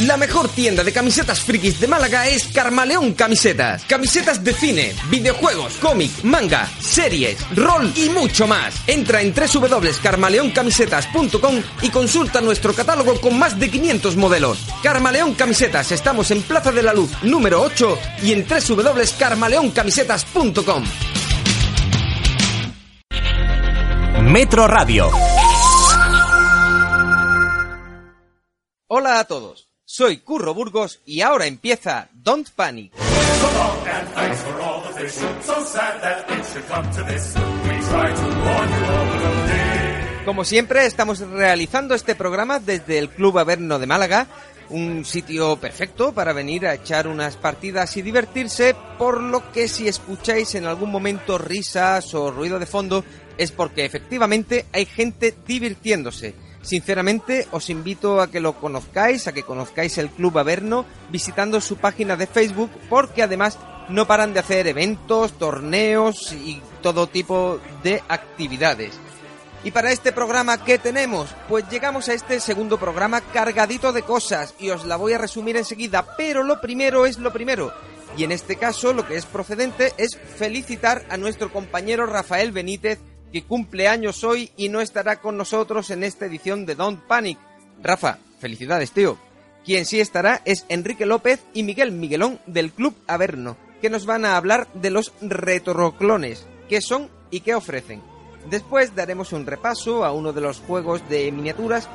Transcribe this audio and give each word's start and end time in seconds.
La 0.00 0.16
mejor 0.16 0.48
tienda 0.48 0.82
de 0.82 0.92
camisetas 0.94 1.40
frikis 1.40 1.78
de 1.78 1.86
Málaga 1.86 2.26
es 2.26 2.48
Carmaleón 2.48 3.12
Camisetas. 3.12 3.84
Camisetas 3.84 4.42
de 4.42 4.54
cine, 4.54 4.94
videojuegos, 5.10 5.74
cómic, 5.74 6.10
manga, 6.22 6.66
series, 6.80 7.36
rol 7.54 7.92
y 7.94 8.08
mucho 8.08 8.46
más. 8.46 8.76
Entra 8.86 9.20
en 9.20 9.34
www.carmaleoncamisetas.com 9.34 11.62
y 11.82 11.90
consulta 11.90 12.40
nuestro 12.40 12.72
catálogo 12.72 13.20
con 13.20 13.38
más 13.38 13.60
de 13.60 13.70
500 13.70 14.16
modelos. 14.16 14.64
Carmaleón 14.82 15.34
Camisetas, 15.34 15.92
estamos 15.92 16.30
en 16.30 16.40
Plaza 16.42 16.72
de 16.72 16.82
la 16.82 16.94
Luz 16.94 17.10
número 17.22 17.60
8 17.60 17.98
y 18.22 18.32
en 18.32 18.46
www.carmaleoncamisetas.com. 18.48 20.84
Metro 24.22 24.66
Radio. 24.66 25.10
Hola 28.86 29.20
a 29.20 29.24
todos. 29.24 29.69
Soy 29.92 30.18
Curro 30.18 30.54
Burgos 30.54 31.00
y 31.04 31.20
ahora 31.20 31.46
empieza 31.46 32.10
Don't 32.12 32.48
Panic. 32.50 32.92
Como 40.24 40.44
siempre, 40.44 40.86
estamos 40.86 41.18
realizando 41.18 41.96
este 41.96 42.14
programa 42.14 42.60
desde 42.60 42.98
el 42.98 43.08
Club 43.08 43.40
Averno 43.40 43.80
de 43.80 43.88
Málaga, 43.88 44.28
un 44.68 45.04
sitio 45.04 45.56
perfecto 45.56 46.12
para 46.12 46.32
venir 46.32 46.68
a 46.68 46.74
echar 46.74 47.08
unas 47.08 47.36
partidas 47.36 47.96
y 47.96 48.02
divertirse, 48.02 48.76
por 48.96 49.20
lo 49.20 49.50
que 49.50 49.66
si 49.66 49.88
escucháis 49.88 50.54
en 50.54 50.66
algún 50.66 50.92
momento 50.92 51.36
risas 51.36 52.14
o 52.14 52.30
ruido 52.30 52.60
de 52.60 52.66
fondo, 52.66 53.04
es 53.36 53.50
porque 53.50 53.84
efectivamente 53.86 54.66
hay 54.72 54.86
gente 54.86 55.34
divirtiéndose. 55.48 56.49
Sinceramente, 56.62 57.48
os 57.52 57.70
invito 57.70 58.20
a 58.20 58.30
que 58.30 58.40
lo 58.40 58.52
conozcáis, 58.52 59.26
a 59.26 59.32
que 59.32 59.42
conozcáis 59.42 59.96
el 59.98 60.10
Club 60.10 60.38
Averno, 60.38 60.84
visitando 61.10 61.60
su 61.60 61.76
página 61.76 62.16
de 62.16 62.26
Facebook, 62.26 62.70
porque 62.88 63.22
además 63.22 63.58
no 63.88 64.06
paran 64.06 64.32
de 64.32 64.40
hacer 64.40 64.66
eventos, 64.66 65.32
torneos 65.32 66.32
y 66.32 66.60
todo 66.82 67.06
tipo 67.06 67.60
de 67.82 68.02
actividades. 68.08 68.98
Y 69.62 69.72
para 69.72 69.92
este 69.92 70.12
programa, 70.12 70.64
¿qué 70.64 70.78
tenemos? 70.78 71.34
Pues 71.48 71.68
llegamos 71.68 72.08
a 72.08 72.14
este 72.14 72.40
segundo 72.40 72.78
programa 72.78 73.20
cargadito 73.20 73.92
de 73.92 74.02
cosas 74.02 74.54
y 74.58 74.70
os 74.70 74.86
la 74.86 74.96
voy 74.96 75.12
a 75.12 75.18
resumir 75.18 75.56
enseguida, 75.56 76.16
pero 76.16 76.42
lo 76.42 76.60
primero 76.60 77.04
es 77.04 77.18
lo 77.18 77.32
primero. 77.32 77.72
Y 78.16 78.24
en 78.24 78.32
este 78.32 78.56
caso 78.56 78.92
lo 78.92 79.06
que 79.06 79.16
es 79.16 79.26
procedente 79.26 79.92
es 79.98 80.18
felicitar 80.36 81.04
a 81.10 81.16
nuestro 81.16 81.52
compañero 81.52 82.06
Rafael 82.06 82.52
Benítez 82.52 83.00
que 83.32 83.42
cumple 83.42 83.88
años 83.88 84.24
hoy 84.24 84.50
y 84.56 84.68
no 84.68 84.80
estará 84.80 85.20
con 85.20 85.36
nosotros 85.36 85.90
en 85.90 86.04
esta 86.04 86.26
edición 86.26 86.66
de 86.66 86.74
Don't 86.74 87.00
Panic. 87.00 87.38
Rafa, 87.82 88.18
felicidades, 88.38 88.92
tío. 88.92 89.18
Quien 89.64 89.84
sí 89.86 90.00
estará 90.00 90.42
es 90.44 90.64
Enrique 90.68 91.06
López 91.06 91.40
y 91.52 91.62
Miguel 91.62 91.92
Miguelón 91.92 92.40
del 92.46 92.72
Club 92.72 92.94
Averno, 93.06 93.56
que 93.80 93.90
nos 93.90 94.06
van 94.06 94.24
a 94.24 94.36
hablar 94.36 94.68
de 94.74 94.90
los 94.90 95.12
retroclones, 95.20 96.46
qué 96.68 96.80
son 96.80 97.08
y 97.30 97.40
qué 97.40 97.54
ofrecen. 97.54 98.02
Después 98.48 98.94
daremos 98.94 99.32
un 99.32 99.46
repaso 99.46 100.04
a 100.04 100.12
uno 100.12 100.32
de 100.32 100.40
los 100.40 100.60
juegos 100.60 101.06
de 101.08 101.30
miniaturas 101.30 101.88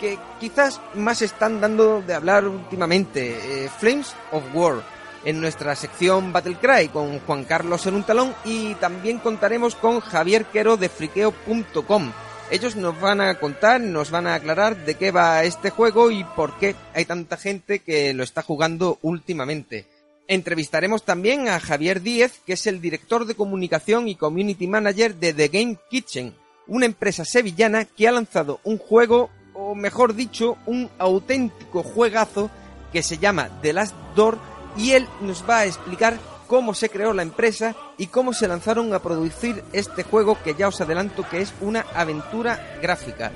que 0.00 0.18
quizás 0.40 0.80
más 0.94 1.22
están 1.22 1.60
dando 1.60 2.00
de 2.02 2.14
hablar 2.14 2.46
últimamente, 2.46 3.64
eh, 3.64 3.68
Flames 3.78 4.14
of 4.30 4.42
War, 4.54 4.82
en 5.24 5.40
nuestra 5.40 5.74
sección 5.74 6.32
Battlecry 6.32 6.88
con 6.88 7.18
Juan 7.20 7.44
Carlos 7.44 7.86
en 7.86 7.94
un 7.94 8.04
talón 8.04 8.34
y 8.44 8.74
también 8.74 9.18
contaremos 9.18 9.74
con 9.74 10.00
Javier 10.00 10.44
Quero 10.46 10.76
de 10.76 10.88
friqueo.com. 10.88 12.12
Ellos 12.50 12.76
nos 12.76 13.00
van 13.00 13.20
a 13.20 13.38
contar, 13.40 13.80
nos 13.80 14.10
van 14.10 14.26
a 14.26 14.34
aclarar 14.34 14.84
de 14.84 14.96
qué 14.96 15.10
va 15.10 15.44
este 15.44 15.70
juego 15.70 16.10
y 16.10 16.24
por 16.24 16.58
qué 16.58 16.76
hay 16.92 17.06
tanta 17.06 17.36
gente 17.36 17.78
que 17.78 18.12
lo 18.12 18.22
está 18.22 18.42
jugando 18.42 18.98
últimamente. 19.02 19.86
Entrevistaremos 20.28 21.04
también 21.04 21.48
a 21.48 21.58
Javier 21.58 22.02
Díez, 22.02 22.40
que 22.46 22.54
es 22.54 22.66
el 22.66 22.80
director 22.80 23.26
de 23.26 23.34
comunicación 23.34 24.08
y 24.08 24.16
community 24.16 24.66
manager 24.66 25.16
de 25.16 25.32
The 25.32 25.48
Game 25.48 25.76
Kitchen, 25.90 26.34
una 26.66 26.86
empresa 26.86 27.24
sevillana 27.24 27.84
que 27.84 28.08
ha 28.08 28.12
lanzado 28.12 28.60
un 28.64 28.78
juego, 28.78 29.30
o 29.54 29.74
mejor 29.74 30.14
dicho, 30.14 30.56
un 30.66 30.90
auténtico 30.98 31.82
juegazo 31.82 32.50
que 32.92 33.02
se 33.02 33.18
llama 33.18 33.50
The 33.60 33.72
Last 33.72 33.94
Door 34.14 34.38
y 34.76 34.92
él 34.92 35.08
nos 35.20 35.48
va 35.48 35.58
a 35.58 35.66
explicar 35.66 36.18
cómo 36.46 36.74
se 36.74 36.88
creó 36.88 37.12
la 37.12 37.22
empresa 37.22 37.74
y 37.98 38.08
cómo 38.08 38.32
se 38.32 38.48
lanzaron 38.48 38.92
a 38.92 39.00
producir 39.00 39.64
este 39.72 40.02
juego 40.02 40.38
que 40.42 40.54
ya 40.54 40.68
os 40.68 40.80
adelanto 40.80 41.28
que 41.28 41.40
es 41.40 41.54
una 41.60 41.84
aventura 41.94 42.78
gráfica. 42.82 43.32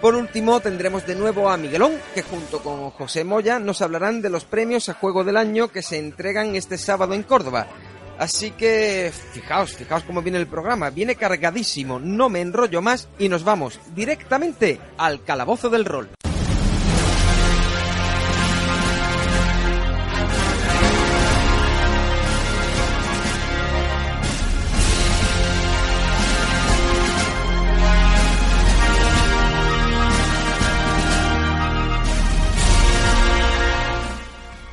Por 0.00 0.14
último 0.14 0.60
tendremos 0.60 1.06
de 1.06 1.14
nuevo 1.14 1.50
a 1.50 1.58
Miguelón, 1.58 1.92
que 2.14 2.22
junto 2.22 2.62
con 2.62 2.90
José 2.90 3.22
Moya 3.22 3.58
nos 3.58 3.82
hablarán 3.82 4.22
de 4.22 4.30
los 4.30 4.44
premios 4.44 4.88
a 4.88 4.94
Juego 4.94 5.24
del 5.24 5.36
Año 5.36 5.68
que 5.68 5.82
se 5.82 5.98
entregan 5.98 6.56
este 6.56 6.78
sábado 6.78 7.12
en 7.12 7.22
Córdoba. 7.22 7.66
Así 8.18 8.50
que 8.50 9.12
fijaos, 9.32 9.74
fijaos 9.74 10.04
cómo 10.04 10.22
viene 10.22 10.38
el 10.38 10.46
programa, 10.46 10.90
viene 10.90 11.16
cargadísimo, 11.16 11.98
no 11.98 12.28
me 12.28 12.40
enrollo 12.40 12.82
más 12.82 13.08
y 13.18 13.28
nos 13.28 13.44
vamos 13.44 13.80
directamente 13.94 14.80
al 14.98 15.22
calabozo 15.22 15.70
del 15.70 15.84
rol. 15.84 16.10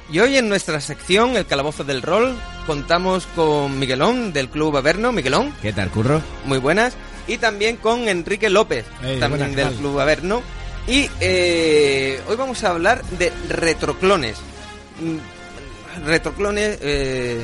Y 0.10 0.20
hoy 0.20 0.38
en 0.38 0.48
nuestra 0.48 0.80
sección, 0.80 1.36
El 1.36 1.46
Calabozo 1.46 1.84
del 1.84 2.02
Rol, 2.02 2.34
contamos 2.66 3.28
con 3.36 3.78
Miguelón 3.78 4.32
del 4.32 4.50
Club 4.50 4.78
Averno. 4.78 5.12
Miguelón. 5.12 5.54
¿Qué 5.62 5.74
tal, 5.74 5.90
Curro? 5.90 6.22
Muy 6.46 6.60
buenas. 6.60 6.94
Y 7.28 7.38
también 7.38 7.76
con 7.76 8.08
Enrique 8.08 8.50
López, 8.50 8.86
Hey, 9.04 9.18
también 9.20 9.48
buenas, 9.54 9.72
del. 9.72 9.80
Club 9.80 10.00
Averno. 10.00 10.42
Y 10.88 11.10
eh, 11.20 12.22
hoy 12.30 12.36
vamos 12.38 12.64
a 12.64 12.70
hablar 12.70 13.04
de 13.04 13.34
retroclones. 13.50 14.38
Mm, 15.02 16.06
Retroclones, 16.06 16.78
eh, 16.82 17.42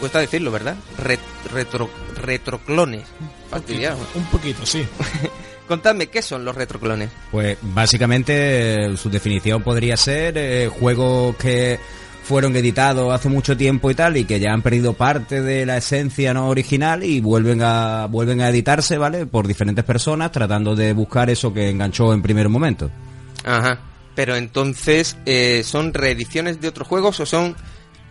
cuesta 0.00 0.18
decirlo, 0.18 0.50
¿verdad? 0.50 0.74
Re- 0.98 1.18
retro, 1.52 1.88
retroclones. 2.16 3.04
Un 4.14 4.24
poquito, 4.26 4.66
sí. 4.66 4.84
Contadme, 5.66 6.08
¿qué 6.08 6.20
son 6.20 6.44
los 6.44 6.54
retroclones? 6.54 7.10
Pues 7.30 7.56
básicamente 7.62 8.96
su 8.96 9.08
definición 9.08 9.62
podría 9.62 9.96
ser 9.96 10.36
eh, 10.36 10.68
juegos 10.68 11.36
que 11.36 11.78
fueron 12.22 12.56
editados 12.56 13.12
hace 13.12 13.28
mucho 13.28 13.56
tiempo 13.56 13.90
y 13.90 13.94
tal 13.94 14.16
y 14.16 14.24
que 14.24 14.40
ya 14.40 14.52
han 14.52 14.62
perdido 14.62 14.94
parte 14.94 15.42
de 15.42 15.66
la 15.66 15.76
esencia 15.76 16.32
no 16.34 16.48
original 16.48 17.04
y 17.04 17.20
vuelven 17.20 17.60
a 17.62 18.06
vuelven 18.06 18.40
a 18.40 18.48
editarse, 18.48 18.98
¿vale? 18.98 19.26
Por 19.26 19.46
diferentes 19.46 19.84
personas 19.84 20.32
tratando 20.32 20.74
de 20.74 20.92
buscar 20.92 21.30
eso 21.30 21.52
que 21.52 21.70
enganchó 21.70 22.12
en 22.12 22.22
primer 22.22 22.48
momento. 22.48 22.90
Ajá. 23.44 23.78
Pero 24.14 24.36
entonces, 24.36 25.16
eh, 25.26 25.62
¿son 25.64 25.92
reediciones 25.92 26.60
de 26.60 26.68
otros 26.68 26.88
juegos 26.88 27.20
o 27.20 27.26
son 27.26 27.56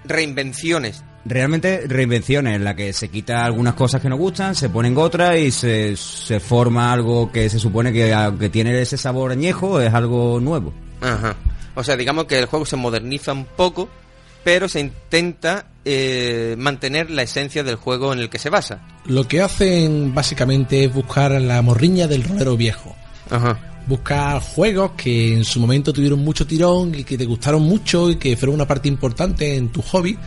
reinvenciones? 0.05 1.03
Realmente 1.25 1.85
reinvenciones 1.87 2.55
en 2.55 2.65
la 2.65 2.75
que 2.75 2.91
se 2.91 3.07
quita 3.07 3.45
algunas 3.45 3.75
cosas 3.75 4.01
que 4.01 4.09
nos 4.09 4.19
gustan, 4.19 4.55
se 4.55 4.69
ponen 4.69 4.97
otras 4.97 5.37
y 5.37 5.51
se, 5.51 5.95
se 5.95 6.41
forma 6.41 6.91
algo 6.91 7.31
que 7.31 7.49
se 7.49 7.59
supone 7.59 7.93
que 7.93 8.13
aunque 8.13 8.49
tiene 8.49 8.81
ese 8.81 8.97
sabor 8.97 9.31
añejo 9.31 9.79
es 9.79 9.93
algo 9.93 10.41
nuevo. 10.41 10.73
Ajá. 10.99 11.35
O 11.75 11.83
sea, 11.83 11.95
digamos 11.95 12.25
que 12.25 12.37
el 12.39 12.45
juego 12.45 12.65
se 12.65 12.75
moderniza 12.75 13.31
un 13.31 13.45
poco, 13.45 13.87
pero 14.43 14.67
se 14.67 14.81
intenta 14.81 15.65
eh, 15.85 16.55
mantener 16.57 17.09
la 17.09 17.23
esencia 17.23 17.63
del 17.63 17.75
juego 17.75 18.13
en 18.13 18.19
el 18.19 18.29
que 18.29 18.39
se 18.39 18.49
basa. 18.49 18.81
Lo 19.05 19.27
que 19.27 19.41
hacen 19.41 20.13
básicamente 20.13 20.83
es 20.83 20.93
buscar 20.93 21.31
la 21.41 21.61
morriña 21.61 22.07
del 22.07 22.23
rolero 22.23 22.57
viejo. 22.57 22.95
Ajá. 23.29 23.59
Buscar 23.87 24.41
juegos 24.41 24.91
que 24.97 25.33
en 25.33 25.45
su 25.45 25.59
momento 25.59 25.91
tuvieron 25.93 26.19
mucho 26.19 26.45
tirón 26.45 26.93
y 26.95 27.03
que 27.03 27.17
te 27.17 27.25
gustaron 27.25 27.63
mucho 27.63 28.09
y 28.09 28.17
que 28.17 28.35
fueron 28.37 28.55
una 28.55 28.67
parte 28.67 28.87
importante 28.87 29.55
en 29.55 29.69
tu 29.69 29.81
hobby 29.81 30.17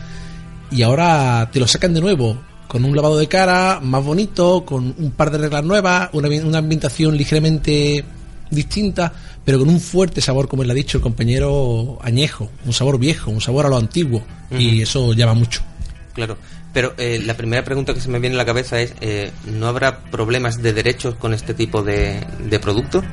y 0.71 0.81
ahora 0.81 1.49
te 1.51 1.59
lo 1.59 1.67
sacan 1.67 1.93
de 1.93 2.01
nuevo 2.01 2.37
con 2.67 2.83
un 2.83 2.95
lavado 2.95 3.17
de 3.17 3.27
cara 3.27 3.79
más 3.81 4.03
bonito, 4.03 4.65
con 4.65 4.93
un 4.97 5.11
par 5.11 5.31
de 5.31 5.37
reglas 5.37 5.63
nuevas, 5.63 6.09
una, 6.13 6.27
una 6.27 6.57
ambientación 6.57 7.15
ligeramente 7.15 8.03
distinta, 8.49 9.13
pero 9.45 9.59
con 9.59 9.69
un 9.69 9.79
fuerte 9.79 10.21
sabor, 10.21 10.47
como 10.47 10.63
él 10.63 10.71
ha 10.71 10.73
dicho 10.73 10.97
el 10.97 11.01
compañero 11.01 11.97
añejo, 12.01 12.49
un 12.65 12.73
sabor 12.73 12.99
viejo, 12.99 13.31
un 13.31 13.41
sabor 13.41 13.65
a 13.65 13.69
lo 13.69 13.77
antiguo, 13.77 14.21
y 14.51 14.81
eso 14.81 15.13
llama 15.13 15.33
mucho. 15.33 15.61
Claro, 16.13 16.37
pero 16.73 16.93
eh, 16.97 17.21
la 17.25 17.35
primera 17.35 17.63
pregunta 17.63 17.93
que 17.93 18.01
se 18.01 18.09
me 18.09 18.19
viene 18.19 18.35
a 18.35 18.39
la 18.39 18.45
cabeza 18.45 18.81
es, 18.81 18.93
eh, 19.01 19.31
¿no 19.45 19.67
habrá 19.67 19.99
problemas 20.03 20.61
de 20.61 20.73
derechos 20.73 21.15
con 21.15 21.33
este 21.33 21.53
tipo 21.53 21.83
de, 21.83 22.19
de 22.49 22.59
producto? 22.59 23.03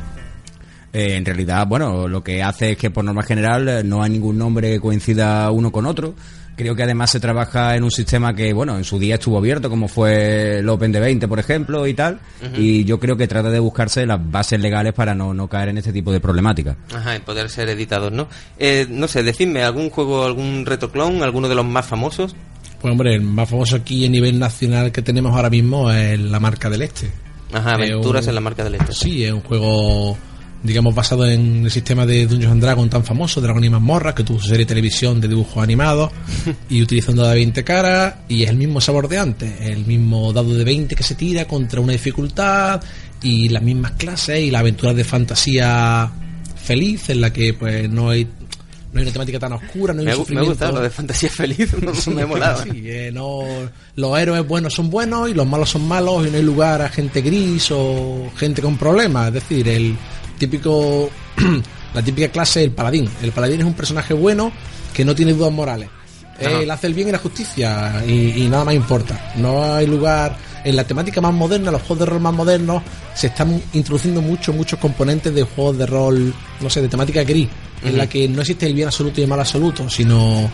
Eh, 0.94 1.16
en 1.16 1.24
realidad, 1.24 1.66
bueno, 1.66 2.06
lo 2.06 2.22
que 2.22 2.40
hace 2.40 2.72
es 2.72 2.78
que 2.78 2.88
por 2.88 3.04
norma 3.04 3.24
general 3.24 3.68
eh, 3.68 3.82
no 3.82 4.00
hay 4.00 4.10
ningún 4.10 4.38
nombre 4.38 4.70
que 4.70 4.80
coincida 4.80 5.50
uno 5.50 5.72
con 5.72 5.86
otro. 5.86 6.14
Creo 6.56 6.76
que 6.76 6.84
además 6.84 7.10
se 7.10 7.18
trabaja 7.18 7.74
en 7.74 7.82
un 7.82 7.90
sistema 7.90 8.32
que, 8.34 8.52
bueno, 8.52 8.76
en 8.78 8.84
su 8.84 8.98
día 8.98 9.16
estuvo 9.16 9.38
abierto, 9.38 9.68
como 9.68 9.88
fue 9.88 10.58
el 10.60 10.68
Open 10.68 10.92
de 10.92 11.00
20, 11.00 11.26
por 11.26 11.38
ejemplo, 11.40 11.86
y 11.86 11.94
tal. 11.94 12.20
Y 12.56 12.84
yo 12.84 13.00
creo 13.00 13.16
que 13.16 13.26
trata 13.26 13.50
de 13.50 13.58
buscarse 13.58 14.06
las 14.06 14.20
bases 14.30 14.60
legales 14.60 14.92
para 14.92 15.14
no, 15.14 15.34
no 15.34 15.48
caer 15.48 15.70
en 15.70 15.78
este 15.78 15.92
tipo 15.92 16.12
de 16.12 16.20
problemática. 16.20 16.76
Ajá, 16.94 17.16
y 17.16 17.20
poder 17.20 17.50
ser 17.50 17.68
editados, 17.70 18.12
¿no? 18.12 18.28
Eh, 18.58 18.86
no 18.88 19.08
sé, 19.08 19.22
decidme, 19.24 19.62
¿algún 19.64 19.90
juego, 19.90 20.24
algún 20.24 20.64
retroclon, 20.64 21.22
alguno 21.24 21.48
de 21.48 21.54
los 21.56 21.64
más 21.64 21.86
famosos? 21.86 22.36
Pues 22.80 22.92
hombre, 22.92 23.14
el 23.14 23.22
más 23.22 23.48
famoso 23.48 23.76
aquí 23.76 24.06
a 24.06 24.10
nivel 24.10 24.38
nacional 24.38 24.92
que 24.92 25.02
tenemos 25.02 25.34
ahora 25.34 25.50
mismo 25.50 25.90
es 25.90 26.18
la 26.20 26.38
marca 26.38 26.68
del 26.70 26.82
Este. 26.82 27.10
Ajá, 27.52 27.74
aventuras 27.74 28.24
un- 28.24 28.28
en 28.28 28.34
la 28.34 28.40
marca 28.40 28.62
del 28.62 28.74
este. 28.76 28.92
Sí, 28.92 29.24
es 29.24 29.32
un 29.32 29.40
juego, 29.40 30.16
digamos, 30.64 30.94
basado 30.94 31.26
en 31.28 31.64
el 31.66 31.70
sistema 31.70 32.04
de 32.06 32.26
Dungeons 32.26 32.52
and 32.52 32.62
Dragons 32.62 32.90
tan 32.90 33.04
famoso, 33.04 33.40
Dragon 33.40 33.62
y 33.62 33.68
Mazmorra, 33.68 34.14
que 34.14 34.24
tuvo 34.24 34.40
su 34.40 34.46
serie 34.48 34.64
de 34.64 34.70
televisión 34.70 35.20
de 35.20 35.28
dibujos 35.28 35.62
animados, 35.62 36.10
y 36.68 36.82
utilizando 36.82 37.22
de 37.28 37.34
20 37.36 37.62
caras, 37.62 38.14
y 38.28 38.42
es 38.42 38.50
el 38.50 38.56
mismo 38.56 38.80
sabor 38.80 39.06
de 39.08 39.18
antes, 39.18 39.60
el 39.60 39.84
mismo 39.86 40.32
dado 40.32 40.52
de 40.54 40.64
20 40.64 40.96
que 40.96 41.02
se 41.02 41.14
tira 41.14 41.44
contra 41.46 41.80
una 41.80 41.92
dificultad, 41.92 42.82
y 43.22 43.48
las 43.50 43.62
mismas 43.62 43.92
clases, 43.92 44.40
y 44.40 44.50
la 44.50 44.58
aventura 44.60 44.92
de 44.94 45.04
fantasía 45.04 46.10
feliz, 46.56 47.10
en 47.10 47.20
la 47.20 47.32
que 47.32 47.52
pues 47.54 47.88
no 47.90 48.08
hay, 48.10 48.24
no 48.24 49.00
hay 49.00 49.02
una 49.02 49.12
temática 49.12 49.38
tan 49.38 49.52
oscura, 49.52 49.92
no 49.92 50.00
hay 50.00 50.06
Me, 50.06 50.12
un 50.14 50.16
gu- 50.16 50.18
me 50.20 50.24
sufrimiento. 50.24 50.50
gusta 50.50 50.72
lo 50.72 50.80
de 50.80 50.90
fantasía 50.90 51.28
feliz, 51.30 51.68
me 52.08 52.22
ha 52.22 52.26
molado. 52.26 52.62
Sí, 52.62 52.82
eh, 52.84 53.10
no, 53.12 53.40
los 53.96 54.18
héroes 54.18 54.46
buenos 54.48 54.72
son 54.72 54.88
buenos 54.88 55.28
y 55.28 55.34
los 55.34 55.46
malos 55.46 55.68
son 55.68 55.86
malos 55.86 56.26
y 56.26 56.30
no 56.30 56.36
hay 56.38 56.42
lugar 56.42 56.80
a 56.80 56.88
gente 56.88 57.20
gris 57.20 57.68
o 57.70 58.30
gente 58.36 58.62
con 58.62 58.78
problemas. 58.78 59.28
Es 59.28 59.34
decir, 59.34 59.68
el 59.68 59.94
típico, 60.46 61.10
la 61.94 62.02
típica 62.02 62.28
clase 62.28 62.60
del 62.60 62.72
paladín. 62.72 63.08
El 63.22 63.32
paladín 63.32 63.60
es 63.60 63.66
un 63.66 63.74
personaje 63.74 64.14
bueno 64.14 64.52
que 64.92 65.04
no 65.04 65.14
tiene 65.14 65.32
dudas 65.32 65.52
morales. 65.52 65.88
Ajá. 66.38 66.60
Él 66.60 66.70
hace 66.70 66.86
el 66.88 66.94
bien 66.94 67.08
y 67.08 67.12
la 67.12 67.18
justicia 67.18 68.02
y, 68.06 68.44
y 68.44 68.48
nada 68.48 68.64
más 68.64 68.74
importa. 68.74 69.32
No 69.36 69.74
hay 69.74 69.86
lugar 69.86 70.36
en 70.64 70.76
la 70.76 70.84
temática 70.84 71.20
más 71.20 71.32
moderna, 71.32 71.70
los 71.70 71.82
juegos 71.82 72.00
de 72.00 72.06
rol 72.06 72.20
más 72.20 72.34
modernos, 72.34 72.82
se 73.14 73.28
están 73.28 73.62
introduciendo 73.74 74.22
muchos, 74.22 74.54
muchos 74.54 74.78
componentes 74.78 75.32
de 75.34 75.42
juegos 75.42 75.78
de 75.78 75.86
rol, 75.86 76.34
no 76.60 76.70
sé, 76.70 76.80
de 76.80 76.88
temática 76.88 77.22
gris, 77.22 77.48
en 77.84 77.98
la 77.98 78.08
que 78.08 78.26
no 78.28 78.40
existe 78.40 78.66
el 78.66 78.74
bien 78.74 78.88
absoluto 78.88 79.20
y 79.20 79.24
el 79.24 79.28
mal 79.28 79.40
absoluto, 79.40 79.88
sino, 79.90 80.50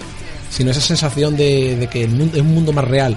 sino 0.50 0.72
esa 0.72 0.80
sensación 0.80 1.36
de, 1.36 1.76
de 1.76 1.86
que 1.86 2.02
el 2.02 2.10
mundo 2.10 2.36
es 2.36 2.42
un 2.42 2.52
mundo 2.52 2.72
más 2.72 2.84
real. 2.86 3.16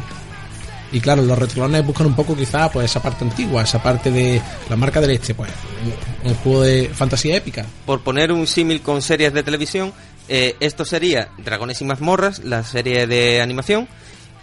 Y 0.94 1.01
claro, 1.01 1.24
los 1.24 1.38
retrolones 1.38 1.86
buscan 1.86 2.06
un 2.06 2.16
poco 2.16 2.36
quizá 2.36 2.69
pues 2.72 2.86
esa 2.86 3.01
parte 3.01 3.25
antigua, 3.25 3.63
esa 3.63 3.81
parte 3.81 4.12
de 4.12 4.40
la 4.69 4.75
marca 4.75 5.01
del 5.01 5.10
este, 5.10 5.34
pues 5.34 5.50
un 6.24 6.36
juego 6.36 6.62
de 6.62 6.90
fantasía 6.94 7.36
épica. 7.36 7.66
Por 7.86 8.01
poner 8.01 8.31
un 8.31 8.45
símil 8.45 8.81
con 8.81 9.01
series 9.01 9.34
de 9.34 9.42
televisión, 9.42 9.92
eh, 10.30 10.56
esto 10.60 10.86
sería 10.86 11.30
Dragones 11.40 11.81
y 11.81 11.86
mazmorras, 11.86 12.44
la 12.44 12.63
serie 12.63 13.07
de 13.07 13.42
animación, 13.42 13.88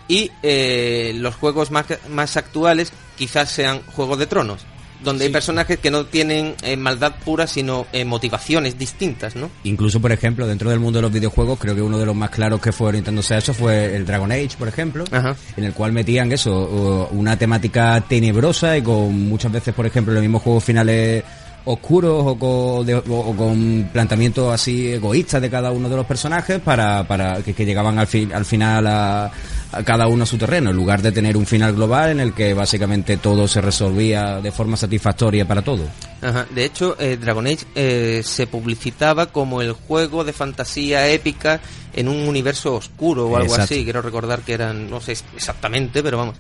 y 0.09 0.33
eh, 0.43 1.13
los 1.15 1.37
juegos 1.37 1.71
más, 1.71 1.87
más 2.09 2.37
actuales 2.37 2.93
quizás 3.17 3.49
sean 3.49 3.81
Juegos 3.95 4.19
de 4.19 4.27
Tronos, 4.27 4.67
donde 5.03 5.25
hay 5.27 5.31
personajes 5.31 5.79
que 5.79 5.91
no 5.91 6.05
tienen 6.07 6.55
eh, 6.63 6.77
maldad 6.77 7.15
pura, 7.25 7.47
sino 7.47 7.87
eh, 7.93 8.05
motivaciones 8.05 8.79
distintas, 8.79 9.37
¿no? 9.37 9.51
Incluso, 9.65 10.01
por 10.01 10.13
ejemplo, 10.13 10.47
dentro 10.47 10.71
del 10.71 10.81
mundo 10.81 10.99
de 10.99 11.03
los 11.03 11.13
videojuegos, 11.13 11.59
creo 11.59 11.75
que 11.75 11.83
uno 11.83 11.99
de 11.99 12.07
los 12.07 12.15
más 12.15 12.31
claros 12.31 12.61
que 12.61 12.73
fue 12.73 12.89
orientándose 12.89 13.35
a 13.35 13.39
eso 13.39 13.55
fue 13.55 13.97
el 13.97 14.05
Dragon 14.07 14.31
Age, 14.31 14.51
por 14.59 14.69
ejemplo, 14.69 15.05
Ajá. 15.11 15.35
en 15.57 15.65
el 15.65 15.73
cual 15.73 15.93
metían 15.93 16.31
eso, 16.33 17.09
una 17.13 17.37
temática 17.39 18.03
tenebrosa 18.09 18.77
y 18.77 18.83
con 18.83 19.29
muchas 19.29 19.51
veces, 19.53 19.75
por 19.75 19.87
ejemplo, 19.87 20.13
los 20.13 20.23
mismos 20.23 20.43
juegos 20.43 20.65
finales 20.65 21.25
oscuros 21.65 22.23
o 22.27 22.39
con, 22.39 22.87
de- 22.87 22.95
o- 22.95 23.03
o 23.07 23.37
con 23.37 23.89
planteamientos 23.93 24.53
así 24.53 24.93
egoístas 24.93 25.43
de 25.43 25.51
cada 25.51 25.71
uno 25.71 25.89
de 25.91 25.97
los 25.97 26.07
personajes 26.07 26.59
para, 26.61 27.07
para 27.07 27.43
que, 27.43 27.53
que 27.53 27.67
llegaban 27.67 27.99
al, 27.99 28.07
fin, 28.07 28.33
al 28.33 28.45
final 28.47 28.87
a, 28.87 29.31
a 29.73 29.83
cada 29.85 30.07
uno 30.09 30.25
a 30.25 30.27
su 30.27 30.37
terreno, 30.37 30.71
en 30.71 30.77
lugar 30.77 31.01
de 31.03 31.13
tener 31.13 31.37
un 31.37 31.47
final 31.47 31.75
global 31.75 32.11
en 32.11 32.21
el 32.21 32.33
que 32.33 32.55
básicamente 32.55 33.17
todo 33.19 33.47
se 33.47 33.61
resolvía 33.61 34.41
de 34.41 34.51
forma 34.53 34.77
satisfactoria 34.77 35.47
para 35.47 35.63
todos. 35.63 35.87
Ajá. 36.23 36.47
De 36.55 36.65
hecho, 36.65 36.97
eh, 36.99 37.17
Dragon 37.21 37.47
Age 37.47 37.65
eh, 37.75 38.23
se 38.25 38.47
publicitaba 38.47 39.27
como 39.27 39.63
el 39.63 39.73
juego 39.73 40.25
de 40.25 40.33
fantasía 40.33 41.09
épica 41.09 41.61
en 41.95 42.09
un 42.09 42.29
universo 42.29 42.75
oscuro 42.75 43.27
o 43.29 43.37
algo 43.37 43.47
Exacto. 43.55 43.75
así. 43.75 43.85
Quiero 43.85 44.03
recordar 44.03 44.41
que 44.41 44.53
eran, 44.55 44.91
no 44.91 45.01
sé 45.01 45.13
exactamente, 45.37 46.03
pero 46.03 46.19
vamos, 46.19 46.37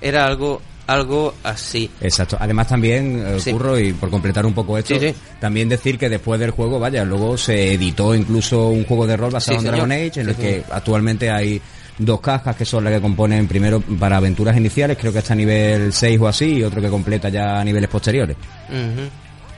era 0.00 0.26
algo, 0.26 0.60
algo 0.86 1.34
así. 1.42 1.90
Exacto. 2.00 2.36
Además 2.38 2.68
también, 2.68 3.24
eh, 3.26 3.40
Sí. 3.40 3.52
Curro, 3.52 3.78
y 3.78 3.92
por 3.94 4.10
completar 4.10 4.44
un 4.46 4.52
poco 4.54 4.76
esto, 4.78 4.94
Sí, 4.94 5.00
sí. 5.08 5.14
también 5.40 5.68
decir 5.68 5.98
que 5.98 6.08
después 6.10 6.38
del 6.38 6.50
juego, 6.50 6.78
vaya, 6.78 7.04
luego 7.04 7.36
se 7.38 7.72
editó 7.72 8.14
incluso 8.14 8.68
un 8.68 8.84
juego 8.84 9.06
de 9.06 9.16
rol 9.16 9.30
basado 9.32 9.58
en. 9.58 9.64
Dragon 9.64 9.90
Age, 9.92 10.20
en 10.20 10.28
el 10.28 10.36
que 10.36 10.62
actualmente 10.70 11.30
hay 11.30 11.60
dos 11.98 12.20
cajas 12.20 12.54
que 12.56 12.64
son 12.64 12.84
las 12.84 12.92
que 12.92 13.00
componen 13.00 13.46
primero 13.48 13.80
para 13.80 14.18
aventuras 14.18 14.56
iniciales, 14.56 14.98
creo 15.00 15.12
que 15.12 15.18
hasta 15.18 15.34
nivel 15.34 15.92
6 15.92 16.20
o 16.20 16.28
así, 16.28 16.56
y 16.56 16.62
otro 16.62 16.80
que 16.80 16.88
completa 16.88 17.28
ya 17.28 17.60
a 17.60 17.64
niveles 17.64 17.88
posteriores. 17.88 18.36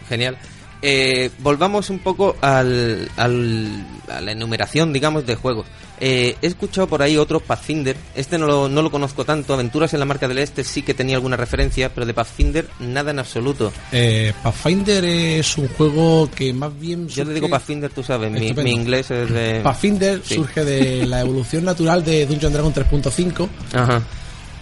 Genial. 0.08 0.36
Eh, 0.80 1.30
volvamos 1.40 1.90
un 1.90 1.98
poco 1.98 2.36
al, 2.40 3.10
al- 3.16 3.86
a 4.08 4.20
la 4.20 4.32
enumeración, 4.32 4.92
digamos, 4.92 5.26
de 5.26 5.34
juegos. 5.34 5.66
Eh, 6.00 6.36
he 6.40 6.46
escuchado 6.46 6.86
por 6.86 7.02
ahí 7.02 7.16
otro 7.16 7.40
Pathfinder. 7.40 7.96
Este 8.14 8.38
no 8.38 8.46
lo, 8.46 8.68
no 8.68 8.82
lo 8.82 8.90
conozco 8.90 9.24
tanto. 9.24 9.54
Aventuras 9.54 9.92
en 9.94 10.00
la 10.00 10.06
marca 10.06 10.28
del 10.28 10.38
Este 10.38 10.64
sí 10.64 10.82
que 10.82 10.94
tenía 10.94 11.16
alguna 11.16 11.36
referencia, 11.36 11.92
pero 11.92 12.06
de 12.06 12.14
Pathfinder 12.14 12.68
nada 12.80 13.10
en 13.10 13.18
absoluto. 13.18 13.72
Eh, 13.92 14.32
Pathfinder 14.42 15.04
es 15.04 15.58
un 15.58 15.68
juego 15.68 16.30
que 16.34 16.52
más 16.52 16.78
bien... 16.78 17.08
Yo 17.08 17.24
te 17.26 17.34
digo 17.34 17.48
Pathfinder, 17.48 17.90
tú 17.90 18.02
sabes, 18.02 18.30
mi, 18.30 18.70
inglés 18.70 19.10
es 19.10 19.30
de... 19.30 19.60
Pathfinder 19.62 20.20
Sí. 20.24 20.34
surge 20.36 20.64
de 20.64 21.06
la 21.06 21.20
evolución 21.22 21.64
natural 21.64 22.04
de 22.04 22.26
Dungeon 22.26 22.52
Dragon 22.52 22.72
3.5 22.72 23.48
Ajá. 23.74 24.02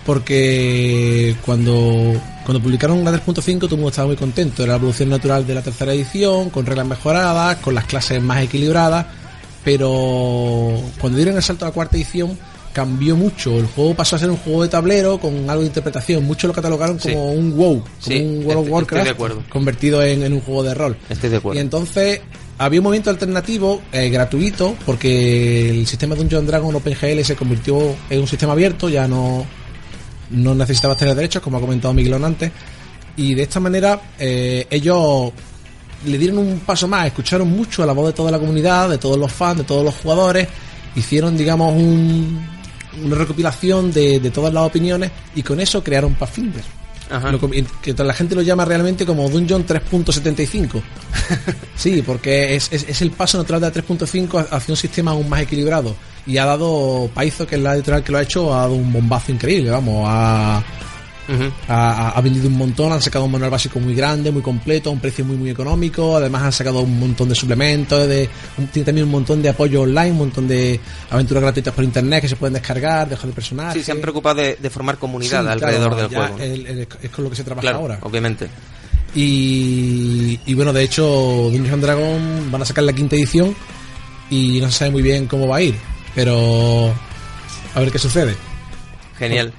porque 0.05 1.37
cuando, 1.45 2.15
cuando 2.45 2.63
publicaron 2.63 3.05
la 3.05 3.13
3.5 3.13 3.59
todo 3.59 3.67
el 3.67 3.77
mundo 3.77 3.89
estaba 3.91 4.09
muy 4.09 4.17
contento. 4.17 4.63
Era 4.63 4.73
la 4.73 4.77
evolución 4.79 5.11
natural 5.11 5.47
de 5.47 5.55
la 5.55 5.63
tercera 5.63 5.93
edición, 5.93 6.51
con 6.51 6.65
reglas 6.67 6.87
mejoradas, 6.87 7.57
con 7.57 7.75
las 7.75 7.85
clases 7.85 8.23
más 8.23 8.43
equilibradas, 8.43 9.07
pero 9.67 10.81
cuando 11.01 11.17
dieron 11.17 11.35
el 11.35 11.43
salto 11.43 11.65
a 11.65 11.69
la 11.69 11.75
cuarta 11.75 11.97
edición 11.97 12.39
cambió 12.73 13.17
mucho. 13.17 13.59
El 13.59 13.67
juego 13.67 13.95
pasó 13.97 14.15
a 14.15 14.19
ser 14.21 14.31
un 14.31 14.37
juego 14.37 14.63
de 14.63 14.69
tablero 14.69 15.19
con 15.19 15.51
algo 15.51 15.63
de 15.63 15.67
interpretación. 15.67 16.25
Muchos 16.25 16.47
lo 16.47 16.55
catalogaron 16.55 17.01
Sí. 17.01 17.11
como 17.11 17.33
un 17.33 17.57
WoW, 17.57 17.81
como 17.81 17.87
Sí, 17.99 18.21
un 18.21 18.37
World 18.47 18.51
of 18.51 18.59
estoy 18.59 18.71
Warcraft 18.73 19.19
de 19.19 19.49
convertido 19.49 20.03
en, 20.05 20.23
en 20.23 20.33
un 20.35 20.41
juego 20.41 20.63
de 20.63 20.73
rol. 20.75 20.97
Estoy 21.11 21.31
de 21.31 21.39
acuerdo. 21.39 21.59
Y 21.59 21.63
entonces 21.63 22.21
había 22.59 22.79
un 22.79 22.85
movimiento 22.85 23.11
alternativo 23.11 23.83
eh, 23.93 24.09
gratuito 24.09 24.77
porque 24.87 25.69
el 25.71 25.85
sistema 25.89 26.15
de 26.15 26.21
Dungeon 26.21 26.47
Dragon 26.47 26.73
OpenGL 26.77 27.25
se 27.25 27.35
convirtió 27.35 27.77
en 28.09 28.21
un 28.21 28.29
sistema 28.29 28.53
abierto, 28.53 28.89
ya 28.89 29.09
no, 29.09 29.45
no 30.31 30.55
necesitabas 30.55 30.97
tener 30.97 31.17
derechos, 31.17 31.43
como 31.43 31.57
ha 31.57 31.61
comentado 31.61 31.93
Miguelón 31.93 32.25
antes. 32.25 32.53
Y 33.17 33.35
de 33.35 33.43
esta 33.43 33.59
manera 33.59 34.01
eh, 34.19 34.65
ellos 34.71 35.33
le 36.07 36.19
dieron 36.19 36.39
un 36.39 36.61
paso 36.61 36.87
más, 36.89 37.07
escucharon 37.07 37.49
mucho 37.49 37.83
a 37.83 37.87
la 37.87 37.93
voz 37.93 38.07
de 38.09 38.13
toda 38.13 38.31
la 38.31 38.39
comunidad, 38.39 38.89
de 38.89 38.99
todos 38.99 39.19
los 39.19 39.33
fans, 39.33 39.59
de 39.59 39.65
todos 39.65 39.85
los 39.85 39.95
jugadores, 39.95 40.49
hicieron, 40.95 41.37
digamos, 41.37 41.75
un- 41.75 42.41
una 43.05 43.15
recopilación 43.17 43.93
de, 43.93 44.21
de 44.21 44.31
todas 44.31 44.53
las 44.55 44.63
opiniones 44.65 45.11
y 45.35 45.43
con 45.43 45.61
eso 45.61 45.85
crearon 45.85 46.15
Pathfinder. 46.15 46.63
Ajá. 47.11 47.31
Lo 47.31 47.39
que, 47.39 47.65
la 47.99 48.15
gente 48.15 48.35
lo 48.35 48.43
llama 48.43 48.65
realmente 48.65 49.07
como 49.07 49.29
Dungeon 49.29 49.65
3.75. 49.67 50.81
sí, 51.77 52.03
porque 52.05 52.57
es, 52.57 52.69
es, 52.73 52.85
es 52.89 53.03
el 53.03 53.11
paso 53.13 53.39
natural 53.39 53.61
de 53.61 53.69
la 53.69 53.75
3.5 53.75 54.49
hacia 54.51 54.73
un 54.73 54.77
sistema 54.77 55.13
aún 55.13 55.29
más 55.29 55.43
equilibrado. 55.43 55.95
Y 56.27 56.39
ha 56.39 56.45
dado 56.47 57.09
Paizo, 57.15 57.47
que 57.47 57.55
es 57.57 57.61
la 57.63 57.75
editorial 57.77 58.03
que 58.03 58.11
lo 58.13 58.19
ha 58.19 58.23
hecho, 58.23 58.53
ha 58.53 58.63
dado 58.63 58.75
un 58.75 58.93
bombazo 58.93 59.31
increíble, 59.31 59.71
vamos, 59.71 60.05
ha, 60.09 60.61
Ha, 61.69 62.11
ha 62.11 62.21
vendido 62.21 62.47
un 62.49 62.57
montón, 62.57 62.93
han 62.93 63.03
sacado 63.03 63.25
un 63.25 63.33
manual 63.33 63.51
básico 63.51 63.81
muy 63.81 63.95
grande, 63.95 64.31
muy 64.31 64.43
completo, 64.43 64.91
a 64.91 64.93
un 64.93 65.01
precio 65.01 65.25
muy 65.25 65.37
muy 65.37 65.51
económico, 65.51 66.17
además 66.17 66.43
han 66.43 66.53
sacado 66.53 66.81
un 66.83 66.99
montón 67.01 67.29
de 67.29 67.35
suplementos, 67.35 68.07
de, 68.09 68.29
un- 68.59 68.69
tiene 68.69 68.87
también 68.87 69.07
un 69.07 69.13
montón 69.13 69.43
de 69.43 69.49
apoyo 69.49 69.83
online, 69.83 70.13
un 70.13 70.19
montón 70.19 70.47
de 70.47 70.79
aventuras 71.11 71.43
gratuitas 71.43 71.75
por 71.75 71.83
internet 71.85 72.21
que 72.23 72.29
se 72.29 72.37
pueden 72.37 72.55
descargar, 72.55 73.09
dejar 73.09 73.27
de 73.27 73.33
personajes. 73.33 73.75
Sí, 73.75 73.83
se 73.83 73.93
han 73.93 74.01
preocupado 74.01 74.37
de, 74.41 74.57
de 74.61 74.71
formar 74.71 74.99
comunidad 74.99 75.43
Sí, 75.43 75.49
alrededor 75.49 75.93
claro, 75.97 76.09
del 76.09 76.17
juego. 76.19 76.39
el- 76.43 76.67
el- 76.67 76.89
es 77.03 77.11
con 77.11 77.25
lo 77.25 77.31
que 77.31 77.37
se 77.37 77.45
trabaja 77.45 77.63
Claro, 77.63 77.79
ahora. 77.79 77.99
obviamente. 78.03 78.49
Y, 79.15 80.39
y 80.47 80.55
bueno, 80.55 80.73
de 80.73 80.83
hecho, 80.85 81.05
Dungeons 81.51 81.73
and 81.73 81.83
Dragon 81.83 82.51
van 82.51 82.63
a 82.63 82.65
sacar 82.65 82.85
la 82.85 82.93
quinta 82.93 83.17
edición 83.17 83.55
y 84.31 84.61
no 84.61 84.71
se 84.71 84.79
sabe 84.79 84.91
muy 84.93 85.03
bien 85.03 85.27
cómo 85.27 85.49
va 85.49 85.57
a 85.57 85.63
ir, 85.63 85.75
pero 86.15 86.93
a 87.75 87.81
ver 87.81 87.91
qué 87.91 87.99
sucede. 87.99 88.37
Genial. 89.19 89.53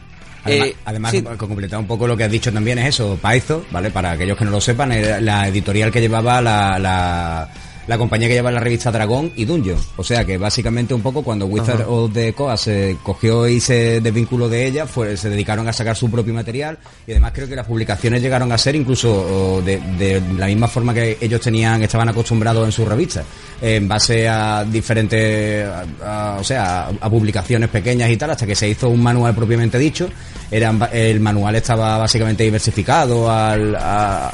Además, 0.47 0.67
Eh, 0.69 0.75
además, 0.85 1.11
sí. 1.11 1.21
completar 1.21 1.79
un 1.79 1.87
poco 1.87 2.07
lo 2.07 2.15
que 2.17 2.23
has 2.23 2.31
dicho 2.31 2.51
también 2.51 2.79
es 2.79 2.87
eso, 2.89 3.17
Paizo, 3.21 3.65
¿vale? 3.71 3.91
Para 3.91 4.11
aquellos 4.11 4.37
que 4.37 4.45
no 4.45 4.51
lo 4.51 4.61
sepan, 4.61 4.91
era 4.91 5.21
la 5.21 5.47
editorial 5.47 5.91
que 5.91 6.01
llevaba 6.01 6.41
la, 6.41 6.79
la, 6.79 7.49
la 7.87 7.97
compañía 7.97 8.27
que 8.27 8.33
llevaba 8.35 8.51
la 8.51 8.59
revista 8.59 8.91
Dragón 8.91 9.31
y 9.35 9.45
Dungeon. 9.45 9.77
O 9.95 10.03
sea 10.03 10.25
que 10.25 10.37
básicamente 10.37 10.93
un 10.93 11.01
poco 11.01 11.23
cuando 11.23 11.45
Wizard 11.45 11.81
Ajá. 11.81 11.89
of 11.89 12.13
the 12.13 12.33
Coast 12.33 12.65
se 12.65 12.97
cogió 13.03 13.47
y 13.47 13.59
se 13.59 14.01
desvinculó 14.01 14.49
de 14.49 14.65
ella, 14.67 14.85
fue, 14.85 15.15
se 15.17 15.29
dedicaron 15.29 15.67
a 15.67 15.73
sacar 15.73 15.95
su 15.95 16.11
propio 16.11 16.33
material 16.33 16.77
y 17.07 17.11
además 17.11 17.31
creo 17.33 17.47
que 17.47 17.55
las 17.55 17.65
publicaciones 17.65 18.21
llegaron 18.21 18.51
a 18.51 18.57
ser 18.57 18.75
incluso 18.75 19.61
de, 19.65 19.77
de 19.97 20.21
la 20.37 20.47
misma 20.47 20.67
forma 20.67 20.93
que 20.93 21.17
ellos 21.21 21.41
tenían, 21.41 21.81
estaban 21.81 22.09
acostumbrados 22.09 22.65
en 22.65 22.71
sus 22.71 22.87
revistas, 22.87 23.25
en 23.61 23.87
base 23.87 24.27
a 24.27 24.63
diferentes, 24.65 25.65
a- 25.67 26.35
a- 26.35 26.37
o 26.39 26.43
sea, 26.43 26.87
a, 26.87 26.89
a 27.01 27.09
publicaciones 27.09 27.69
pequeñas 27.69 28.09
y 28.09 28.17
tal, 28.17 28.31
hasta 28.31 28.45
que 28.45 28.55
se 28.55 28.67
hizo 28.67 28.89
un 28.89 29.01
manual 29.01 29.33
propiamente 29.33 29.77
dicho. 29.79 30.09
Eran, 30.51 30.79
el 30.93 31.19
manual 31.19 31.55
estaba 31.55 31.97
básicamente 31.97 32.43
diversificado 32.43 33.31
al 33.31 33.75
a- 33.75 34.31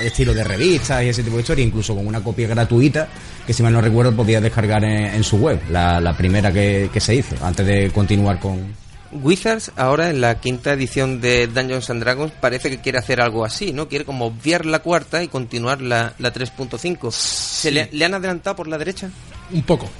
estilo 0.00 0.34
de 0.34 0.44
revistas 0.44 1.02
y 1.02 1.08
ese 1.08 1.22
tipo 1.22 1.36
de 1.36 1.42
historias, 1.42 1.66
incluso 1.66 1.94
con 1.94 2.06
una 2.06 2.22
copia 2.22 2.48
gratuita 2.48 3.08
que 3.46 3.52
si 3.52 3.62
mal 3.62 3.72
no 3.72 3.80
recuerdo 3.80 4.14
podía 4.14 4.40
descargar 4.40 4.84
en, 4.84 5.06
en 5.06 5.24
su 5.24 5.36
web, 5.38 5.60
la, 5.70 6.00
la 6.00 6.16
primera 6.16 6.52
que, 6.52 6.90
que 6.92 7.00
se 7.00 7.14
hizo, 7.14 7.34
antes 7.42 7.66
de 7.66 7.90
continuar 7.90 8.38
con... 8.38 8.82
Wizards 9.12 9.72
ahora 9.76 10.08
en 10.08 10.22
la 10.22 10.40
quinta 10.40 10.72
edición 10.72 11.20
de 11.20 11.46
Dungeons 11.46 11.90
and 11.90 12.00
Dragons 12.00 12.32
parece 12.40 12.70
que 12.70 12.80
quiere 12.80 12.98
hacer 12.98 13.20
algo 13.20 13.44
así, 13.44 13.72
¿no? 13.72 13.86
Quiere 13.86 14.06
como 14.06 14.26
obviar 14.26 14.64
la 14.64 14.78
cuarta 14.78 15.22
y 15.22 15.28
continuar 15.28 15.82
la, 15.82 16.14
la 16.18 16.32
3.5. 16.32 17.12
¿Se 17.12 17.70
le, 17.70 17.90
le 17.92 18.04
han 18.06 18.14
adelantado 18.14 18.56
por 18.56 18.68
la 18.68 18.78
derecha? 18.78 19.10
Un 19.52 19.62
poco. 19.64 19.90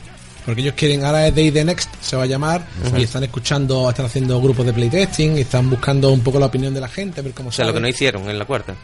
Porque 0.44 0.60
ellos 0.60 0.74
quieren, 0.76 1.04
ahora 1.04 1.28
es 1.28 1.34
Day 1.34 1.50
the 1.52 1.64
Next, 1.64 1.90
se 2.00 2.16
va 2.16 2.24
a 2.24 2.26
llamar, 2.26 2.66
y 2.96 3.02
están 3.02 3.22
escuchando, 3.22 3.88
están 3.88 4.06
haciendo 4.06 4.40
grupos 4.40 4.66
de 4.66 4.72
playtesting, 4.72 5.38
y 5.38 5.42
están 5.42 5.70
buscando 5.70 6.10
un 6.10 6.20
poco 6.20 6.40
la 6.40 6.46
opinión 6.46 6.74
de 6.74 6.80
la 6.80 6.88
gente, 6.88 7.20
a 7.20 7.22
ver 7.22 7.32
cómo 7.32 7.50
O 7.50 7.52
sea, 7.52 7.64
lo 7.64 7.72
que 7.72 7.80
no 7.80 7.86
hicieron 7.86 8.28
en 8.28 8.38
la 8.38 8.44
cuarta. 8.44 8.74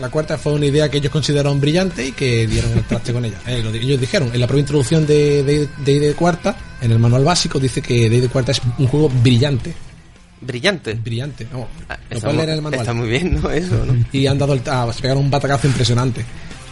La 0.00 0.08
cuarta 0.10 0.38
fue 0.38 0.52
una 0.54 0.66
idea 0.66 0.88
que 0.90 0.98
ellos 0.98 1.12
consideraron 1.12 1.60
brillante 1.60 2.06
y 2.06 2.12
que 2.12 2.46
dieron 2.46 2.72
el 2.72 2.84
traste 2.84 3.12
con 3.12 3.24
ella. 3.24 3.38
Eh, 3.46 3.62
ellos 3.74 4.00
dijeron, 4.00 4.30
en 4.32 4.40
la 4.40 4.46
propia 4.46 4.60
introducción 4.60 5.06
de 5.06 5.42
de, 5.42 6.00
de 6.00 6.14
Cuarta, 6.14 6.56
en 6.80 6.90
el 6.92 6.98
manual 6.98 7.24
básico, 7.24 7.58
dice 7.58 7.82
que 7.82 8.08
de 8.08 8.28
Cuarta 8.28 8.52
es 8.52 8.60
un 8.78 8.86
juego 8.86 9.08
brillante. 9.22 9.74
Brillante. 10.40 10.94
Brillante, 10.94 11.46
vamos. 11.50 11.68
Ah, 11.88 11.96
Lo 12.10 12.16
está, 12.16 12.28
puedes 12.28 12.36
leer 12.36 12.48
en 12.50 12.54
el 12.56 12.62
manual. 12.62 12.80
está 12.80 12.92
muy 12.92 13.08
bien, 13.08 13.40
¿no? 13.42 13.50
Eso, 13.50 13.84
¿no? 13.86 13.94
y 14.12 14.26
han 14.26 14.38
dado 14.38 14.52
el, 14.54 14.60
ah, 14.66 14.90
se 14.94 15.00
pegaron 15.00 15.22
un 15.24 15.30
batacazo 15.30 15.66
impresionante. 15.66 16.24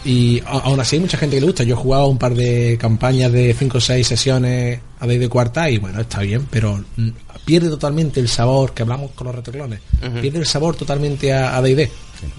Y 0.05 0.41
aún 0.45 0.79
así 0.81 0.97
hay 0.97 1.01
mucha 1.01 1.17
gente 1.17 1.37
que 1.37 1.39
le 1.41 1.47
gusta. 1.47 1.63
Yo 1.63 1.75
he 1.75 1.77
jugado 1.77 2.07
un 2.07 2.17
par 2.17 2.35
de 2.35 2.77
campañas 2.79 3.31
de 3.31 3.55
5 3.57 3.77
o 3.77 3.81
6 3.81 4.05
sesiones 4.05 4.79
a 4.99 5.07
Day 5.07 5.17
de 5.17 5.29
cuarta 5.29 5.69
y 5.69 5.77
bueno, 5.77 6.01
está 6.01 6.19
bien, 6.21 6.45
pero 6.51 6.83
mm, 6.97 7.09
pierde 7.45 7.69
totalmente 7.69 8.19
el 8.19 8.27
sabor, 8.27 8.73
que 8.73 8.81
hablamos 8.83 9.11
con 9.11 9.27
los 9.27 9.35
retroclones, 9.35 9.79
Ujú. 10.05 10.19
pierde 10.19 10.39
el 10.39 10.45
sabor 10.45 10.75
totalmente 10.75 11.31
a, 11.33 11.55
a 11.55 11.61
D&D. 11.61 11.89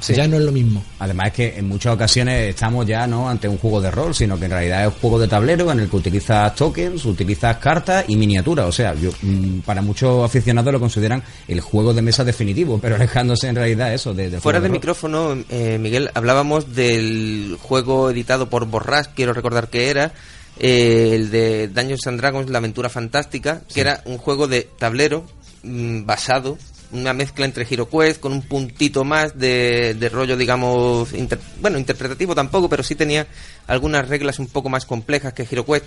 Ya 0.08 0.26
no 0.26 0.36
es 0.36 0.42
lo 0.42 0.52
mismo. 0.52 0.84
Además 0.98 1.28
es 1.28 1.32
que 1.32 1.58
en 1.58 1.68
muchas 1.68 1.94
ocasiones 1.94 2.50
estamos 2.50 2.86
ya 2.86 3.06
no 3.06 3.28
ante 3.28 3.48
un 3.48 3.58
juego 3.58 3.80
de 3.80 3.90
rol, 3.90 4.14
sino 4.14 4.38
que 4.38 4.46
en 4.46 4.50
realidad 4.50 4.82
es 4.82 4.88
un 4.88 5.00
juego 5.00 5.18
de 5.18 5.28
tablero 5.28 5.70
en 5.70 5.80
el 5.80 5.88
que 5.88 5.96
utilizas 5.96 6.54
tokens, 6.54 7.04
utilizas 7.04 7.56
cartas 7.58 8.04
y 8.08 8.16
miniaturas. 8.16 8.66
O 8.66 8.72
sea, 8.72 8.94
yo, 8.94 9.10
mm, 9.22 9.60
para 9.60 9.82
muchos 9.82 10.24
aficionados 10.24 10.72
lo 10.72 10.80
consideran 10.80 11.22
el 11.48 11.60
juego 11.60 11.94
de 11.94 12.02
mesa 12.02 12.24
definitivo, 12.24 12.78
pero 12.82 12.96
alejándose 12.96 13.48
en 13.48 13.56
realidad 13.56 13.92
eso 13.92 14.14
de, 14.14 14.30
del 14.30 14.40
Fuera 14.40 14.60
de 14.60 14.68
micrófono, 14.68 15.36
eh, 15.48 15.78
Miguel, 15.78 16.10
hablábamos 16.14 16.74
del 16.74 17.56
juego 17.60 18.10
editado 18.10 18.48
por 18.48 18.66
Borras, 18.66 19.08
quiero 19.08 19.32
recordar 19.32 19.68
que 19.68 19.90
era, 19.90 20.12
eh, 20.58 21.12
el 21.14 21.30
de 21.30 21.68
Dungeons 21.68 22.06
and 22.06 22.20
Dragons, 22.20 22.50
La 22.50 22.58
Aventura 22.58 22.88
Fantástica, 22.88 23.62
que 23.72 23.80
era 23.80 24.02
un 24.04 24.18
juego 24.18 24.46
de 24.46 24.68
tablero 24.78 25.24
mm, 25.62 26.04
basado, 26.04 26.58
una 26.92 27.12
mezcla 27.12 27.44
entre 27.44 27.66
HeroQuest 27.68 28.20
con 28.20 28.32
un 28.32 28.42
puntito 28.42 29.04
más 29.04 29.38
de, 29.38 29.94
de 29.94 30.08
rollo, 30.08 30.36
digamos, 30.36 31.12
inter- 31.12 31.40
bueno, 31.60 31.78
interpretativo 31.78 32.34
tampoco, 32.34 32.68
pero 32.68 32.82
sí 32.82 32.94
tenía 32.94 33.26
algunas 33.66 34.08
reglas 34.08 34.38
un 34.38 34.46
poco 34.48 34.68
más 34.68 34.84
complejas 34.86 35.32
que 35.32 35.44
HeroQuest. 35.44 35.86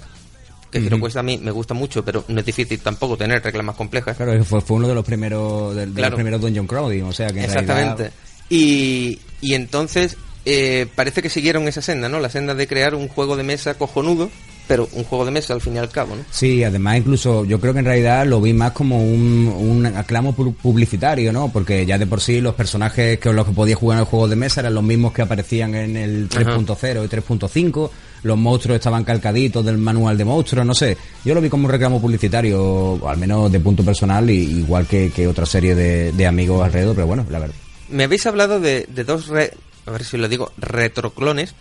Que 0.71 0.79
HeroQuest 0.79 1.15
a 1.17 1.23
mí 1.23 1.37
me 1.37 1.51
gusta 1.51 1.73
mucho, 1.73 2.03
pero 2.03 2.25
no 2.27 2.39
es 2.41 2.45
difícil 2.45 2.79
tampoco 2.79 3.15
tener 3.17 3.41
reglas 3.41 3.65
más 3.65 3.75
complejas. 3.77 4.17
Claro, 4.17 4.43
fue, 4.43 4.59
fue 4.59 4.77
uno 4.77 4.87
de 4.89 4.95
los 4.95 5.05
primeros 5.05 5.73
de, 5.75 5.85
de 5.85 5.93
Claro. 5.93 6.09
los 6.11 6.17
primeros 6.17 6.41
Dungeon 6.41 6.67
Crowding, 6.67 7.03
o 7.03 7.13
sea 7.13 7.27
que 7.27 7.39
en 7.39 7.45
Exactamente. 7.45 7.95
realidad- 8.03 8.11
Y, 8.49 9.19
y 9.41 9.53
entonces 9.53 10.17
eh, 10.45 10.87
parece 10.95 11.21
que 11.21 11.29
siguieron 11.29 11.67
esa 11.67 11.81
senda, 11.81 12.09
¿no? 12.09 12.19
La 12.19 12.29
senda 12.29 12.53
de 12.53 12.67
crear 12.67 12.95
un 12.95 13.07
juego 13.07 13.37
de 13.37 13.43
mesa 13.43 13.75
cojonudo, 13.75 14.29
pero 14.67 14.87
un 14.93 15.03
juego 15.05 15.23
de 15.25 15.31
mesa 15.31 15.53
al 15.53 15.61
fin 15.61 15.75
y 15.75 15.77
al 15.77 15.89
cabo, 15.89 16.15
¿no? 16.15 16.23
Sí, 16.29 16.63
además 16.63 16.97
incluso 16.97 17.45
yo 17.45 17.59
creo 17.59 17.73
que 17.73 17.79
en 17.79 17.85
realidad 17.85 18.25
lo 18.27 18.41
vi 18.41 18.51
más 18.53 18.71
como 18.73 19.01
un, 19.01 19.47
un 19.57 19.85
aclamo 19.85 20.35
pu- 20.35 20.53
publicitario, 20.55 21.31
¿no? 21.31 21.49
Porque 21.51 21.85
ya 21.85 21.97
de 21.97 22.05
por 22.05 22.19
sí 22.21 22.41
los 22.41 22.53
personajes 22.55 23.19
que 23.19 23.31
los 23.31 23.45
que 23.45 23.53
podía 23.53 23.75
jugar 23.75 23.97
en 23.97 23.99
el 24.01 24.05
juego 24.05 24.27
de 24.27 24.35
mesa 24.35 24.59
eran 24.61 24.73
los 24.73 24.83
mismos 24.83 25.13
que 25.13 25.21
aparecían 25.21 25.73
en 25.75 25.95
el 25.95 26.27
3.0 26.29 27.05
y 27.05 27.07
3.5, 27.07 27.89
los 28.23 28.37
monstruos 28.37 28.75
estaban 28.75 29.03
calcaditos 29.03 29.63
del 29.65 29.77
manual 29.77 30.17
de 30.17 30.25
monstruos, 30.25 30.65
no 30.65 30.73
sé. 30.75 30.97
Yo 31.23 31.33
lo 31.33 31.41
vi 31.41 31.49
como 31.49 31.65
un 31.65 31.71
reclamo 31.71 32.01
publicitario, 32.01 32.99
al 33.07 33.17
menos 33.17 33.51
de 33.51 33.59
punto 33.59 33.83
personal, 33.85 34.29
y, 34.29 34.59
igual 34.59 34.85
que, 34.87 35.11
que 35.11 35.27
otra 35.27 35.45
serie 35.45 35.75
de, 35.75 36.11
de 36.11 36.27
amigos 36.27 36.63
alrededor, 36.65 36.95
pero 36.95 37.07
bueno, 37.07 37.25
la 37.29 37.39
verdad. 37.39 37.55
Me 37.89 38.03
habéis 38.03 38.25
hablado 38.25 38.59
de, 38.59 38.85
de 38.93 39.03
dos, 39.05 39.27
re- 39.27 39.53
a 39.85 39.91
ver 39.91 40.03
si 40.03 40.17
lo 40.17 40.27
digo, 40.27 40.51
retroclones, 40.57 41.53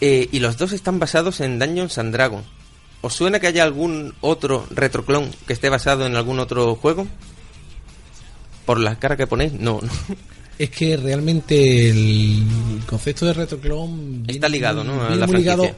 eh, 0.00 0.28
y 0.30 0.38
los 0.38 0.56
dos 0.58 0.72
están 0.72 0.98
basados 0.98 1.40
en 1.40 1.58
Dungeons 1.58 1.98
and 1.98 2.12
Dragons. 2.12 2.46
¿Os 3.00 3.14
suena 3.14 3.38
que 3.38 3.46
haya 3.46 3.62
algún 3.62 4.14
otro 4.20 4.66
retroclon 4.70 5.30
que 5.46 5.52
esté 5.52 5.68
basado 5.68 6.06
en 6.06 6.16
algún 6.16 6.40
otro 6.40 6.74
juego? 6.74 7.06
Por 8.66 8.80
la 8.80 8.98
cara 8.98 9.16
que 9.16 9.26
ponéis, 9.26 9.52
no, 9.52 9.80
no. 9.82 9.90
Es 10.58 10.70
que 10.70 10.96
realmente 10.96 11.88
el 11.88 12.42
concepto 12.84 13.24
de 13.26 13.32
retroclon 13.32 14.24
Está 14.26 14.48
ligado, 14.48 14.82
¿no? 14.82 15.00
A 15.04 15.14
la 15.14 15.28
muy 15.28 15.36
ligado-. 15.36 15.70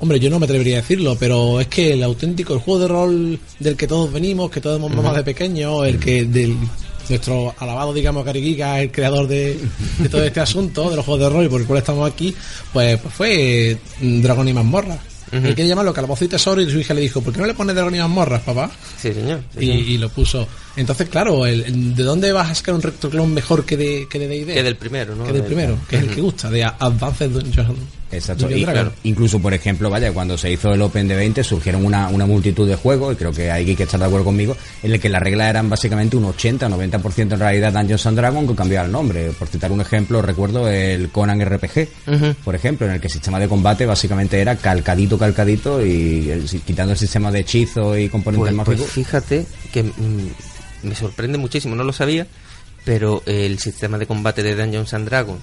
Hombre, 0.00 0.18
yo 0.18 0.28
no 0.28 0.40
me 0.40 0.44
atrevería 0.44 0.78
a 0.78 0.80
decirlo, 0.80 1.16
pero 1.18 1.60
es 1.60 1.68
que 1.68 1.92
el 1.92 2.02
auténtico, 2.02 2.52
el 2.52 2.60
juego 2.60 2.80
de 2.80 2.88
rol 2.88 3.40
del 3.60 3.76
que 3.76 3.86
todos 3.86 4.12
venimos, 4.12 4.50
que 4.50 4.60
todos 4.60 4.78
hemos 4.78 4.92
mamado 4.92 5.16
de 5.16 5.22
pequeño, 5.22 5.84
el 5.84 5.98
que 5.98 6.24
del 6.24 6.56
nuestro 7.08 7.54
alabado, 7.58 7.92
digamos, 7.92 8.26
Giga, 8.32 8.80
el 8.80 8.90
creador 8.90 9.26
de, 9.28 9.58
de 9.98 10.08
todo 10.08 10.22
este 10.24 10.40
asunto, 10.40 10.90
de 10.90 10.96
los 10.96 11.04
juegos 11.04 11.22
de 11.24 11.28
rol 11.36 11.44
y 11.46 11.48
por 11.48 11.60
el 11.60 11.66
cual 11.66 11.78
estamos 11.78 12.10
aquí, 12.10 12.34
pues, 12.72 12.98
pues 13.00 13.14
fue 13.14 13.78
mm, 14.00 14.20
Dragón 14.22 14.48
y 14.48 14.52
Mazmorra. 14.52 14.98
Él 15.32 15.56
quería 15.56 15.66
llamarlo 15.70 15.92
Calabozo 15.92 16.24
y 16.24 16.28
Tesoro 16.28 16.60
y 16.62 16.70
su 16.70 16.78
hija 16.78 16.94
le 16.94 17.00
dijo, 17.00 17.20
¿por 17.20 17.32
qué 17.32 17.40
no 17.40 17.46
le 17.48 17.54
pones 17.54 17.74
Dragón 17.74 17.94
y 17.96 17.98
Mazmorras, 17.98 18.42
papá? 18.42 18.70
Sí, 18.96 19.12
señor. 19.12 19.40
sí, 19.58 19.64
Y, 19.64 19.66
señor. 19.72 19.88
y 19.88 19.98
lo 19.98 20.08
puso. 20.08 20.46
Entonces, 20.76 21.08
claro, 21.08 21.44
el- 21.46 21.62
el- 21.64 21.94
¿de 21.96 22.02
dónde 22.04 22.30
vas 22.32 22.48
a 22.50 22.54
sacar 22.54 22.74
un 22.76 22.80
retroclon 22.82 23.34
mejor 23.34 23.64
que 23.64 23.76
de 23.76 24.06
que 24.08 24.20
de? 24.20 24.44
Que 24.46 24.62
del 24.62 24.76
primero, 24.76 25.16
¿no? 25.16 25.24
Que 25.24 25.32
del 25.32 25.42
Del- 25.42 25.46
primero, 25.52 25.78
que 25.88 25.96
es 25.96 26.02
el 26.04 26.10
que 26.10 26.20
gusta, 26.20 26.48
de 26.48 26.62
Advanced 26.64 27.28
Dungeons. 27.30 27.76
Exacto. 28.12 28.48
Y, 28.50 28.64
claro, 28.64 28.92
incluso, 29.02 29.40
por 29.40 29.52
ejemplo, 29.52 29.90
vaya, 29.90 30.12
cuando 30.12 30.38
se 30.38 30.50
hizo 30.52 30.72
el 30.72 30.80
Open 30.80 31.08
de 31.08 31.16
20 31.16 31.42
surgieron 31.42 31.84
una, 31.84 32.08
una 32.08 32.24
multitud 32.24 32.66
de 32.68 32.76
juegos, 32.76 33.14
y 33.14 33.16
creo 33.16 33.32
que 33.32 33.50
hay 33.50 33.74
que 33.74 33.82
estar 33.82 33.98
de 33.98 34.06
acuerdo 34.06 34.26
conmigo, 34.26 34.56
en 34.82 34.92
el 34.92 35.00
que 35.00 35.08
las 35.08 35.20
reglas 35.20 35.50
eran 35.50 35.68
básicamente 35.68 36.16
un 36.16 36.24
80-90% 36.24 37.32
en 37.32 37.38
realidad 37.40 37.72
Dungeons 37.72 38.06
and 38.06 38.16
Dragons 38.16 38.48
que 38.48 38.54
cambiaba 38.56 38.86
el 38.86 38.92
nombre. 38.92 39.30
Por 39.38 39.48
citar 39.48 39.72
un 39.72 39.80
ejemplo, 39.80 40.22
recuerdo 40.22 40.68
el 40.68 41.10
Conan 41.10 41.40
RPG, 41.44 41.88
por 42.44 42.54
ejemplo, 42.54 42.86
en 42.86 42.92
el 42.94 43.00
que 43.00 43.08
el 43.08 43.12
sistema 43.12 43.40
de 43.40 43.48
combate 43.48 43.86
básicamente 43.86 44.40
era 44.40 44.54
calcadito, 44.56 45.18
calcadito, 45.18 45.84
y 45.84 46.30
el- 46.30 46.46
quitando 46.64 46.92
el 46.92 46.98
sistema 46.98 47.32
de 47.32 47.40
hechizo 47.40 47.98
y 47.98 48.08
componentes 48.08 48.54
Pues, 48.54 48.64
pues 48.66 48.78
mágicos. 48.78 48.92
fíjate 48.92 49.46
que 49.72 49.82
mm, 49.82 50.28
me 50.84 50.94
sorprende 50.94 51.38
muchísimo, 51.38 51.74
no 51.74 51.82
lo 51.82 51.92
sabía, 51.92 52.26
pero 52.84 53.22
el 53.26 53.58
sistema 53.58 53.98
de 53.98 54.06
combate 54.06 54.44
de 54.44 54.54
Dungeons 54.54 54.94
and 54.94 55.06
Dragons 55.08 55.40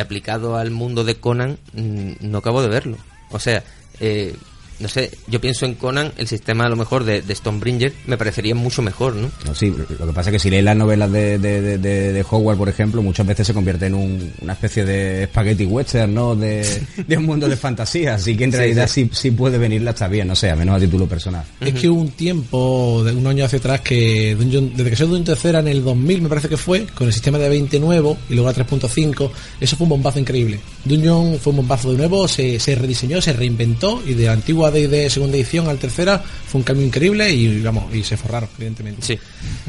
aplicado 0.00 0.56
al 0.56 0.70
mundo 0.70 1.04
de 1.04 1.16
Conan 1.16 1.58
mm, 1.72 2.12
no 2.20 2.38
acabo 2.38 2.62
de 2.62 2.68
verlo. 2.68 2.96
O 3.30 3.38
sea, 3.38 3.64
eh, 4.00 4.34
no 4.80 4.88
sé, 4.88 5.10
yo 5.28 5.40
pienso 5.40 5.66
en 5.66 5.74
Conan, 5.74 6.12
el 6.16 6.26
sistema 6.26 6.66
a 6.66 6.68
lo 6.68 6.76
mejor 6.76 7.04
de, 7.04 7.22
de 7.22 7.34
Stonebringer 7.34 7.92
me 8.06 8.16
parecería 8.16 8.54
mucho 8.54 8.82
mejor, 8.82 9.14
¿no? 9.14 9.30
No, 9.46 9.54
sí, 9.54 9.72
lo 9.98 10.06
que 10.06 10.12
pasa 10.12 10.30
es 10.30 10.34
que 10.34 10.38
si 10.38 10.50
lees 10.50 10.64
las 10.64 10.76
novelas 10.76 11.10
de, 11.12 11.38
de, 11.38 11.60
de, 11.62 11.78
de- 11.78 12.12
de 12.12 12.24
Howard, 12.28 12.56
por 12.58 12.68
ejemplo, 12.68 13.02
muchas 13.02 13.26
veces 13.26 13.46
se 13.46 13.54
convierte 13.54 13.86
en 13.86 13.94
un- 13.94 14.32
una 14.42 14.52
especie 14.54 14.84
de 14.84 15.26
spaghetti 15.26 15.64
western, 15.66 16.12
¿no? 16.14 16.34
De, 16.36 16.66
de 17.06 17.16
un 17.16 17.24
mundo 17.26 17.48
de 17.48 17.56
fantasía. 17.56 18.14
Así 18.14 18.36
que 18.36 18.44
en 18.44 18.52
Sí, 18.52 18.58
realidad 18.58 18.88
sí. 18.88 19.04
sí. 19.04 19.10
sí 19.12 19.30
puede 19.30 19.58
venirla 19.58 19.90
hasta 19.92 20.08
bien, 20.08 20.28
no 20.28 20.34
sé, 20.36 20.50
a 20.50 20.56
menos 20.56 20.76
a 20.76 20.80
título 20.80 21.06
personal. 21.06 21.44
Es 21.60 21.74
que 21.74 21.88
hubo 21.88 22.00
un 22.00 22.10
tiempo, 22.10 23.02
de 23.04 23.12
un 23.12 23.26
año 23.26 23.44
hacia 23.44 23.58
atrás, 23.58 23.80
que 23.80 24.36
Dungeon- 24.36 24.72
desde 24.74 24.90
que 24.90 24.96
se 24.96 25.04
Dungeon 25.04 25.24
tercera 25.24 25.60
en 25.60 25.68
el 25.68 25.82
2000, 25.84 26.22
me 26.22 26.28
parece 26.28 26.48
que 26.48 26.56
fue, 26.56 26.86
con 26.86 27.06
el 27.06 27.12
sistema 27.12 27.38
de 27.38 27.48
20 27.48 27.78
nuevo 27.80 28.16
y 28.28 28.34
luego 28.34 28.48
a 28.48 28.54
3.5, 28.54 29.30
eso 29.60 29.76
fue 29.76 29.84
un 29.84 29.90
bombazo 29.90 30.18
increíble. 30.18 30.58
Dungeon 30.84 31.38
fue 31.40 31.50
un 31.52 31.58
bombazo 31.58 31.92
de 31.92 31.98
nuevo, 31.98 32.26
se, 32.28 32.58
se 32.58 32.74
rediseñó, 32.74 33.20
se 33.20 33.32
reinventó 33.32 34.02
y 34.06 34.14
de 34.14 34.26
la 34.26 34.32
antigua 34.32 34.63
D&D 34.70 35.10
segunda 35.10 35.36
edición 35.36 35.68
al 35.68 35.78
tercera 35.78 36.18
fue 36.18 36.58
un 36.60 36.64
cambio 36.64 36.86
increíble 36.86 37.30
y 37.32 37.60
vamos, 37.60 37.92
y 37.94 38.02
se 38.02 38.16
forraron, 38.16 38.48
evidentemente. 38.56 39.02
Sí. 39.06 39.18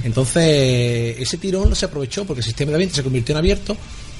Entonces, 0.04 1.18
ese 1.20 1.38
tirón 1.38 1.75
se 1.75 1.86
aprovechó 1.86 2.25
porque 2.25 2.40
el 2.42 2.46
sistema 2.46 2.72
de 2.72 2.78
20 2.78 2.96
se 2.96 3.04
convirtió 3.04 3.34
en 3.34 3.38
abierto 3.40 3.75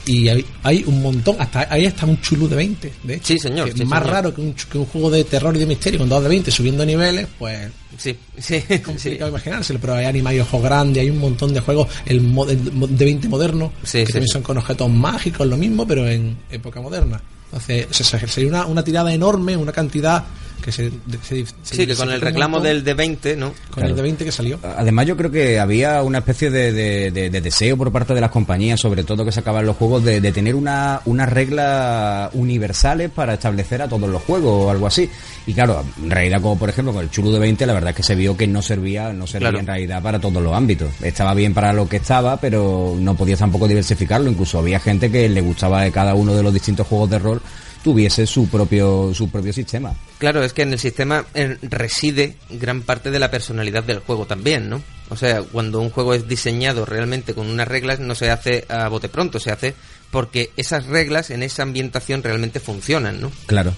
y 0.08 0.27
hay, 0.27 0.46
hay 0.62 0.84
un 0.86 1.01
montón, 1.01 1.36
hasta 1.39 1.67
ahí 1.72 1.86
está 1.86 2.05
un 2.05 2.22
chulú 2.22 2.48
de 2.48 2.55
20, 2.58 2.94
de 3.03 3.13
hecho. 3.15 3.25
Sí, 3.27 3.39
señor, 3.39 3.65
Que 3.65 3.72
es 3.72 3.77
sí, 3.77 3.86
más 3.86 4.00
señor. 4.00 4.13
raro 4.13 4.36
que 4.36 4.41
un, 4.41 4.53
que 4.53 4.77
un 4.77 4.86
juego 4.86 5.10
de 5.10 5.24
terror 5.24 5.55
y 5.55 5.60
de 5.60 5.65
misterio 5.65 6.00
con 6.00 6.10
dos 6.10 6.22
de 6.22 6.29
20 6.29 6.51
subiendo 6.51 6.86
niveles, 6.86 7.27
pues 7.39 7.70
Sí, 7.98 8.15
sí, 8.38 8.55
es 8.55 8.65
sí. 8.67 8.79
complicado 8.79 9.29
imaginárselo, 9.32 9.79
pero 9.79 9.96
hay 9.96 10.05
anima 10.05 10.34
y 10.34 10.39
ojo 10.41 10.60
grande, 10.62 11.00
hay 11.00 11.10
un 11.10 11.17
montón 11.17 11.53
de 11.53 11.62
juegos, 11.62 11.88
el, 12.05 12.20
mo- 12.22 12.46
el 12.48 12.60
de 12.98 13.05
20 13.05 13.29
moderno, 13.29 13.72
Sí, 13.84 14.00
que 14.00 14.05
sí, 14.08 14.12
también 14.13 14.27
sí. 14.27 14.34
son 14.34 14.41
con 14.44 14.58
objetos 14.58 14.89
mágicos, 14.91 15.48
lo 15.48 15.55
mismo, 15.58 15.88
pero 15.88 16.08
en 16.08 16.38
época 16.51 16.82
moderna. 16.82 17.22
Entonces, 17.46 17.88
se- 17.91 18.03
se- 18.03 18.27
sería 18.27 18.50
una, 18.50 18.65
una 18.65 18.84
tirada 18.84 19.13
enorme, 19.13 19.55
una 19.55 19.72
cantidad 19.72 20.24
que 20.63 20.71
se... 20.71 20.89
se- 21.24 21.45
se 21.45 21.75
Sí, 21.75 21.85
que 21.88 21.95
con 21.95 22.12
el 22.12 22.21
reclamo 22.21 22.57
montón 22.57 22.67
del 22.74 22.83
de 22.83 22.93
20, 22.93 23.35
¿no? 23.35 23.53
Con 23.71 23.83
el 23.85 23.95
de 23.95 24.01
20 24.01 24.25
que 24.25 24.31
salió. 24.31 24.59
Además, 24.63 25.05
yo 25.05 25.15
creo 25.17 25.29
que 25.31 25.59
había 25.59 26.01
una 26.03 26.19
especie 26.19 26.50
de, 26.50 26.71
de- 26.71 27.12
de- 27.12 27.29
de 27.29 27.41
deseo 27.41 27.77
por 27.77 27.91
parte 27.91 28.13
de 28.13 28.21
las 28.21 28.31
compañías, 28.31 28.79
sobre 28.79 29.03
todo 29.03 29.24
que 29.25 29.31
sacaban 29.31 29.65
los 29.65 29.75
juegos, 29.77 30.03
de, 30.03 30.21
de 30.21 30.31
tener 30.31 30.55
una, 30.55 31.01
unas 31.05 31.29
reglas 31.29 32.29
universales 32.33 33.09
para 33.09 33.35
establecer 33.35 33.81
a 33.81 33.88
todos 33.88 34.09
los 34.09 34.21
juegos 34.24 34.65
o 34.65 34.69
algo 34.71 34.88
así. 34.88 35.09
Y 35.47 35.53
claro, 35.53 35.83
en 36.01 36.09
realidad, 36.09 36.41
como 36.41 36.57
por 36.57 36.69
ejemplo 36.69 36.93
con 36.93 37.03
el 37.03 37.12
Chulu 37.12 37.31
de 37.31 37.39
20, 37.39 37.65
la 37.65 37.74
verdad 37.74 37.91
es 37.91 37.95
que 37.97 38.03
se 38.03 38.15
vio 38.15 38.35
que 38.35 38.47
no 38.47 38.62
servía, 38.62 39.13
no 39.13 39.27
servía 39.27 39.50
Claro. 39.50 39.59
en 39.59 39.67
realidad 39.67 40.01
para 40.01 40.19
todos 40.19 40.41
los 40.41 40.53
ámbitos. 40.53 40.89
Estaba 41.01 41.33
bien 41.35 41.53
para 41.53 41.71
lo 41.74 41.88
que 41.88 41.97
estaba, 41.97 42.38
pero 42.38 42.95
no 43.00 43.15
podías 43.15 43.39
tampoco 43.39 43.67
diversificarlo. 43.67 44.29
Incluso 44.31 44.59
había 44.59 44.79
gente 44.79 45.12
que 45.12 45.29
le 45.29 45.41
gustaba 45.41 45.83
que 45.85 45.91
cada 45.91 46.15
uno 46.15 46.33
de 46.35 46.41
los 46.41 46.53
distintos 46.53 46.88
juegos 46.88 47.09
de 47.12 47.19
rol 47.19 47.41
tuviese 47.86 48.25
su 48.25 48.50
propio, 48.50 49.13
su 49.13 49.30
propio 49.30 49.54
sistema. 49.54 49.94
Claro, 50.18 50.44
es 50.44 50.54
que 50.54 50.63
en 50.63 50.74
el 50.74 50.80
sistema 50.80 51.24
reside 51.62 52.36
gran 52.50 52.82
parte 52.82 53.12
de 53.12 53.20
la 53.20 53.30
personalidad 53.30 53.84
del 53.84 54.00
juego 54.00 54.25
también, 54.25 54.72
¿no? 54.72 54.82
O 55.10 55.15
sea, 55.15 55.44
cuando 55.44 55.80
un 55.82 55.92
juego 55.92 56.15
es 56.15 56.27
diseñado 56.27 56.84
realmente 56.84 57.36
con 57.36 57.46
unas 57.46 57.68
reglas, 57.68 58.00
no 58.00 58.15
se 58.15 58.32
hace 58.32 58.65
a 58.70 58.88
bote 58.88 59.08
pronto, 59.08 59.39
se 59.39 59.51
hace 59.51 59.75
porque 60.10 60.50
esas 60.58 60.88
reglas 60.88 61.30
en 61.30 61.44
esa 61.44 61.62
ambientación 61.62 62.24
realmente 62.24 62.60
funcionan, 62.60 63.22
¿no? 63.22 63.32
Claro. 63.46 63.72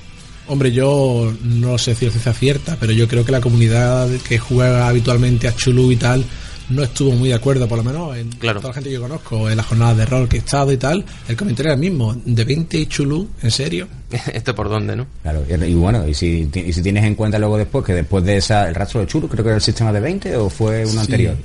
Hombre, 0.48 0.72
yo 0.72 1.34
no 1.44 1.78
sé 1.78 1.94
si 1.94 2.06
es 2.06 2.14
ciencia 2.14 2.32
cierta, 2.32 2.78
pero 2.80 2.94
yo 2.94 3.10
creo 3.10 3.26
que 3.26 3.34
la 3.34 3.42
comunidad 3.42 4.08
que 4.26 4.40
juega 4.40 4.88
habitualmente 4.88 5.50
a 5.50 5.54
Chulu 5.54 5.92
y 5.92 5.98
tal 5.98 6.24
no 6.70 6.84
estuvo 6.84 7.12
muy 7.12 7.30
de 7.30 7.36
acuerdo, 7.36 7.68
por 7.68 7.78
lo 7.78 7.84
menos 7.84 8.18
en 8.18 8.30
Claro. 8.30 8.60
toda 8.60 8.70
la 8.72 8.74
gente 8.76 8.90
que 8.90 8.96
yo 8.96 9.02
conozco, 9.02 9.50
en 9.50 9.58
las 9.58 9.66
jornadas 9.66 9.98
de 9.98 10.06
rol 10.06 10.28
que 10.28 10.36
he 10.38 10.40
estado 10.40 10.72
y 10.72 10.78
tal, 10.78 11.06
el 11.28 11.38
comentario 11.38 11.70
era 11.72 11.76
el 11.76 11.80
mismo, 11.80 12.16
de 12.26 12.44
20 12.44 12.78
y 12.80 12.86
Chulu, 12.88 13.28
¿en 13.42 13.52
serio? 13.52 13.88
Esto 14.34 14.54
por 14.56 14.70
dónde, 14.70 14.96
¿no? 14.96 15.08
Claro, 15.24 15.44
y, 15.50 15.54
y 15.64 15.74
bueno, 15.76 16.08
y 16.08 16.14
si, 16.14 16.50
y 16.54 16.74
si 16.74 16.82
tienes 16.82 17.04
en 17.06 17.16
cuenta 17.16 17.40
luego 17.40 17.58
después 17.58 17.86
que 17.86 17.94
después 17.94 18.24
de 18.24 18.38
esa, 18.38 18.68
el 18.68 18.76
rastro 18.76 19.00
de 19.02 19.08
Churu, 19.08 19.28
creo 19.28 19.44
que 19.44 19.50
era 19.50 19.56
el 19.58 19.62
sistema 19.62 19.92
de 19.94 20.00
20 20.00 20.36
o 20.38 20.50
fue 20.50 20.82
uno 20.84 20.92
Sí. 20.94 20.98
anterior. 21.00 21.36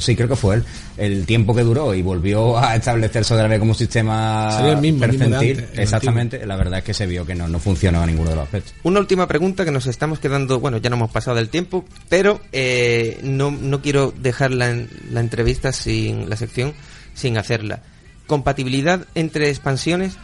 Sí, 0.00 0.16
creo 0.16 0.28
que 0.28 0.36
fue 0.36 0.56
él. 0.56 0.64
El 0.96 1.26
tiempo 1.26 1.54
que 1.54 1.62
duró 1.62 1.94
y 1.94 2.02
volvió 2.02 2.58
a 2.58 2.76
establecerse 2.76 3.34
otra 3.34 3.48
vez 3.48 3.58
como 3.58 3.72
un 3.72 3.78
sistema 3.78 4.50
Sería 4.56 4.72
el 4.72 4.80
mismo, 4.80 5.04
el 5.04 5.18
mismo 5.18 5.40
el 5.40 5.64
Exactamente, 5.76 6.44
la 6.46 6.56
verdad 6.56 6.78
es 6.78 6.84
que 6.84 6.94
se 6.94 7.06
vio 7.06 7.24
que 7.26 7.34
no, 7.34 7.48
no 7.48 7.58
funcionó 7.58 8.02
a 8.02 8.06
ninguno 8.06 8.30
de 8.30 8.36
los 8.36 8.44
aspectos. 8.44 8.74
Una 8.82 9.00
última 9.00 9.26
pregunta 9.26 9.64
que 9.64 9.70
nos 9.70 9.86
estamos 9.86 10.18
quedando, 10.18 10.60
bueno, 10.60 10.78
ya 10.78 10.90
no 10.90 10.96
hemos 10.96 11.10
pasado 11.10 11.36
del 11.36 11.48
tiempo, 11.48 11.84
pero 12.08 12.40
eh, 12.52 13.18
no, 13.22 13.50
no 13.50 13.82
quiero 13.82 14.12
dejar 14.16 14.50
la, 14.52 14.74
la 15.10 15.20
entrevista 15.20 15.72
sin 15.72 16.28
la 16.28 16.36
sección 16.36 16.74
sin 17.18 17.36
hacerla. 17.36 17.82
Compatibilidad 18.26 19.06
entre 19.14 19.50
expansiones. 19.50 20.16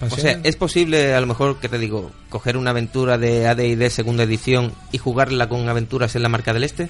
O 0.00 0.16
sea, 0.16 0.38
¿es 0.44 0.54
posible 0.54 1.14
a 1.14 1.20
lo 1.20 1.26
mejor, 1.26 1.58
que 1.58 1.68
te 1.68 1.78
digo, 1.78 2.12
coger 2.28 2.56
una 2.56 2.70
aventura 2.70 3.18
de 3.18 3.48
AD&D 3.48 3.90
segunda 3.90 4.22
edición 4.22 4.72
y 4.92 4.98
jugarla 4.98 5.48
con 5.48 5.68
aventuras 5.68 6.14
en 6.14 6.22
la 6.22 6.28
marca 6.28 6.52
del 6.52 6.62
este? 6.62 6.88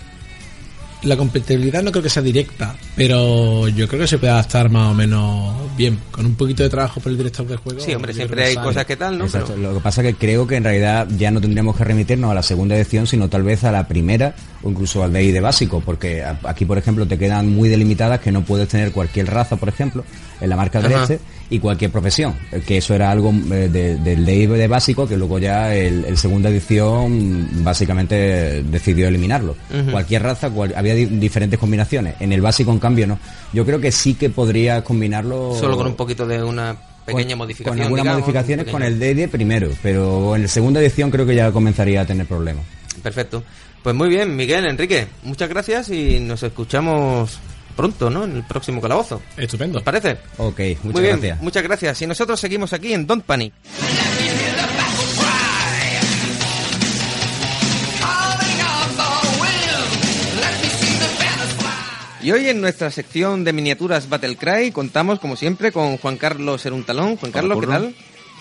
La 1.03 1.17
compatibilidad 1.17 1.83
no 1.83 1.91
creo 1.93 2.03
que 2.03 2.11
sea 2.11 2.23
directa, 2.23 2.77
pero 2.95 3.67
yo 3.69 3.89
creo 3.89 4.03
que 4.03 4.07
se 4.07 4.19
puede 4.19 4.33
adaptar 4.33 4.69
más 4.69 4.91
o 4.91 4.95
menos 4.95 5.55
bien. 5.77 5.99
Con 6.11 6.27
un 6.27 6.35
poquito 6.35 6.63
de 6.63 6.69
trabajo 6.69 7.01
por 7.01 7.11
el 7.11 7.17
director 7.17 7.47
del 7.47 7.57
juego. 7.57 7.81
Sí, 7.81 7.95
hombre, 7.95 8.13
siempre 8.13 8.45
hay 8.45 8.55
sale. 8.55 8.67
cosas 8.67 8.85
que 8.85 8.97
tal, 8.97 9.17
¿no? 9.17 9.25
Exacto. 9.25 9.53
Pero- 9.57 9.69
Lo 9.71 9.75
que 9.75 9.81
pasa 9.81 10.03
es 10.03 10.09
que 10.09 10.15
creo 10.27 10.47
que 10.47 10.57
en 10.57 10.65
realidad 10.65 11.09
ya 11.17 11.31
no 11.31 11.41
tendríamos 11.41 11.75
que 11.77 11.85
remitirnos 11.85 12.31
a 12.31 12.35
la 12.35 12.43
segunda 12.43 12.77
edición, 12.77 13.07
sino 13.07 13.29
tal 13.31 13.43
vez 13.43 13.65
a 13.65 13.73
la 13.73 13.89
primera 13.89 14.35
o 14.63 14.71
incluso 14.71 15.03
al 15.03 15.13
de 15.13 15.31
de 15.33 15.41
básico, 15.41 15.81
porque 15.85 16.23
aquí, 16.45 16.65
por 16.67 16.77
ejemplo, 16.77 17.07
te 17.07 17.17
quedan 17.19 17.49
muy 17.51 17.69
delimitadas 17.71 18.21
que 18.21 18.31
no 18.33 18.43
puedes 18.45 18.69
tener 18.69 18.93
cualquier 18.93 19.27
raza, 19.29 19.57
por 19.57 19.69
ejemplo, 19.71 20.05
en 20.41 20.51
la 20.51 20.57
marca 20.57 20.81
del 20.83 20.93
Ajá. 20.93 21.03
este 21.05 21.21
y 21.51 21.59
cualquier 21.59 21.91
profesión, 21.91 22.35
que 22.67 22.77
eso 22.79 22.95
era 22.95 23.11
algo 23.11 23.31
eh, 23.33 23.69
de- 23.69 23.97
del 23.97 24.25
de 24.25 24.47
de 24.47 24.69
básico 24.69 25.07
que 25.09 25.17
luego 25.17 25.39
ya 25.41 25.75
el, 25.75 26.05
el 26.05 26.17
segunda 26.17 26.49
edición 26.49 27.49
básicamente 27.65 28.63
decidió 28.63 29.09
eliminarlo. 29.09 29.57
Cualquier 29.91 30.23
raza, 30.23 30.49
cual- 30.51 30.73
había 30.77 30.95
di- 30.95 31.07
diferentes 31.07 31.59
combinaciones. 31.59 32.15
En 32.21 32.33
el 32.33 32.41
básico, 32.41 32.71
en 32.73 32.79
cambio, 32.79 33.07
no. 33.07 33.19
Yo 33.53 33.67
creo 33.67 33.81
que 33.81 33.91
sí 33.93 34.15
que 34.15 34.31
podría 34.31 34.83
combinarlo 34.85 35.55
Solo 35.59 35.77
con 35.77 35.89
un 35.89 35.95
poquito 35.97 36.27
de 36.27 36.43
una 36.43 36.77
pequeña 37.05 37.31
con- 37.31 37.39
modificación. 37.39 37.77
Con 37.77 37.83
algunas 37.83 38.05
digamos, 38.05 38.21
modificaciones 38.23 38.67
con 38.67 38.83
el 38.83 38.99
DD 39.01 39.29
primero, 39.29 39.71
pero 39.83 40.37
en 40.37 40.43
la 40.43 40.49
segunda 40.49 40.81
edición 40.81 41.11
creo 41.11 41.27
que 41.27 41.35
ya 41.35 41.51
comenzaría 41.51 42.03
a 42.03 42.07
tener 42.07 42.27
problemas. 42.27 42.65
Perfecto. 43.03 43.43
Pues 43.83 43.97
muy 43.97 44.09
bien, 44.11 44.37
Miguel, 44.37 44.67
Enrique, 44.67 45.07
muchas 45.25 45.49
gracias 45.49 45.89
y 45.89 46.21
nos 46.21 46.43
escuchamos 46.43 47.39
pronto, 47.77 48.11
¿no? 48.11 48.25
En 48.25 48.37
el 48.37 48.43
próximo 48.45 48.81
calabozo. 48.81 49.23
Estupendo. 49.37 49.79
¿Os 49.79 49.85
parece? 49.85 50.19
Ok, 50.39 50.59
muchas 50.59 50.85
muy 50.85 51.03
bien, 51.03 51.21
gracias. 51.21 51.43
muchas 51.43 51.63
gracias. 51.63 52.03
Y 52.03 52.07
nosotros 52.07 52.39
seguimos 52.41 52.73
aquí 52.73 52.93
en 52.93 53.07
Don't 53.07 53.25
Panic. 53.25 53.53
Y 62.23 62.33
hoy 62.33 62.49
en 62.49 62.61
nuestra 62.61 62.91
sección 62.91 63.45
de 63.45 63.55
miniaturas 63.55 64.11
Battlecry 64.11 64.73
contamos, 64.73 65.19
como 65.21 65.37
siempre, 65.37 65.73
con 65.73 65.97
Juan 65.97 66.19
Carlos 66.19 66.67
Eruntalón. 66.67 67.17
Juan 67.17 67.33
Carlos, 67.33 67.59
¿qué 67.61 67.67
tal? 67.67 67.95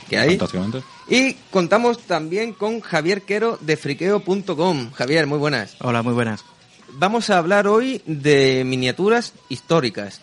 ¿Qué 0.09 0.17
hay? 0.17 0.29
Fantásticamente. 0.31 0.83
Y 1.07 1.33
contamos 1.49 1.99
también 1.99 2.51
con 2.51 2.81
Javier 2.81 3.21
Quero 3.21 3.57
de 3.61 3.77
friqueo.com. 3.77 4.91
Javier, 4.91 5.27
muy 5.27 5.37
buenas. 5.37 5.77
Hola, 5.79 6.03
muy 6.03 6.13
buenas. 6.13 6.43
Vamos 6.93 7.29
a 7.29 7.37
hablar 7.37 7.67
hoy 7.67 8.01
de 8.05 8.63
miniaturas 8.65 9.33
históricas. 9.49 10.21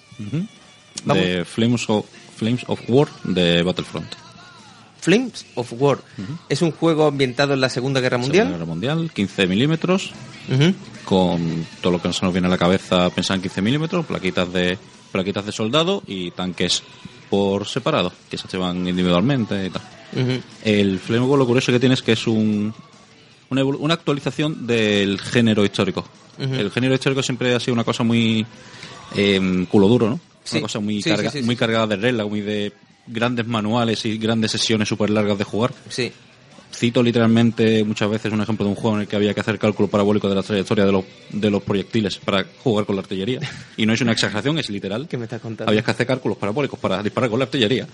Vamos. 1.04 1.24
De 1.24 1.44
Flames 1.44 1.88
of, 1.88 2.06
Flames 2.36 2.64
of 2.66 2.80
War 2.88 3.08
de 3.24 3.62
Battlefront. 3.62 4.14
Flames 5.06 5.46
of 5.54 5.72
War. 5.78 5.98
Es 6.48 6.62
un 6.62 6.72
juego 6.72 7.06
ambientado 7.06 7.54
en 7.54 7.60
la 7.60 7.68
Segunda 7.68 8.00
Guerra 8.00 8.16
Segunda 8.16 8.26
Mundial. 8.26 8.48
Guerra 8.50 8.64
Mundial, 8.64 9.10
15 9.14 9.46
milímetros, 9.46 10.10
con 11.04 11.64
todo 11.80 11.92
lo 11.92 12.02
que 12.02 12.12
se 12.12 12.24
nos 12.24 12.32
viene 12.34 12.48
a 12.48 12.50
la 12.50 12.58
cabeza 12.58 13.08
pensar 13.10 13.36
en 13.36 13.42
15 13.42 13.62
milímetros, 13.62 14.04
plaquitas 14.04 14.52
de, 14.52 14.76
plaquitas 15.12 15.46
de 15.46 15.52
soldado 15.52 16.02
y 16.08 16.32
tanques 16.32 16.82
por 17.30 17.68
separado, 17.68 18.12
que 18.28 18.36
se 18.36 18.48
llevan 18.48 18.88
individualmente 18.88 19.66
y 19.66 19.70
tal. 19.70 19.82
El 20.64 20.98
Flame 20.98 21.22
of 21.22 21.30
War 21.30 21.38
lo 21.38 21.46
curioso 21.46 21.70
que 21.70 21.78
tiene 21.78 21.94
es 21.94 22.02
que 22.02 22.12
es 22.12 22.26
un, 22.26 22.74
una, 23.50 23.64
una 23.64 23.94
actualización 23.94 24.66
del 24.66 25.20
género 25.20 25.64
histórico. 25.64 26.04
El 26.38 26.70
género 26.70 26.94
histórico 26.94 27.22
siempre 27.22 27.54
ha 27.54 27.60
sido 27.60 27.74
una 27.74 27.84
cosa 27.84 28.02
muy 28.04 28.44
eh, 29.14 29.66
culo 29.70 29.88
duro, 29.88 30.10
¿no? 30.10 30.20
Sí. 30.44 30.56
Una 30.58 30.62
cosa 30.62 30.80
muy, 30.80 31.02
Sí, 31.02 31.10
carga- 31.10 31.30
sí, 31.30 31.42
muy 31.42 31.56
cargada 31.56 31.86
de 31.88 31.96
reglas, 31.96 32.28
muy 32.28 32.40
de 32.40 32.72
grandes 33.06 33.46
manuales 33.46 34.04
y 34.04 34.18
grandes 34.18 34.50
sesiones 34.52 34.88
súper 34.88 35.10
largas 35.10 35.38
de 35.38 35.44
jugar. 35.44 35.72
Sí. 35.88 36.12
Cito 36.74 37.02
literalmente 37.02 37.82
muchas 37.84 38.10
veces 38.10 38.32
un 38.32 38.40
ejemplo 38.42 38.64
de 38.66 38.70
un 38.70 38.76
juego 38.76 38.96
en 38.96 39.02
el 39.02 39.08
que 39.08 39.16
había 39.16 39.32
que 39.32 39.40
hacer 39.40 39.58
cálculo 39.58 39.88
parabólico 39.88 40.28
de 40.28 40.34
la 40.34 40.42
trayectoria 40.42 40.84
de 40.84 40.92
los, 40.92 41.04
de 41.30 41.50
los 41.50 41.62
proyectiles 41.62 42.18
para 42.18 42.44
jugar 42.62 42.84
con 42.84 42.96
la 42.96 43.02
artillería. 43.02 43.40
Y 43.78 43.86
no 43.86 43.92
es 43.94 44.00
una 44.02 44.12
exageración, 44.12 44.58
es 44.58 44.68
literal. 44.68 45.08
¿Qué 45.08 45.16
me 45.16 45.24
estás 45.24 45.40
contando? 45.40 45.70
Había 45.70 45.82
que 45.82 45.90
hacer 45.90 46.06
cálculos 46.06 46.36
parabólicos 46.36 46.78
para 46.78 47.02
disparar 47.02 47.30
con 47.30 47.38
la 47.38 47.46
artillería. 47.46 47.86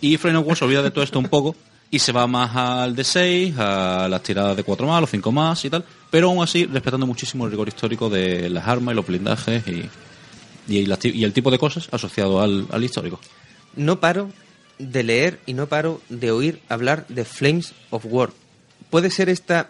Y 0.00 0.16
Flame 0.16 0.38
of 0.38 0.46
War 0.46 0.56
se 0.56 0.64
olvida 0.64 0.82
de 0.82 0.90
todo 0.90 1.04
esto 1.04 1.18
un 1.18 1.28
poco 1.28 1.54
y 1.90 1.98
se 1.98 2.12
va 2.12 2.26
más 2.26 2.54
al 2.56 2.94
de 2.96 3.04
6, 3.04 3.54
a 3.58 4.08
las 4.10 4.22
tiradas 4.22 4.56
de 4.56 4.64
4 4.64 4.86
más, 4.86 5.00
los 5.00 5.10
5 5.10 5.32
más 5.32 5.64
y 5.64 5.70
tal. 5.70 5.84
Pero 6.10 6.28
aún 6.28 6.42
así 6.42 6.64
respetando 6.66 7.06
muchísimo 7.06 7.44
el 7.44 7.50
rigor 7.50 7.68
histórico 7.68 8.08
de 8.10 8.50
las 8.50 8.66
armas 8.66 8.92
y 8.92 8.96
los 8.96 9.06
blindajes 9.06 9.62
y, 9.68 9.88
y, 10.68 11.24
el 11.24 11.32
tipo 11.32 11.50
de 11.50 11.58
cosas 11.58 11.88
asociado 11.92 12.40
al, 12.40 12.66
al 12.70 12.82
histórico. 12.84 13.20
No 13.76 14.00
paro 14.00 14.30
de 14.78 15.02
leer 15.02 15.40
y 15.46 15.54
no 15.54 15.68
paro 15.68 16.00
de 16.08 16.30
oír 16.30 16.60
hablar 16.68 17.06
de 17.08 17.24
Flames 17.24 17.72
of 17.90 18.04
War. 18.06 18.30
Puede 18.90 19.10
ser 19.10 19.28
esta... 19.28 19.68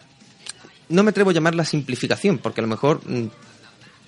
No 0.88 1.02
me 1.02 1.10
atrevo 1.10 1.30
a 1.30 1.32
llamarla 1.32 1.64
simplificación, 1.64 2.38
porque 2.38 2.60
a 2.60 2.62
lo 2.62 2.68
mejor... 2.68 3.00
mm, 3.08 3.24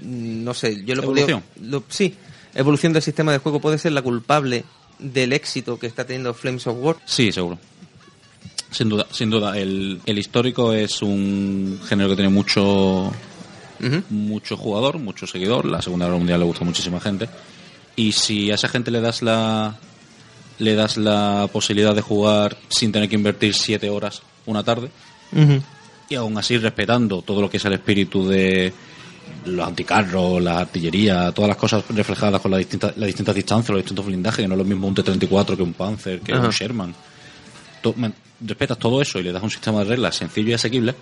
mm, 0.00 0.44
No 0.44 0.54
sé, 0.54 0.84
yo 0.84 0.94
lo 0.94 1.02
¿Evolución? 1.02 1.42
lo- 1.62 1.82
sí, 1.88 2.14
evolución 2.54 2.92
del 2.92 3.02
sistema 3.02 3.32
de 3.32 3.38
juego 3.38 3.60
puede 3.60 3.78
ser 3.78 3.92
la 3.92 4.02
culpable 4.02 4.64
del 4.98 5.32
éxito 5.32 5.78
que 5.78 5.86
está 5.86 6.04
teniendo 6.04 6.34
Flames 6.34 6.66
of 6.66 6.76
War. 6.80 6.96
Sí, 7.04 7.30
seguro. 7.32 7.58
Sin 8.70 8.88
duda, 8.88 9.06
sin 9.10 9.30
duda. 9.30 9.58
El, 9.58 10.00
el 10.04 10.18
histórico 10.18 10.72
es 10.72 11.02
un 11.02 11.80
género 11.88 12.10
que 12.10 12.16
tiene 12.16 12.30
mucho, 12.30 13.12
mucho 14.10 14.56
jugador, 14.56 14.98
mucho 14.98 15.26
seguidor. 15.26 15.64
La 15.64 15.80
Segunda 15.80 16.06
Guerra 16.06 16.18
Mundial 16.18 16.40
le 16.40 16.46
gusta 16.46 16.64
a 16.64 16.66
muchísima 16.66 17.00
gente. 17.00 17.28
Y 17.96 18.12
si 18.12 18.50
a 18.50 18.54
esa 18.54 18.68
gente 18.68 18.90
le 18.90 19.00
das 19.00 19.22
la 19.22 19.76
le 20.58 20.74
das 20.74 20.96
la 20.96 21.48
posibilidad 21.52 21.94
de 21.94 22.02
jugar 22.02 22.56
sin 22.68 22.90
tener 22.90 23.08
que 23.08 23.14
invertir 23.14 23.54
siete 23.54 23.90
horas 23.90 24.22
una 24.46 24.64
tarde 24.64 24.90
y 26.08 26.14
aún 26.14 26.36
así 26.38 26.58
respetando 26.58 27.22
todo 27.22 27.40
lo 27.40 27.50
que 27.50 27.58
es 27.58 27.64
el 27.64 27.74
espíritu 27.74 28.26
de 28.26 28.72
los 29.44 29.66
anticarros, 29.66 30.42
la 30.42 30.58
artillería, 30.60 31.32
todas 31.32 31.48
las 31.48 31.56
cosas 31.56 31.84
reflejadas 31.88 32.40
con 32.40 32.50
las 32.50 32.58
distintas, 32.58 32.96
las 32.96 33.06
distintas 33.06 33.34
distancias, 33.34 33.70
los 33.70 33.82
distintos 33.82 34.06
blindajes, 34.06 34.42
que 34.42 34.48
no 34.48 34.54
es 34.54 34.58
lo 34.58 34.64
mismo 34.64 34.88
un 34.88 34.94
T-34 34.94 35.56
que 35.56 35.62
un 35.62 35.74
Panzer, 35.74 36.20
que 36.20 36.32
un 36.32 36.48
Sherman. 36.50 36.94
Man- 37.96 38.14
respetas 38.40 38.78
todo 38.78 39.02
eso 39.02 39.18
y 39.18 39.24
le 39.24 39.32
das 39.32 39.42
un 39.42 39.50
sistema 39.50 39.80
de 39.80 39.86
reglas 39.86 40.14
sencillo 40.16 40.50
y 40.50 40.52
asequible, 40.54 40.94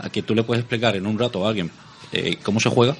a 0.00 0.08
que 0.10 0.22
tú 0.22 0.34
le 0.34 0.44
puedes 0.44 0.62
explicar 0.62 0.94
en 0.96 1.06
un 1.06 1.18
rato 1.18 1.44
a 1.44 1.48
alguien 1.48 1.70
eh, 2.12 2.36
cómo 2.42 2.60
se 2.60 2.68
juega, 2.70 2.96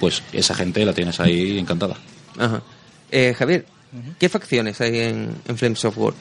pues 0.00 0.22
esa 0.32 0.54
gente 0.54 0.84
la 0.84 0.94
tienes 0.94 1.20
ahí 1.20 1.58
encantada. 1.58 1.96
Ajá. 2.38 2.62
Eh, 3.10 3.34
Javier, 3.36 3.66
¿qué 4.18 4.28
facciones 4.30 4.80
hay 4.80 4.98
en, 4.98 5.34
en 5.46 5.58
Flames 5.58 5.84
of 5.84 5.98
War? 5.98 6.14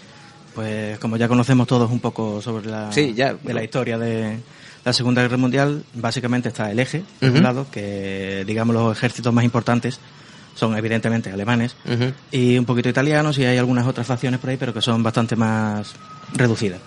Pues 0.54 1.00
como 1.00 1.18
ya 1.18 1.28
conocemos 1.28 1.66
todos 1.68 1.90
un 1.90 2.00
poco 2.00 2.42
sobre 2.42 2.70
la, 2.70 2.92
Sí, 2.92 3.14
ya. 3.16 3.34
de 3.34 3.54
la 3.54 3.64
historia 3.64 3.98
de 3.98 4.38
la 4.86 4.94
Segunda 4.94 5.22
Guerra 5.22 5.38
Mundial, 5.38 5.84
básicamente 5.94 6.50
está 6.50 6.70
el 6.72 6.80
eje, 6.80 7.04
por 7.22 7.30
un 7.30 7.42
lado, 7.44 7.68
que 7.72 8.44
digamos 8.46 8.76
los 8.76 8.96
ejércitos 8.98 9.34
más 9.34 9.46
importantes 9.46 10.00
son 10.56 10.78
evidentemente 10.78 11.32
alemanes 11.32 11.76
y 12.32 12.58
un 12.58 12.66
poquito 12.66 12.90
italianos 12.90 13.38
y 13.38 13.46
hay 13.46 13.58
algunas 13.58 13.88
otras 13.88 14.06
facciones 14.08 14.40
por 14.40 14.50
ahí, 14.50 14.58
pero 14.58 14.74
que 14.74 14.82
son 14.82 15.02
bastante 15.04 15.36
más 15.36 15.94
reducidas. 16.34 16.80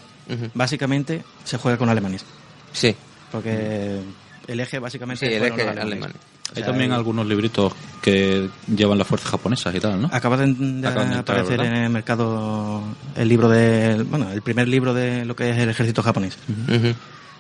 Básicamente 0.55 1.25
se 1.45 1.57
juega 1.59 1.79
con 1.79 1.89
alemanes, 1.89 2.25
Sí, 2.73 2.95
porque 3.33 4.01
el 4.47 4.61
eje 4.61 4.77
sí, 4.77 4.79
básicamente 4.79 5.27
el 5.33 5.39
fueron 5.39 5.59
eje 5.59 5.67
los 5.69 5.77
alemanes. 5.77 5.93
alemán. 6.05 6.13
O 6.13 6.49
Hay 6.51 6.57
sea, 6.63 6.67
también 6.67 6.91
el- 6.93 6.97
algunos 6.97 7.27
libritos 7.27 7.73
que 8.01 8.49
llevan 8.73 8.99
las 8.99 9.07
fuerzas 9.07 9.31
japonesas 9.33 9.75
y 9.75 9.81
tal, 9.81 10.01
¿no? 10.03 10.09
Acaba 10.13 10.37
de, 10.37 10.47
de 10.47 10.87
Acaban 10.87 11.11
de 11.11 11.17
entrar, 11.17 11.39
aparecer 11.39 11.59
¿verdad? 11.59 11.67
en 11.77 11.83
el 11.85 11.91
mercado 11.91 12.83
el 13.17 13.29
libro 13.29 13.49
de, 13.49 14.05
bueno, 14.05 14.31
el 14.31 14.43
primer 14.43 14.69
libro 14.69 14.95
de 14.95 15.25
lo 15.25 15.35
que 15.35 15.51
es 15.51 15.59
el 15.59 15.71
ejército 15.71 16.03
japonés. 16.05 16.39
Ujú. 16.49 16.95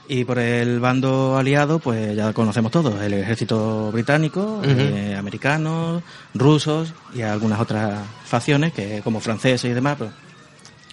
Y 0.08 0.24
por 0.24 0.38
el 0.38 0.78
bando 0.78 1.36
aliado, 1.36 1.80
pues 1.80 2.14
ya 2.14 2.32
conocemos 2.32 2.70
todos, 2.70 3.02
el 3.02 3.12
ejército 3.14 3.90
británico, 3.90 4.62
eh, 4.64 5.16
americanos, 5.18 6.02
rusos 6.32 6.92
y 7.12 7.22
algunas 7.22 7.58
otras 7.58 8.02
facciones, 8.24 8.72
que 8.72 9.00
como 9.02 9.18
franceses 9.18 9.68
y 9.70 9.74
demás, 9.74 9.96
pero 9.98 10.12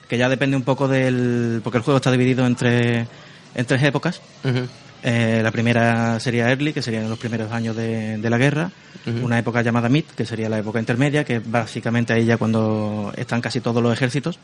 que 0.07 0.17
ya 0.17 0.29
depende 0.29 0.57
un 0.57 0.63
poco 0.63 0.87
del... 0.87 1.61
porque 1.63 1.77
el 1.77 1.83
juego 1.83 1.97
está 1.97 2.11
dividido 2.11 2.45
entre, 2.47 3.07
en 3.53 3.65
tres 3.67 3.83
épocas. 3.83 4.19
Eh, 5.03 5.41
la 5.43 5.51
primera 5.51 6.19
sería 6.19 6.49
Early, 6.49 6.73
que 6.73 6.81
serían 6.81 7.09
los 7.09 7.19
primeros 7.19 7.51
años 7.51 7.75
de, 7.75 8.17
de 8.17 8.29
la 8.29 8.37
guerra. 8.37 8.71
Una 9.21 9.37
época 9.37 9.61
llamada 9.61 9.89
Mid, 9.89 10.05
que 10.05 10.25
sería 10.25 10.49
la 10.49 10.59
época 10.59 10.79
intermedia, 10.79 11.23
que 11.23 11.39
básicamente 11.39 12.13
ahí 12.13 12.25
ya 12.25 12.37
cuando 12.37 13.13
están 13.15 13.41
casi 13.41 13.59
todos 13.59 13.83
los 13.83 13.93
ejércitos. 13.93 14.39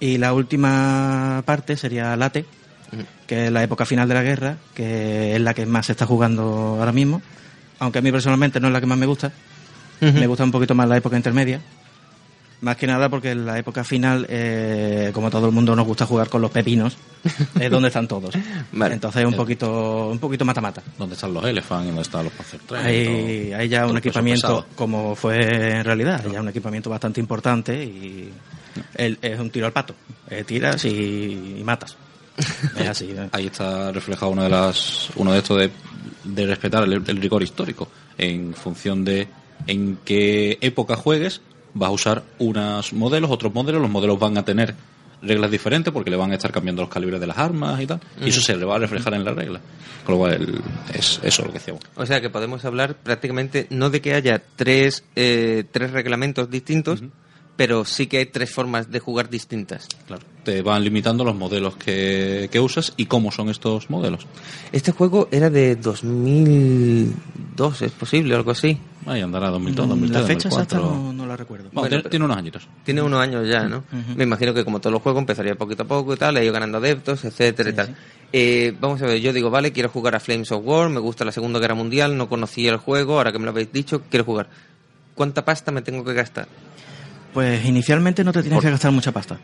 Y 0.00 0.18
la 0.18 0.34
última 0.34 1.42
parte 1.46 1.76
sería 1.76 2.16
Late. 2.16 2.44
Que 3.26 3.46
es 3.46 3.52
la 3.52 3.62
época 3.62 3.84
final 3.84 4.08
de 4.08 4.14
la 4.14 4.22
guerra, 4.22 4.56
que 4.74 5.34
es 5.36 5.40
la 5.40 5.54
que 5.54 5.66
más 5.66 5.86
se 5.86 5.92
está 5.92 6.06
jugando 6.06 6.76
ahora 6.78 6.92
mismo. 6.92 7.22
Aunque 7.78 7.98
a 7.98 8.02
mí 8.02 8.10
personalmente 8.12 8.60
no 8.60 8.66
es 8.68 8.72
la 8.72 8.80
que 8.80 8.86
más 8.86 8.98
me 8.98 9.06
gusta. 9.06 9.32
Me 10.00 10.26
gusta 10.26 10.44
un 10.44 10.50
poquito 10.50 10.74
más 10.74 10.88
la 10.88 10.96
época 10.96 11.16
intermedia. 11.16 11.60
Más 12.62 12.76
que 12.76 12.86
nada 12.86 13.08
porque 13.08 13.30
en 13.30 13.46
la 13.46 13.58
época 13.58 13.84
final, 13.84 14.26
eh, 14.28 15.10
como 15.14 15.28
a 15.28 15.30
todo 15.30 15.46
el 15.46 15.52
mundo 15.52 15.74
nos 15.74 15.86
gusta 15.86 16.04
jugar 16.04 16.28
con 16.28 16.42
los 16.42 16.50
pepinos, 16.50 16.94
es 17.58 17.70
donde 17.70 17.88
están 17.88 18.06
todos. 18.06 18.34
Vale. 18.72 18.94
Entonces 18.94 19.22
es 19.22 19.26
un 19.28 19.32
poquito, 19.34 20.08
un 20.10 20.18
poquito 20.18 20.44
mata-mata. 20.44 20.82
¿Dónde 20.98 21.14
están 21.14 21.32
los 21.32 21.42
Elephant 21.44 21.84
y 21.84 21.86
dónde 21.86 22.02
están 22.02 22.24
los 22.24 22.32
Panzer? 22.34 22.60
Hay, 22.76 23.52
hay 23.54 23.68
ya 23.68 23.86
un 23.86 23.96
equipamiento, 23.96 24.46
pesado. 24.62 24.66
como 24.76 25.14
fue 25.16 25.36
en 25.78 25.84
realidad, 25.84 26.20
hay 26.26 26.32
ya 26.32 26.40
un 26.42 26.48
equipamiento 26.50 26.90
bastante 26.90 27.18
importante 27.18 27.82
y 27.82 28.30
el- 28.96 29.18
es 29.22 29.40
un 29.40 29.48
tiro 29.48 29.64
al 29.64 29.72
pato. 29.72 29.94
Eh, 30.28 30.44
tiras 30.44 30.84
y, 30.84 31.54
y 31.58 31.62
matas. 31.64 31.96
Es 32.78 32.88
así. 32.88 33.10
¿eh? 33.10 33.28
Ahí 33.32 33.46
está 33.46 33.92
reflejado 33.92 34.32
uno 34.32 34.42
de 34.42 34.48
las 34.48 35.10
uno 35.16 35.32
de 35.32 35.38
estos 35.38 35.58
de, 35.58 35.70
de 36.24 36.46
respetar 36.46 36.84
el, 36.84 36.92
el 36.92 37.16
rigor 37.20 37.42
histórico 37.42 37.88
en 38.18 38.54
función 38.54 39.04
de 39.04 39.28
en 39.66 39.98
qué 40.04 40.58
época 40.60 40.96
juegues 40.96 41.40
vas 41.74 41.88
a 41.88 41.92
usar 41.92 42.22
unos 42.38 42.92
modelos 42.92 43.30
otros 43.30 43.52
modelos 43.54 43.80
los 43.80 43.90
modelos 43.90 44.18
van 44.18 44.38
a 44.38 44.44
tener 44.44 44.74
reglas 45.22 45.50
diferentes 45.50 45.92
porque 45.92 46.10
le 46.10 46.16
van 46.16 46.32
a 46.32 46.34
estar 46.34 46.50
cambiando 46.50 46.82
los 46.82 46.90
calibres 46.90 47.20
de 47.20 47.26
las 47.26 47.38
armas 47.38 47.80
y 47.80 47.86
tal 47.86 48.00
y 48.20 48.30
eso 48.30 48.40
se 48.40 48.56
le 48.56 48.64
va 48.64 48.76
a 48.76 48.78
reflejar 48.78 49.14
en 49.14 49.24
la 49.24 49.32
regla 49.32 49.60
con 50.04 50.14
lo 50.14 50.18
cual 50.18 50.62
es 50.94 51.20
eso 51.22 51.42
lo 51.42 51.48
que 51.48 51.58
decíamos 51.58 51.82
O 51.94 52.06
sea 52.06 52.20
que 52.20 52.30
podemos 52.30 52.64
hablar 52.64 52.94
prácticamente 52.94 53.66
no 53.70 53.90
de 53.90 54.00
que 54.00 54.14
haya 54.14 54.42
tres, 54.56 55.04
eh, 55.16 55.64
tres 55.70 55.90
reglamentos 55.90 56.50
distintos, 56.50 57.02
pero 57.60 57.84
sí 57.84 58.06
que 58.06 58.16
hay 58.16 58.24
tres 58.26 58.50
formas 58.50 58.90
de 58.90 59.00
jugar 59.00 59.28
distintas. 59.28 59.86
claro 60.06 60.22
te 60.44 60.62
van 60.62 60.82
limitando 60.82 61.22
los 61.24 61.34
modelos 61.36 61.76
que, 61.76 62.48
que 62.50 62.58
usas 62.58 62.94
y 62.96 63.04
cómo 63.04 63.30
son 63.30 63.50
estos 63.50 63.90
modelos 63.90 64.26
Este 64.72 64.92
juego 64.92 65.28
era 65.30 65.50
de 65.50 65.76
2002, 65.76 67.82
¿es 67.82 67.92
posible? 67.92 68.34
Algo 68.34 68.50
así. 68.52 68.78
ahí 69.06 69.20
andará 69.20 69.50
2002 69.50 69.88
2003 69.88 70.18
Mm, 70.18 70.22
la 70.22 70.26
fecha 70.26 70.48
exacta 70.48 70.78
2004. 70.78 71.04
no, 71.04 71.12
no 71.12 71.26
la 71.26 71.36
recuerdo. 71.36 71.64
Bueno, 71.64 71.80
Bueno, 71.80 71.88
tiene, 71.96 72.08
tiene 72.10 72.24
unos 72.24 72.36
añitos 72.38 72.68
Tiene 72.84 73.02
unos 73.02 73.20
años 73.20 73.46
ya, 73.48 73.64
¿no? 73.68 73.78
Ujú. 73.78 74.14
Me 74.16 74.24
imagino 74.24 74.54
que 74.54 74.64
como 74.64 74.80
todos 74.80 74.92
los 74.94 75.02
juegos 75.02 75.20
empezaría 75.20 75.54
poquito 75.56 75.82
a 75.82 75.86
poco 75.86 76.14
y 76.14 76.16
tal, 76.16 76.36
ha 76.38 76.42
ido 76.42 76.52
ganando 76.54 76.78
adeptos, 76.78 77.22
etcétera 77.24 77.68
y 77.68 77.72
Sí, 77.72 77.76
tal. 77.76 77.86
sí. 77.88 77.92
Eh, 78.32 78.74
vamos 78.80 79.02
a 79.02 79.06
ver, 79.06 79.20
yo 79.20 79.32
digo, 79.32 79.50
vale, 79.50 79.72
quiero 79.72 79.88
jugar 79.90 80.14
a 80.14 80.20
Flames 80.20 80.50
of 80.52 80.62
War, 80.64 80.88
me 80.88 81.00
gusta 81.00 81.24
la 81.26 81.32
Segunda 81.32 81.58
Guerra 81.58 81.74
Mundial, 81.74 82.16
no 82.16 82.28
conocía 82.28 82.70
el 82.70 82.76
juego, 82.78 83.18
ahora 83.18 83.32
que 83.32 83.38
me 83.38 83.44
lo 83.44 83.50
habéis 83.50 83.72
dicho, 83.72 84.02
quiero 84.08 84.24
jugar. 84.24 84.48
¿Cuánta 85.14 85.44
pasta 85.44 85.70
me 85.72 85.82
tengo 85.82 86.02
que 86.04 86.14
gastar? 86.14 86.46
Pues 87.32 87.64
inicialmente 87.64 88.24
no 88.24 88.32
te 88.32 88.40
tienes 88.42 88.56
Por- 88.56 88.64
que 88.64 88.70
gastar 88.70 88.92
mucha 88.92 89.12
pasta. 89.12 89.38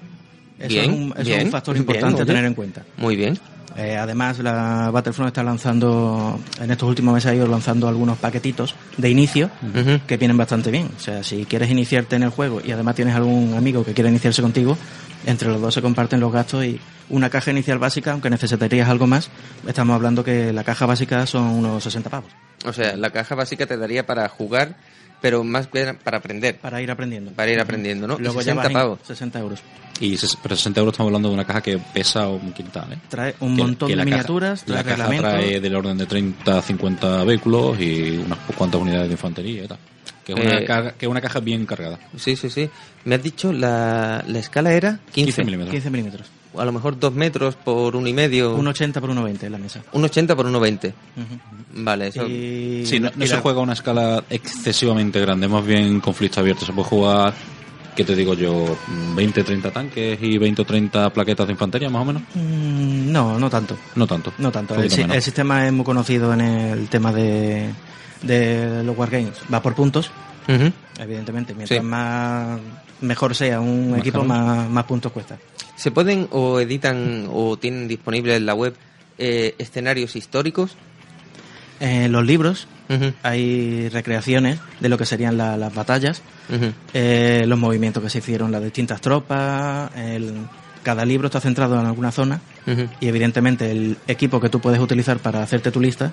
Eso, 0.59 0.69
Bien, 0.69 0.85
es, 0.85 0.91
un, 0.91 1.03
eso 1.13 1.21
es 1.21 1.27
bien, 1.27 1.45
un 1.47 1.51
factor 1.53 1.75
bien, 1.75 1.83
importante 1.83 2.23
a 2.23 2.27
tener 2.27 2.45
en 2.45 2.55
cuenta. 2.55 2.83
Muy 2.97 3.15
bien. 3.17 3.39
Eh, 3.77 3.95
además, 3.95 4.39
la 4.39 4.91
Battlefront 4.91 5.29
está 5.29 5.43
lanzando, 5.43 6.41
en 6.63 6.71
estos 6.71 6.89
últimos 6.89 7.13
meses 7.13 7.31
ha 7.31 7.35
ido 7.35 7.47
lanzando 7.47 7.87
algunos 7.89 8.17
paquetitos 8.17 8.75
de 8.97 9.11
inicio 9.11 9.51
que 10.07 10.17
vienen 10.17 10.37
bastante 10.39 10.71
bien. 10.71 10.89
O 10.97 11.01
sea, 11.01 11.23
si 11.23 11.45
quieres 11.45 11.71
iniciarte 11.71 12.17
en 12.17 12.23
el 12.23 12.31
juego 12.31 12.63
y 12.65 12.71
además 12.73 12.95
tienes 12.95 13.15
algún 13.15 13.53
amigo 13.55 13.85
que 13.85 13.93
quiera 13.93 14.09
iniciarse 14.09 14.41
contigo, 14.41 14.79
entre 15.27 15.49
los 15.49 15.61
dos 15.61 15.75
se 15.75 15.83
comparten 15.83 16.21
los 16.21 16.33
gastos 16.33 16.65
y 16.65 16.81
una 17.11 17.29
caja 17.29 17.51
inicial 17.51 17.79
básica, 17.79 18.13
aunque 18.13 18.31
necesitarías 18.31 18.89
algo 18.89 19.07
más, 19.07 19.29
estamos 19.69 19.95
hablando 19.95 20.25
que 20.25 20.55
la 20.55 20.65
caja 20.65 20.87
básica 20.87 21.27
son 21.27 21.43
unos 21.45 21.83
60 21.85 22.09
pavos 22.09 22.31
O 22.65 22.73
sea, 22.73 22.97
la 22.97 23.11
caja 23.11 23.35
básica 23.35 23.67
te 23.67 23.77
daría 23.77 24.07
para 24.07 24.27
jugar, 24.31 24.77
pero 25.21 25.43
más 25.45 25.67
para 25.69 26.19
aprender, 26.19 26.59
para 26.59 26.81
ir 26.83 26.91
aprendiendo. 26.91 27.33
para 27.33 27.51
ir 27.51 27.61
aprendiendo, 27.61 28.07
¿no? 28.07 28.19
Luego 28.19 28.41
ya 28.41 28.53
60 28.55 28.63
vas 28.63 28.67
en- 28.67 28.73
pavos. 28.73 28.99
60 29.07 29.39
euros. 29.39 29.61
Y 29.99 30.13
ses- 30.17 30.37
pero 30.43 30.55
60 30.57 30.81
euros 30.81 30.93
estamos 30.93 31.09
hablando 31.09 31.29
de 31.29 31.35
una 31.35 31.45
caja 31.47 31.63
que 31.63 31.79
pesa 31.79 32.29
un 32.29 32.53
quintal, 32.53 32.93
¿eh? 32.93 32.99
Trae 33.09 33.35
un 33.41 33.57
Que- 33.57 33.63
montón 33.63 33.89
que 33.89 33.93
de 33.93 33.97
la 33.97 34.05
caja- 34.05 34.17
miniaturas, 34.17 34.65
trae 34.65 34.85
la 34.85 34.97
caja 34.97 35.19
trae 35.19 35.61
del 35.61 35.75
orden 35.75 35.97
de 35.97 36.07
30 36.07 36.59
a 36.59 36.63
50 36.63 37.25
vehículos 37.25 37.81
y 37.81 38.19
unas 38.19 38.39
cuantas 38.57 38.81
unidades 38.81 39.09
de 39.09 39.13
infantería 39.15 39.65
y 39.65 39.69
tal. 39.69 39.79
Que 40.25 40.33
es 40.33 40.39
una, 40.41 40.59
Eh, 40.59 40.65
caja, 40.65 40.93
que 40.93 41.07
es 41.07 41.11
una 41.11 41.21
caja 41.21 41.41
bien 41.41 41.65
cargada. 41.67 41.99
Sí, 42.17 42.35
sí, 42.37 42.51
sí. 42.51 42.69
Me 43.05 43.15
has 43.15 43.23
dicho 43.23 43.53
la, 43.53 44.25
la 44.27 44.39
escala 44.41 44.73
era 44.73 44.99
15. 45.13 45.25
15 45.27 45.45
milímetros. 45.45 45.73
15 45.73 45.91
milímetros. 45.91 46.27
A 46.59 46.65
lo 46.65 46.73
mejor 46.73 46.99
2 46.99 47.13
metros 47.15 47.55
por 47.57 47.97
uno 47.97 48.07
y 48.09 48.13
medio. 48.13 48.55
Un 48.55 48.67
80 48.67 49.01
por 49.01 49.11
1,20 49.11 49.43
en 49.45 49.53
la 49.53 49.59
mesa. 49.59 49.83
Un 49.93 50.05
80 50.05 50.35
por 50.37 50.47
1,20. 50.47 50.89
Ujú. 51.17 51.83
Vale, 51.85 52.09
eso. 52.09 52.27
Y, 52.27 52.85
Sí, 52.87 52.99
no, 53.01 53.11
no 53.15 53.25
y 53.25 53.29
se 53.29 53.35
la- 53.35 53.41
juega 53.43 53.61
a 53.61 53.63
una 53.63 53.73
escala 53.75 54.25
excesivamente 54.31 55.21
grande, 55.21 55.49
más 55.49 55.65
bien 55.65 56.01
conflicto 56.01 56.41
abierto. 56.41 56.65
Se 56.65 56.73
puede 56.73 56.89
jugar, 56.89 57.35
¿qué 57.95 58.05
te 58.05 58.15
digo 58.17 58.35
yo? 58.35 58.77
20, 59.15 59.45
30 59.45 59.71
tanques 59.71 60.19
y 60.23 60.39
20 60.39 60.63
o 60.63 60.65
30 60.65 61.11
plaquetas 61.11 61.47
de 61.47 61.53
infantería, 61.53 61.91
más 61.91 62.03
o 62.03 62.05
menos. 62.07 62.23
Mm, 62.35 63.13
No, 63.13 63.39
no 63.39 63.49
tanto. 63.51 63.77
No 63.95 64.07
tanto. 64.07 64.33
No 64.39 64.51
tanto. 64.51 64.75
El, 64.75 64.91
si- 64.91 65.05
sistema 65.21 65.67
es 65.67 65.73
muy 65.73 65.85
conocido 65.85 66.33
en 66.35 66.41
el 66.41 66.89
tema 66.89 67.13
de, 67.13 67.71
de 68.23 68.83
los 68.83 68.97
wargames. 68.97 69.35
Va 69.53 69.61
por 69.63 69.75
puntos, 69.75 70.11
evidentemente. 70.99 71.55
Mientras 71.55 71.81
Sí. 71.81 71.85
más 71.87 72.59
mejor 73.01 73.35
sea 73.35 73.61
un 73.61 73.91
Más 73.93 74.01
equipo, 74.01 74.25
más, 74.25 74.69
más 74.71 74.85
puntos 74.85 75.13
cuesta. 75.13 75.39
¿Se 75.77 75.91
pueden 75.91 76.29
o 76.31 76.59
editan 76.61 77.29
o 77.31 77.57
tienen 77.59 77.87
disponibles 77.89 78.37
en 78.37 78.47
la 78.47 78.55
web 78.55 78.75
eh, 79.19 79.55
escenarios 79.59 80.17
históricos? 80.17 80.77
En 81.81 82.11
los 82.13 82.25
libros 82.25 82.69
hay 83.23 83.89
recreaciones 83.91 84.59
de 84.81 84.89
lo 84.89 84.97
que 84.97 85.05
serían 85.05 85.37
la- 85.37 85.57
las 85.57 85.75
batallas, 85.75 86.23
eh, 86.95 87.45
los 87.47 87.59
movimientos 87.59 88.03
que 88.03 88.09
se 88.11 88.19
hicieron 88.19 88.53
las 88.53 88.63
distintas 88.63 89.01
tropas. 89.01 89.91
el- 89.97 90.47
cada 90.83 91.05
libro 91.05 91.27
está 91.27 91.41
centrado 91.41 91.79
en 91.81 91.85
alguna 91.87 92.13
zona 92.13 92.41
y 93.01 93.09
evidentemente 93.09 93.71
el 93.73 93.97
equipo 94.07 94.39
que 94.41 94.49
tú 94.49 94.61
puedes 94.61 94.79
utilizar 94.81 95.19
para 95.19 95.43
hacerte 95.43 95.73
tu 95.73 95.81
lista 95.81 96.13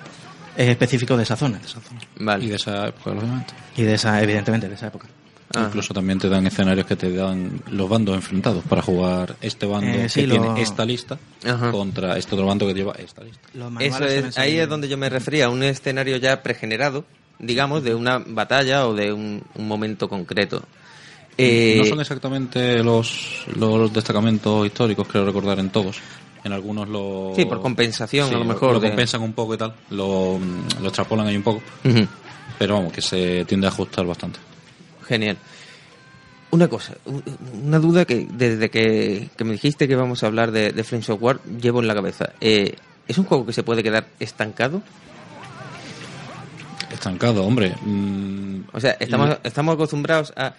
es 0.56 0.68
específico 0.68 1.16
de 1.16 1.22
esa 1.22 1.36
zona. 1.36 1.60
Vale. 2.18 2.44
Y 2.44 2.48
de 2.48 2.56
esa 2.56 2.88
época, 2.88 3.10
lógicamente. 3.14 3.54
Y 3.76 3.82
de 3.82 3.94
esa, 3.94 4.20
evidentemente, 4.20 4.68
de 4.68 4.74
esa 4.74 4.88
época. 4.88 5.06
Ajá. 5.54 5.66
Incluso 5.68 5.94
también 5.94 6.18
te 6.18 6.28
dan 6.28 6.46
escenarios 6.46 6.86
que 6.86 6.96
te 6.96 7.12
dan 7.12 7.60
los 7.70 7.88
bandos 7.88 8.14
enfrentados 8.16 8.64
para 8.64 8.82
jugar 8.82 9.36
este 9.40 9.66
bando 9.66 9.86
Eh, 9.98 10.08
que 10.12 10.26
lo- 10.26 10.34
tiene 10.40 10.62
esta 10.62 10.84
lista 10.84 11.18
Ajá. 11.46 11.70
contra 11.70 12.16
este 12.18 12.34
otro 12.34 12.46
bando 12.46 12.66
que 12.66 12.74
lleva 12.74 12.92
esta 12.98 13.22
lista. 13.22 13.48
Eso 13.80 14.04
es, 14.04 14.36
ahí 14.38 14.58
es 14.58 14.68
donde 14.68 14.88
yo 14.88 14.96
me 14.98 15.08
refería, 15.08 15.48
un 15.50 15.62
escenario 15.62 16.16
ya 16.16 16.42
pregenerado, 16.42 17.04
digamos, 17.38 17.82
de 17.84 17.94
una 17.94 18.18
batalla 18.18 18.86
o 18.88 18.94
de 18.94 19.12
un, 19.12 19.42
un 19.54 19.68
momento 19.68 20.08
concreto. 20.08 20.62
Eh, 21.36 21.74
no 21.78 21.84
son 21.84 22.00
exactamente 22.00 22.82
los, 22.82 23.44
los 23.56 23.92
destacamentos 23.92 24.64
históricos, 24.66 25.06
creo 25.08 25.24
recordar, 25.24 25.58
en 25.58 25.70
todos. 25.70 25.98
En 26.44 26.52
algunos 26.52 26.88
lo... 26.88 27.32
Sí, 27.34 27.44
por 27.46 27.60
compensación, 27.60 28.28
Sí, 28.28 28.34
a 28.34 28.38
lo 28.38 28.44
mejor. 28.44 28.74
Lo 28.74 28.80
de- 28.80 28.88
compensan 28.88 29.22
un 29.22 29.32
poco 29.32 29.54
y 29.54 29.56
tal, 29.58 29.74
lo, 29.90 30.38
mm, 30.38 30.82
lo 30.82 30.88
extrapolan 30.88 31.26
ahí 31.26 31.36
un 31.36 31.42
poco, 31.42 31.62
pero 32.58 32.74
vamos, 32.74 32.92
que 32.92 33.00
se 33.02 33.44
tiende 33.46 33.66
a 33.66 33.70
ajustar 33.70 34.04
bastante. 34.06 34.38
Genial. 35.06 35.36
Una 36.50 36.68
cosa, 36.68 36.94
una 37.64 37.78
duda 37.80 38.04
que 38.04 38.28
desde 38.30 38.70
que, 38.70 39.28
que 39.36 39.44
me 39.44 39.52
dijiste 39.52 39.88
que 39.88 39.96
vamos 39.96 40.22
a 40.22 40.26
hablar 40.28 40.52
de, 40.52 40.70
de 40.72 40.84
Flames 40.84 41.10
of 41.10 41.20
War 41.20 41.40
llevo 41.60 41.80
en 41.80 41.88
la 41.88 41.94
cabeza. 41.94 42.30
Eh, 42.40 42.76
¿Es 43.08 43.18
un 43.18 43.24
juego 43.24 43.44
que 43.44 43.52
se 43.52 43.62
puede 43.64 43.82
quedar 43.82 44.06
estancado? 44.20 44.80
Estancado, 46.92 47.44
hombre. 47.44 47.74
mm, 47.82 48.60
O 48.72 48.80
sea, 48.80 48.92
estamos, 49.00 49.36
estamos 49.42 49.74
acostumbrados 49.74 50.32
a 50.36 50.54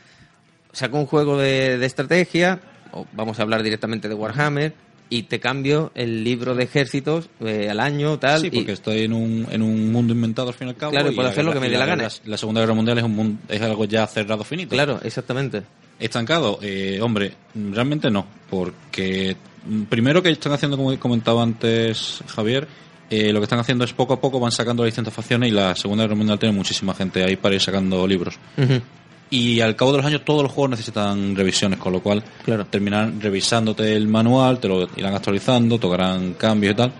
sacar 0.73 0.99
un 0.99 1.05
juego 1.05 1.37
de, 1.37 1.77
de 1.77 1.85
estrategia, 1.85 2.59
o 2.91 3.05
vamos 3.13 3.39
a 3.39 3.43
hablar 3.43 3.63
directamente 3.63 4.09
de 4.09 4.15
Warhammer, 4.15 4.73
y 5.09 5.23
te 5.23 5.39
cambio 5.39 5.91
el 5.95 6.23
libro 6.23 6.55
de 6.55 6.63
ejércitos 6.63 7.29
eh, 7.39 7.69
al 7.69 7.79
año, 7.79 8.17
tal. 8.19 8.41
Sí, 8.41 8.47
y- 8.47 8.57
porque 8.57 8.71
estoy 8.71 9.01
en 9.03 9.13
un, 9.13 9.47
en 9.51 9.61
un 9.61 9.91
mundo 9.91 10.13
inventado 10.13 10.47
al 10.49 10.53
fin 10.55 10.67
y 10.67 10.71
al 10.71 10.75
cabo. 10.77 10.91
Claro, 10.91 11.11
y 11.11 11.15
puedo 11.15 11.29
hacer 11.29 11.45
lo 11.45 11.53
que 11.53 11.59
me 11.59 11.69
dé 11.69 11.77
la 11.77 11.85
gana. 11.85 12.09
La, 12.25 12.37
Segunda 12.37 12.61
Guerra 12.61 12.73
Mundial 12.73 12.97
es, 12.97 13.03
un 13.03 13.15
mundo, 13.15 13.39
es 13.47 13.61
algo 13.61 13.85
ya 13.85 14.05
cerrado 14.07 14.43
finito. 14.43 14.69
Claro, 14.71 14.99
exactamente. 15.03 15.63
Estancado, 15.99 16.59
eh, 16.61 16.99
hombre, 17.01 17.33
realmente 17.53 18.09
no, 18.09 18.25
porque 18.49 19.37
mm, 19.65 19.83
primero 19.83 20.21
que 20.21 20.29
están 20.29 20.51
haciendo, 20.51 20.75
como 20.75 20.97
comentaba 20.99 21.41
antes 21.43 22.21
Javier, 22.27 22.67
eh, 23.09 23.31
lo 23.31 23.39
que 23.39 23.43
están 23.43 23.59
haciendo 23.59 23.85
es 23.85 23.93
poco 23.93 24.13
a 24.13 24.19
poco 24.19 24.39
van 24.39 24.51
sacando 24.51 24.83
las 24.83 24.87
distintas 24.87 25.13
facciones 25.13 25.49
y 25.49 25.51
la 25.53 25.75
Segunda 25.75 26.03
Guerra 26.03 26.15
Mundial 26.15 26.39
tiene 26.39 26.55
muchísima 26.55 26.93
gente 26.95 27.23
ahí 27.23 27.35
para 27.35 27.55
ir 27.55 27.61
sacando 27.61 28.05
libros. 28.07 28.37
Ujú. 28.57 28.81
Y 29.29 29.59
al 29.61 29.75
cabo 29.75 29.91
de 29.91 29.97
los 29.97 30.05
años 30.05 30.23
todos 30.23 30.43
los 30.43 30.51
juegos 30.51 30.71
necesitan 30.71 31.35
revisiones, 31.35 31.79
con 31.79 31.91
lo 31.93 32.01
cual 32.01 32.23
Claro. 32.43 32.65
terminarán 32.65 33.19
revisándote 33.19 33.95
el 33.95 34.07
manual, 34.07 34.59
te 34.59 34.67
lo 34.67 34.87
irán 34.95 35.15
actualizando, 35.15 35.79
tocarán 35.79 36.33
cambios 36.35 36.73
y 36.73 36.77
tal. 36.77 36.91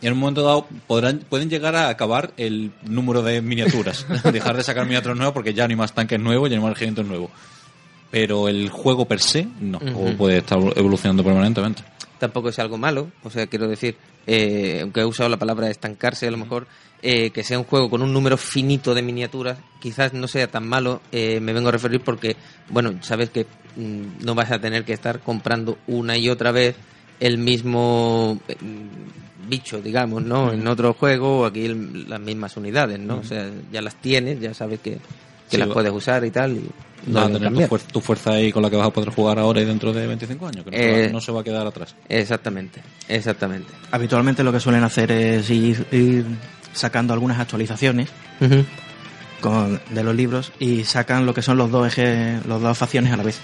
Y 0.00 0.06
en 0.08 0.12
un 0.14 0.18
momento 0.18 0.42
dado 0.42 0.66
podrán, 0.86 1.20
pueden 1.28 1.48
llegar 1.48 1.76
a 1.76 1.88
acabar 1.88 2.32
el 2.36 2.72
número 2.82 3.22
de 3.22 3.40
miniaturas. 3.40 4.04
Dejar 4.32 4.56
de 4.56 4.62
sacar 4.64 4.84
miniaturas 4.84 5.16
nuevas 5.16 5.32
porque 5.32 5.54
ya 5.54 5.66
no 5.66 5.70
hay 5.72 5.76
más 5.76 5.94
tanques 5.94 6.18
nuevos, 6.20 6.50
ya 6.50 6.56
no 6.56 6.62
hay 6.62 6.68
más 6.68 6.74
regimientos 6.74 7.06
nuevos. 7.06 7.30
Pero 8.10 8.48
el 8.48 8.68
juego 8.68 9.06
per 9.06 9.20
se, 9.20 9.46
no. 9.60 9.78
El 9.80 9.92
juego 9.94 10.08
Ujú. 10.10 10.16
puede 10.18 10.38
estar 10.38 10.58
evolucionando 10.76 11.24
permanentemente. 11.24 11.82
tampoco 12.18 12.50
es 12.50 12.58
algo 12.60 12.76
malo. 12.78 13.10
O 13.24 13.30
sea, 13.30 13.46
quiero 13.48 13.66
decir, 13.66 13.96
eh, 14.28 14.78
aunque 14.82 15.00
he 15.00 15.04
usado 15.04 15.28
la 15.28 15.38
palabra 15.38 15.68
estancarse, 15.70 16.28
a 16.28 16.30
lo 16.30 16.36
mejor 16.36 16.68
eh, 17.02 17.30
que 17.30 17.42
sea 17.44 17.58
un 17.58 17.64
juego 17.64 17.90
con 17.90 18.00
un 18.02 18.12
número 18.12 18.36
finito 18.36 18.94
de 18.94 19.02
miniaturas, 19.02 19.58
quizás 19.80 20.12
no 20.12 20.28
sea 20.28 20.46
tan 20.48 20.66
malo. 20.66 21.00
Eh, 21.10 21.40
me 21.40 21.52
vengo 21.52 21.68
a 21.68 21.72
referir 21.72 22.00
porque, 22.00 22.36
bueno, 22.70 22.94
sabes 23.02 23.30
que 23.30 23.46
mm, 23.76 24.24
no 24.24 24.34
vas 24.34 24.50
a 24.52 24.60
tener 24.60 24.84
que 24.84 24.92
estar 24.92 25.20
comprando 25.20 25.78
una 25.88 26.16
y 26.16 26.28
otra 26.28 26.52
vez 26.52 26.76
el 27.20 27.38
mismo 27.38 28.38
eh, 28.48 28.56
mm, 28.60 29.48
bicho, 29.48 29.80
digamos, 29.80 30.22
¿no? 30.22 30.52
En 30.52 30.66
otro 30.68 30.94
juego, 30.94 31.40
o 31.40 31.44
aquí 31.46 31.64
el- 31.64 32.08
las 32.08 32.20
mismas 32.20 32.56
unidades, 32.56 32.98
¿no? 33.00 33.18
O 33.18 33.24
sea, 33.24 33.50
ya 33.72 33.82
las 33.82 33.96
tienes, 33.96 34.40
ya 34.40 34.54
sabes 34.54 34.78
que, 34.80 34.92
que 34.92 35.00
Sí, 35.48 35.56
las 35.56 35.68
puedes 35.68 35.92
usar 35.92 36.24
y 36.24 36.30
tal. 36.30 36.52
Y 36.52 36.70
no 37.08 37.14
Vas 37.14 37.24
a 37.24 37.26
tener 37.26 37.38
tu, 37.40 37.44
cambiar. 37.44 37.68
fuer- 37.70 37.92
tu 37.92 38.00
fuerza 38.00 38.30
ahí 38.34 38.52
con 38.52 38.62
la 38.62 38.70
que 38.70 38.76
vas 38.76 38.86
a 38.86 38.92
poder 38.92 39.10
jugar 39.10 39.38
ahora 39.40 39.60
y 39.60 39.64
dentro 39.64 39.92
de 39.92 40.06
25 40.06 40.46
años, 40.46 40.64
que 40.64 40.70
no, 40.70 40.76
se 40.76 40.90
va- 40.92 40.98
Eh, 40.98 41.10
no 41.12 41.20
se 41.20 41.32
va 41.32 41.40
a 41.40 41.44
quedar 41.44 41.66
atrás. 41.66 41.96
Exactamente, 42.08 42.80
exactamente. 43.08 43.72
Habitualmente 43.90 44.44
lo 44.44 44.52
que 44.52 44.60
suelen 44.60 44.84
hacer 44.84 45.10
es 45.10 45.50
ir, 45.50 45.84
ir 45.90 46.24
sacando 46.72 47.12
algunas 47.14 47.38
actualizaciones 47.40 48.08
con- 49.40 49.80
de 49.90 50.02
los 50.04 50.14
libros 50.14 50.52
y 50.58 50.84
sacan 50.84 51.26
lo 51.26 51.34
que 51.34 51.42
son 51.42 51.56
los 51.58 51.70
dos 51.70 51.86
ejes, 51.86 52.44
los 52.46 52.60
dos 52.62 52.76
facciones 52.78 53.12
a 53.12 53.16
la 53.16 53.22
vez. 53.24 53.38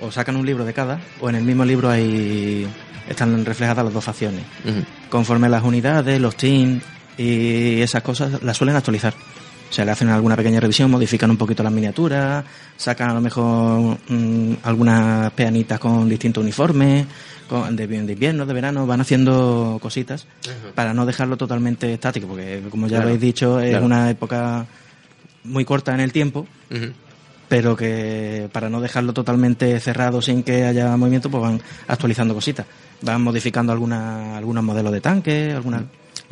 O 0.00 0.10
sacan 0.10 0.36
un 0.36 0.46
libro 0.46 0.64
de 0.64 0.72
cada, 0.72 0.98
o 1.20 1.28
en 1.28 1.34
el 1.36 1.44
mismo 1.44 1.64
libro 1.64 1.90
hay 1.90 2.66
están 3.08 3.44
reflejadas 3.44 3.84
las 3.84 3.92
dos 3.94 4.04
facciones. 4.04 4.42
Conforme 5.10 5.48
las 5.48 5.62
unidades, 5.62 6.20
los 6.20 6.36
teams 6.36 6.82
y 7.18 7.80
esas 7.82 8.02
cosas 8.02 8.42
las 8.42 8.56
suelen 8.56 8.76
actualizar. 8.76 9.12
O 9.72 9.74
sea, 9.74 9.86
le 9.86 9.90
hacen 9.92 10.10
alguna 10.10 10.36
pequeña 10.36 10.60
revisión, 10.60 10.90
modifican 10.90 11.30
un 11.30 11.38
poquito 11.38 11.62
las 11.62 11.72
miniaturas, 11.72 12.44
sacan 12.76 13.08
a 13.08 13.14
lo 13.14 13.22
mejor 13.22 13.96
mm, 14.06 14.52
algunas 14.64 15.32
peanitas 15.32 15.80
con 15.80 16.06
distintos 16.10 16.42
uniformes, 16.42 17.06
con- 17.48 17.74
de, 17.74 17.86
de 17.86 18.12
invierno, 18.12 18.44
de 18.44 18.52
verano, 18.52 18.86
van 18.86 19.00
haciendo 19.00 19.78
cositas 19.80 20.26
para 20.74 20.92
no 20.92 21.06
dejarlo 21.06 21.38
totalmente 21.38 21.90
estático, 21.94 22.26
porque 22.26 22.60
como 22.68 22.86
ya 22.86 22.96
Claro, 22.96 23.04
habéis 23.04 23.20
dicho, 23.22 23.60
es 23.60 23.70
claro. 23.70 23.86
una 23.86 24.10
época 24.10 24.66
muy 25.44 25.64
corta 25.64 25.94
en 25.94 26.00
el 26.00 26.12
tiempo, 26.12 26.46
pero 27.48 27.74
que 27.74 28.50
para 28.52 28.68
no 28.68 28.78
dejarlo 28.82 29.14
totalmente 29.14 29.80
cerrado 29.80 30.20
sin 30.20 30.42
que 30.42 30.64
haya 30.64 30.94
movimiento, 30.98 31.30
pues 31.30 31.42
van 31.42 31.62
actualizando 31.88 32.34
cositas. 32.34 32.66
Van 33.00 33.22
modificando 33.22 33.72
alguna, 33.72 34.36
algunos 34.36 34.62
modelos 34.64 34.92
de 34.92 35.00
tanque, 35.00 35.52
algunas, 35.52 35.82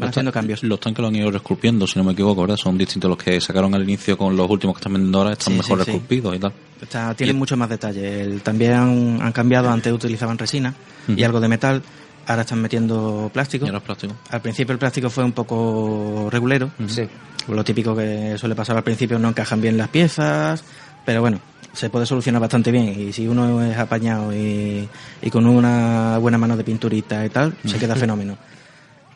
van 0.00 0.08
haciendo 0.10 0.32
cambios. 0.32 0.62
Los 0.62 0.80
tanques 0.80 1.00
lo 1.02 1.08
han 1.08 1.16
ido 1.16 1.30
resculpiendo, 1.30 1.86
si 1.86 1.98
no 1.98 2.04
me 2.04 2.12
equivoco, 2.12 2.40
¿verdad? 2.42 2.56
Son 2.56 2.76
distintos 2.78 3.08
los 3.08 3.18
que 3.18 3.40
sacaron 3.40 3.74
al 3.74 3.82
inicio 3.82 4.16
con 4.18 4.36
los 4.36 4.48
últimos 4.50 4.74
que 4.76 4.80
están 4.80 4.92
vendiendo 4.94 5.18
ahora, 5.18 5.32
están 5.32 5.52
Sí, 5.52 5.58
mejor 5.58 5.78
sí, 5.78 5.84
sí. 5.84 5.90
resculpidos 5.92 6.36
y 6.36 6.38
tal. 6.38 6.52
Está, 6.80 7.14
tienen 7.14 7.36
Y- 7.36 7.38
mucho 7.38 7.56
más 7.56 7.68
detalle. 7.68 8.22
El- 8.22 8.42
también 8.42 8.72
han, 8.72 9.22
han 9.22 9.32
cambiado, 9.32 9.70
antes 9.70 9.92
utilizaban 9.92 10.36
resina 10.38 10.74
y 11.08 11.22
algo 11.22 11.40
de 11.40 11.48
metal, 11.48 11.82
ahora 12.26 12.42
están 12.42 12.60
metiendo 12.60 13.30
plástico. 13.32 13.64
Y 13.64 13.68
ahora 13.68 13.78
es 13.78 13.84
plástico. 13.84 14.14
Al 14.30 14.40
principio 14.40 14.72
el 14.72 14.78
plástico 14.78 15.10
fue 15.10 15.24
un 15.24 15.32
poco 15.32 16.28
regulero, 16.30 16.70
Sí. 16.86 17.02
lo 17.48 17.64
típico 17.64 17.94
que 17.96 18.36
suele 18.38 18.54
pasar 18.54 18.76
al 18.76 18.84
principio, 18.84 19.18
no 19.18 19.28
encajan 19.28 19.60
bien 19.60 19.76
las 19.76 19.88
piezas, 19.88 20.62
pero 21.04 21.20
bueno, 21.20 21.40
se 21.72 21.88
puede 21.90 22.04
solucionar 22.06 22.40
bastante 22.40 22.70
bien 22.72 22.88
y 23.00 23.12
si 23.12 23.26
uno 23.28 23.62
es 23.64 23.76
apañado 23.76 24.34
y, 24.34 24.88
y 25.22 25.30
con 25.30 25.46
una 25.46 26.18
buena 26.18 26.36
mano 26.38 26.56
de 26.56 26.64
pinturita 26.64 27.24
y 27.24 27.30
tal, 27.30 27.54
se 27.64 27.78
queda 27.78 27.94
fenómeno. 27.96 28.36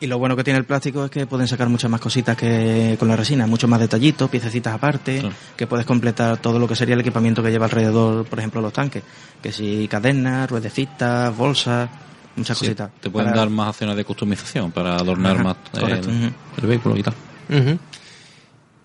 Y 0.01 0.07
lo 0.07 0.17
bueno 0.19 0.35
que 0.35 0.43
tiene 0.43 0.59
el 0.59 0.65
plástico 0.65 1.05
es 1.05 1.11
que 1.11 1.25
pueden 1.25 1.47
sacar 1.47 1.69
muchas 1.69 1.89
más 1.89 2.01
cositas 2.01 2.35
que 2.35 2.97
con 2.99 3.07
la 3.07 3.15
resina, 3.15 3.47
muchos 3.47 3.69
más 3.69 3.79
detallitos, 3.79 4.29
piececitas 4.29 4.73
aparte, 4.73 5.19
Claro. 5.21 5.35
que 5.55 5.67
puedes 5.67 5.85
completar 5.85 6.37
todo 6.37 6.59
lo 6.59 6.67
que 6.67 6.75
sería 6.75 6.95
el 6.95 7.01
equipamiento 7.01 7.41
que 7.41 7.49
lleva 7.49 7.65
alrededor, 7.65 8.25
por 8.25 8.37
ejemplo, 8.39 8.59
los 8.61 8.73
tanques. 8.73 9.03
Que 9.41 9.51
si 9.53 9.87
cadenas, 9.87 10.49
ruedecitas, 10.49 11.35
bolsas, 11.35 11.89
muchas 12.35 12.57
Sí, 12.57 12.65
cositas. 12.65 12.91
te 12.99 13.09
pueden 13.09 13.29
Para- 13.29 13.39
dar 13.41 13.49
más 13.49 13.69
acciones 13.69 13.95
de 13.95 14.03
customización 14.03 14.71
para 14.71 14.95
adornar 14.97 15.35
Ajá, 15.35 15.43
más 15.43 15.57
el, 15.73 16.67
vehículo 16.67 16.97
y 16.97 17.03
tal. 17.03 17.13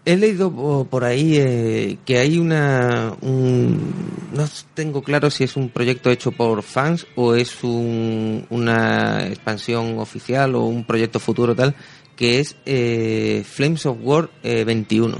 He 0.06 0.16
leído 0.16 0.50
po- 0.50 0.86
por 0.88 1.04
ahí 1.04 1.36
eh, 1.36 1.98
que 2.06 2.18
hay 2.18 2.38
una... 2.38 3.14
un- 3.20 3.92
no 4.32 4.44
tengo 4.74 5.02
claro 5.02 5.30
si 5.30 5.44
es 5.44 5.56
un 5.56 5.68
proyecto 5.68 6.10
hecho 6.10 6.32
por 6.32 6.62
fans 6.62 7.06
o 7.16 7.34
es 7.34 7.62
un- 7.62 8.46
una 8.50 9.26
expansión 9.26 9.98
oficial 9.98 10.54
o 10.54 10.64
un 10.64 10.84
proyecto 10.84 11.20
futuro 11.20 11.54
tal, 11.54 11.74
que 12.16 12.40
es 12.40 12.56
eh, 12.64 13.44
Flames 13.46 13.84
of 13.86 13.98
War 14.02 14.30
eh, 14.42 14.64
21. 14.64 15.18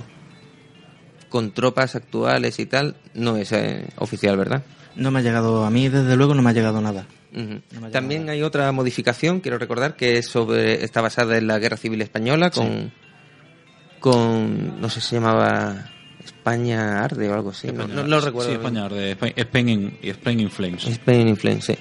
Con 1.29 1.53
tropas 1.53 1.95
actuales 1.95 2.59
y 2.59 2.66
tal, 2.66 2.97
no 3.14 3.37
es 3.37 3.53
eh, 3.53 3.87
oficial, 3.99 4.37
¿verdad? 4.37 4.64
No 4.97 5.11
me 5.12 5.21
ha 5.21 5.23
llegado, 5.23 5.64
a 5.64 5.71
mí 5.71 5.88
desde 5.88 6.16
luego 6.16 6.35
no 6.35 6.43
me 6.43 6.51
ha 6.51 6.55
llegado 6.55 6.81
nada. 6.81 7.07
No 7.33 7.90
También 7.90 8.23
nada. 8.23 8.33
hay 8.33 8.43
otra 8.43 8.73
modificación, 8.73 9.38
quiero 9.38 9.57
recordar, 9.59 9.95
que 9.95 10.19
es 10.19 10.27
sobre 10.27 10.83
está 10.85 11.01
basada 11.01 11.38
en 11.38 11.47
la 11.47 11.59
Guerra 11.61 11.77
Civil 11.77 12.03
Española 12.03 12.51
con 12.51 12.93
con 14.01 14.81
no 14.81 14.89
sé 14.89 15.01
si 15.01 15.09
se 15.09 15.17
llamaba 15.17 15.91
España 16.25 17.05
arde 17.05 17.29
o 17.29 17.35
algo 17.35 17.51
así, 17.51 17.71
no, 17.73 17.87
no 17.87 18.03
lo 18.03 18.21
recuerdo. 18.21 18.51
Sí, 18.51 18.57
España 18.57 18.89
de 18.89 19.13
Spain, 19.13 19.69
in, 19.69 19.99
y 20.03 20.11
Spain 20.11 20.41
in 20.41 20.51
Flames. 20.51 20.87
Spain 20.87 21.29
in 21.29 21.37
Flames, 21.37 21.65
sí. 21.65 21.77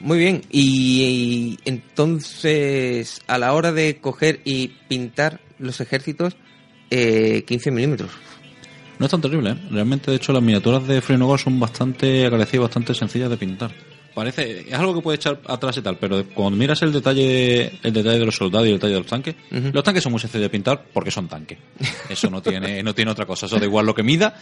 Muy 0.00 0.18
bien, 0.18 0.42
y, 0.50 1.02
y 1.02 1.58
entonces 1.64 3.22
a 3.26 3.38
la 3.38 3.54
hora 3.54 3.72
de 3.72 3.98
coger 3.98 4.40
y 4.44 4.68
pintar 4.88 5.40
los 5.58 5.80
ejércitos, 5.80 6.36
eh, 6.90 7.44
15 7.46 7.70
milímetros. 7.70 8.10
No 8.98 9.06
es 9.06 9.10
tan 9.10 9.20
terrible, 9.20 9.50
¿eh? 9.50 9.56
Realmente, 9.70 10.10
de 10.10 10.16
hecho, 10.16 10.32
las 10.32 10.42
miniaturas 10.42 10.86
de 10.86 11.00
Free 11.00 11.18
son 11.38 11.60
bastante 11.60 12.24
agradecidas 12.24 12.54
y 12.54 12.58
bastante 12.58 12.94
sencillas 12.94 13.30
de 13.30 13.36
pintar. 13.36 13.72
Parece, 14.16 14.60
es 14.66 14.72
algo 14.72 14.94
que 14.94 15.02
puede 15.02 15.16
echar 15.16 15.38
atrás 15.46 15.76
y 15.76 15.82
tal, 15.82 15.98
pero 15.98 16.24
cuando 16.34 16.56
miras 16.56 16.80
el 16.80 16.90
detalle, 16.90 17.66
el 17.82 17.92
detalle 17.92 18.18
de 18.18 18.24
los 18.24 18.34
soldados 18.34 18.66
y 18.66 18.70
el 18.70 18.76
detalle 18.76 18.94
de 18.94 19.00
los 19.00 19.06
tanques, 19.06 19.34
los 19.50 19.84
tanques 19.84 20.02
son 20.02 20.10
muy 20.10 20.18
sencillos 20.18 20.44
de 20.44 20.48
pintar 20.48 20.86
porque 20.90 21.10
son 21.10 21.28
tanques. 21.28 21.58
Eso 22.08 22.30
no 22.30 22.40
tiene, 22.40 22.82
no 22.82 22.94
tiene 22.94 23.10
otra 23.10 23.26
cosa. 23.26 23.44
Eso 23.44 23.58
da 23.58 23.66
igual 23.66 23.84
lo 23.84 23.94
que 23.94 24.02
mida, 24.02 24.34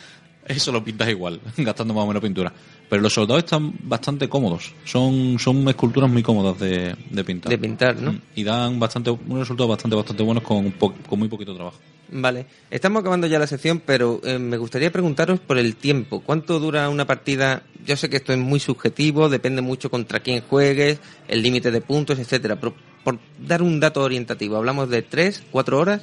eso 0.46 0.70
lo 0.70 0.84
pintas 0.84 1.08
igual, 1.08 1.40
gastando 1.56 1.92
más 1.92 2.04
o 2.04 2.06
menos 2.06 2.22
pintura. 2.22 2.52
Pero 2.88 3.02
los 3.02 3.12
soldados 3.12 3.42
están 3.42 3.74
bastante 3.82 4.28
cómodos. 4.28 4.72
Son, 4.84 5.40
son 5.40 5.68
esculturas 5.68 6.08
muy 6.08 6.22
cómodas 6.22 6.56
de, 6.60 6.94
de 7.10 7.24
pintar. 7.24 7.50
De 7.50 7.58
pintar, 7.58 7.96
¿no? 8.00 8.12
Mm, 8.12 8.20
Y 8.36 8.44
dan 8.44 8.78
bastante, 8.78 9.10
unos 9.10 9.40
resultados 9.40 9.70
bastante, 9.70 9.96
bastante 9.96 10.22
buenos 10.22 10.44
con, 10.44 10.70
con 10.70 11.18
muy 11.18 11.26
poquito 11.26 11.52
trabajo. 11.52 11.78
Vale, 12.16 12.46
estamos 12.70 13.00
acabando 13.00 13.26
ya 13.26 13.40
la 13.40 13.48
sección, 13.48 13.82
pero 13.84 14.20
eh, 14.22 14.38
me 14.38 14.56
gustaría 14.56 14.92
preguntaros 14.92 15.40
por 15.40 15.58
el 15.58 15.74
tiempo. 15.74 16.20
¿Cuánto 16.20 16.60
dura 16.60 16.88
una 16.88 17.08
partida? 17.08 17.64
Yo 17.84 17.96
sé 17.96 18.08
que 18.08 18.18
esto 18.18 18.32
es 18.32 18.38
muy 18.38 18.60
subjetivo, 18.60 19.28
depende 19.28 19.62
mucho 19.62 19.90
contra 19.90 20.20
quién 20.20 20.40
juegues, 20.42 21.00
el 21.26 21.42
límite 21.42 21.72
de 21.72 21.80
puntos, 21.80 22.20
etcétera. 22.20 22.54
Pero 22.54 22.72
por 23.02 23.18
dar 23.44 23.62
un 23.62 23.80
dato 23.80 24.00
orientativo, 24.00 24.56
hablamos 24.56 24.88
de 24.90 25.02
tres, 25.02 25.42
cuatro 25.50 25.80
horas. 25.80 26.02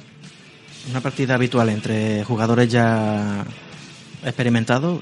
Una 0.90 1.00
partida 1.00 1.36
habitual 1.36 1.70
entre 1.70 2.24
jugadores 2.24 2.68
ya 2.68 3.46
experimentados, 4.22 5.00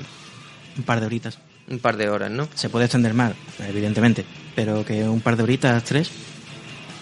un 0.78 0.84
par 0.84 1.00
de 1.00 1.06
horitas. 1.06 1.40
Un 1.68 1.80
par 1.80 1.96
de 1.96 2.08
horas, 2.08 2.30
¿no? 2.30 2.48
Se 2.54 2.68
puede 2.68 2.84
extender 2.84 3.14
más, 3.14 3.32
evidentemente, 3.58 4.24
pero 4.54 4.84
que 4.84 5.02
un 5.08 5.20
par 5.20 5.36
de 5.36 5.42
horitas, 5.42 5.82
tres, 5.82 6.08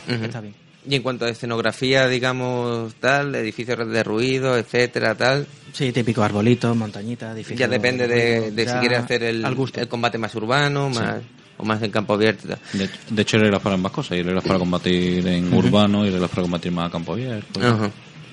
está 0.08 0.40
bien. 0.40 0.67
Y 0.88 0.94
en 0.94 1.02
cuanto 1.02 1.26
a 1.26 1.28
escenografía, 1.28 2.08
digamos, 2.08 2.94
tal, 2.94 3.34
edificios 3.34 3.86
de 3.86 4.02
ruido, 4.02 4.56
etcétera, 4.56 5.14
tal, 5.14 5.46
Sí, 5.72 5.92
típico 5.92 6.22
arbolito, 6.22 6.74
montañita, 6.74 7.32
edificio. 7.32 7.56
ya 7.58 7.68
depende 7.68 8.08
de, 8.08 8.50
de 8.50 8.62
si 8.62 8.68
ya 8.72 8.80
quieres 8.80 8.98
hacer 9.00 9.22
el, 9.22 9.44
al 9.44 9.54
gusto. 9.54 9.80
el 9.80 9.86
combate 9.88 10.16
más 10.16 10.34
urbano, 10.34 10.88
más 10.88 11.16
o 11.58 11.64
más 11.64 11.82
en 11.82 11.90
campo 11.90 12.14
abierto. 12.14 12.48
De, 12.72 12.88
de 13.10 13.22
hecho, 13.22 13.36
hay 13.36 13.42
reglas 13.44 13.60
para 13.60 13.74
ambas 13.74 13.92
cosas. 13.92 14.12
Hay 14.12 14.22
reglas 14.22 14.44
para 14.44 14.58
combatir 14.58 15.26
en 15.26 15.52
urbano 15.52 16.06
y 16.06 16.10
reglas 16.10 16.30
para 16.30 16.42
combatir 16.42 16.72
más 16.72 16.88
a 16.88 16.90
campo 16.92 17.12
abierto. 17.12 17.60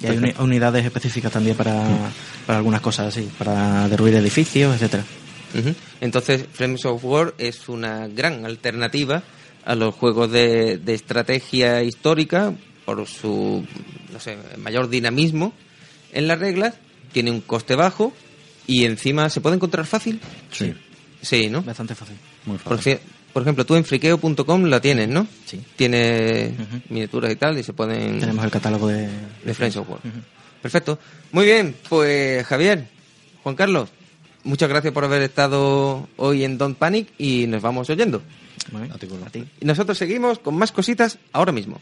Y 0.01 0.07
hay 0.07 0.17
uni- 0.17 0.33
unidades 0.39 0.85
específicas 0.85 1.31
también 1.31 1.57
para, 1.57 1.83
para 2.45 2.57
algunas 2.59 2.79
cosas 2.81 3.07
así, 3.07 3.29
para 3.37 3.87
derruir 3.89 4.15
edificios, 4.15 4.75
etcétera. 4.75 5.03
Entonces, 6.01 6.45
Frames 6.53 6.85
of 6.85 7.03
War 7.03 7.33
es 7.37 7.67
una 7.69 8.07
gran 8.07 8.45
alternativa 8.45 9.23
a 9.65 9.75
los 9.75 9.93
juegos 9.95 10.31
de, 10.31 10.77
de 10.77 10.93
estrategia 10.93 11.83
histórica 11.83 12.53
por 12.85 13.05
su 13.07 13.65
no 14.13 14.19
sé, 14.19 14.37
mayor 14.57 14.89
dinamismo 14.89 15.53
en 16.13 16.27
las 16.27 16.39
reglas, 16.39 16.75
tiene 17.11 17.31
un 17.31 17.41
coste 17.41 17.75
bajo 17.75 18.13
y 18.67 18.85
encima 18.85 19.29
se 19.29 19.41
puede 19.41 19.55
encontrar 19.55 19.85
fácil. 19.85 20.19
Sí, 20.51 20.73
Sí, 21.21 21.49
¿no? 21.49 21.63
Bastante 21.63 21.95
fácil. 21.95 22.15
muy 22.45 22.57
Por, 22.59 22.77
fácil. 22.77 22.93
ci- 22.93 22.99
por 23.33 23.41
ejemplo, 23.41 23.65
tú 23.65 23.75
en 23.75 23.83
friqueo.com 23.83 24.63
la 24.65 24.79
tienes, 24.79 25.09
¿no? 25.09 25.25
Sí. 25.45 25.59
Tiene 25.75 26.53
Ujú. 26.57 26.81
miniaturas 26.89 27.31
y 27.31 27.35
tal 27.35 27.57
y 27.57 27.63
se 27.63 27.73
pueden 27.73 28.19
Tenemos 28.19 28.45
el 28.45 28.51
catálogo 28.51 28.87
de... 28.87 29.09
de 29.43 29.53
Frames 29.55 29.75
of 29.77 29.89
War. 29.89 29.99
Ujú. 29.99 30.19
Perfecto. 30.61 30.99
Muy 31.31 31.45
bien, 31.45 31.75
pues 31.89 32.45
Javier, 32.45 32.87
Juan 33.43 33.55
Carlos, 33.55 33.89
muchas 34.45 34.69
gracias 34.69 34.93
por 34.93 35.03
haber 35.03 35.21
estado 35.21 36.07
hoy 36.15 36.45
en 36.45 36.57
Don't 36.57 36.77
Panic 36.77 37.09
y 37.17 37.47
nos 37.47 37.61
vamos 37.61 37.89
oyendo. 37.89 38.21
A 38.91 38.97
ti. 38.97 39.07
A 39.25 39.29
ti. 39.29 39.45
Y 39.59 39.65
nosotros 39.65 39.97
seguimos 39.97 40.39
con 40.39 40.55
más 40.55 40.71
cositas 40.71 41.17
ahora 41.33 41.51
mismo. 41.51 41.81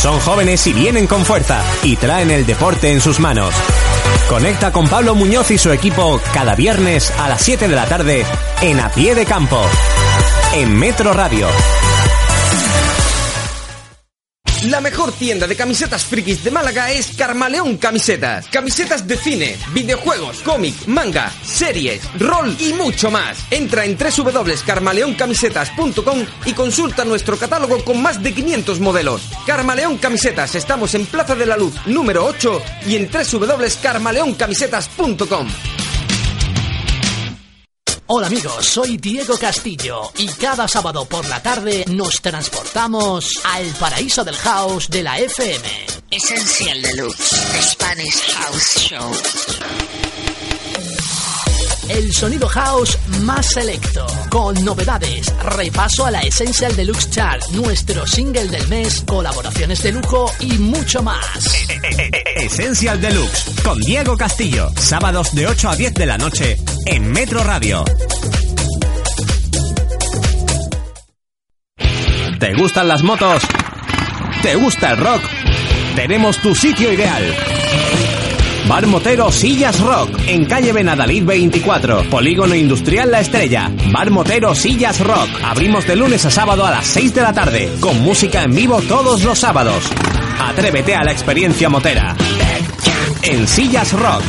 Son 0.00 0.18
jóvenes 0.20 0.66
y 0.66 0.72
vienen 0.72 1.06
con 1.06 1.26
fuerza 1.26 1.62
y 1.82 1.96
traen 1.96 2.30
el 2.30 2.46
deporte 2.46 2.90
en 2.90 3.02
sus 3.02 3.20
manos. 3.20 3.54
Conecta 4.30 4.72
con 4.72 4.88
Pablo 4.88 5.14
Muñoz 5.14 5.50
y 5.50 5.58
su 5.58 5.72
equipo 5.72 6.20
cada 6.32 6.54
viernes 6.54 7.10
a 7.18 7.28
las 7.28 7.42
7 7.42 7.68
de 7.68 7.74
la 7.74 7.86
tarde 7.86 8.24
en 8.62 8.80
A 8.80 8.88
Pie 8.90 9.14
de 9.14 9.26
Campo, 9.26 9.60
en 10.54 10.74
Metro 10.74 11.12
Radio. 11.12 11.48
La 14.64 14.80
mejor 14.82 15.12
tienda 15.12 15.46
de 15.46 15.56
camisetas 15.56 16.04
frikis 16.04 16.44
de 16.44 16.50
Málaga 16.50 16.90
es 16.90 17.16
Carmaleón 17.16 17.78
Camisetas. 17.78 18.46
Camisetas 18.48 19.06
de 19.06 19.16
cine, 19.16 19.56
videojuegos, 19.72 20.42
cómic, 20.42 20.74
manga, 20.86 21.32
series, 21.42 22.02
rol 22.18 22.54
y 22.58 22.74
mucho 22.74 23.10
más. 23.10 23.38
Entra 23.50 23.86
en 23.86 23.96
www.carmaleoncamisetas.com 23.96 26.26
y 26.44 26.52
consulta 26.52 27.06
nuestro 27.06 27.38
catálogo 27.38 27.82
con 27.82 28.02
más 28.02 28.22
de 28.22 28.34
500 28.34 28.80
modelos. 28.80 29.22
Carmaleón 29.46 29.96
Camisetas, 29.96 30.54
estamos 30.54 30.94
en 30.94 31.06
Plaza 31.06 31.34
de 31.34 31.46
la 31.46 31.56
Luz 31.56 31.72
número 31.86 32.26
8 32.26 32.60
y 32.86 32.96
en 32.96 33.08
www.carmaleoncamisetas.com. 33.10 35.48
Hola 38.12 38.26
amigos, 38.26 38.66
soy 38.66 38.96
Diego 38.96 39.38
Castillo 39.38 40.10
y 40.18 40.26
cada 40.26 40.66
sábado 40.66 41.04
por 41.04 41.28
la 41.28 41.40
tarde 41.40 41.84
nos 41.86 42.20
transportamos 42.20 43.40
al 43.44 43.66
paraíso 43.78 44.24
del 44.24 44.34
house 44.34 44.88
de 44.90 45.04
la 45.04 45.16
FM. 45.16 45.86
Essential 46.10 46.82
Deluxe, 46.82 47.36
Spanish 47.62 48.34
House 48.34 48.74
Show. 48.78 50.09
El 51.90 52.12
sonido 52.12 52.46
house 52.46 52.96
más 53.22 53.46
selecto, 53.46 54.06
con 54.30 54.64
novedades, 54.64 55.34
repaso 55.42 56.06
a 56.06 56.12
la 56.12 56.20
Essential 56.20 56.76
Deluxe 56.76 57.10
Chart, 57.10 57.42
nuestro 57.50 58.06
single 58.06 58.46
del 58.46 58.68
mes, 58.68 59.02
colaboraciones 59.04 59.82
de 59.82 59.90
lujo 59.90 60.32
y 60.38 60.52
mucho 60.58 61.02
más. 61.02 61.66
Essential 62.36 63.00
Deluxe 63.00 63.44
con 63.64 63.80
Diego 63.80 64.16
Castillo, 64.16 64.70
sábados 64.76 65.34
de 65.34 65.48
8 65.48 65.68
a 65.68 65.76
10 65.76 65.94
de 65.94 66.06
la 66.06 66.16
noche 66.16 66.58
en 66.86 67.10
Metro 67.10 67.42
Radio. 67.42 67.84
¿Te 72.38 72.54
gustan 72.54 72.86
las 72.86 73.02
motos? 73.02 73.42
¿Te 74.42 74.54
gusta 74.54 74.92
el 74.92 74.96
rock? 74.96 75.22
Tenemos 75.96 76.38
tu 76.38 76.54
sitio 76.54 76.92
ideal. 76.92 77.59
Bar 78.70 78.86
Motero 78.86 79.32
Sillas 79.32 79.80
Rock, 79.80 80.10
en 80.28 80.44
calle 80.44 80.72
Benadalid 80.72 81.24
24, 81.24 82.04
Polígono 82.04 82.54
Industrial 82.54 83.10
La 83.10 83.18
Estrella. 83.18 83.68
Bar 83.90 84.12
Motero 84.12 84.54
Sillas 84.54 85.00
Rock, 85.00 85.28
abrimos 85.42 85.88
de 85.88 85.96
lunes 85.96 86.24
a 86.24 86.30
sábado 86.30 86.64
a 86.64 86.70
las 86.70 86.86
6 86.86 87.12
de 87.12 87.20
la 87.20 87.32
tarde, 87.32 87.68
con 87.80 88.00
música 88.00 88.44
en 88.44 88.54
vivo 88.54 88.80
todos 88.82 89.24
los 89.24 89.40
sábados. 89.40 89.90
Atrévete 90.40 90.94
a 90.94 91.02
la 91.02 91.10
experiencia 91.10 91.68
motera. 91.68 92.14
En 93.22 93.48
Sillas 93.48 93.92
Rock. 93.92 94.22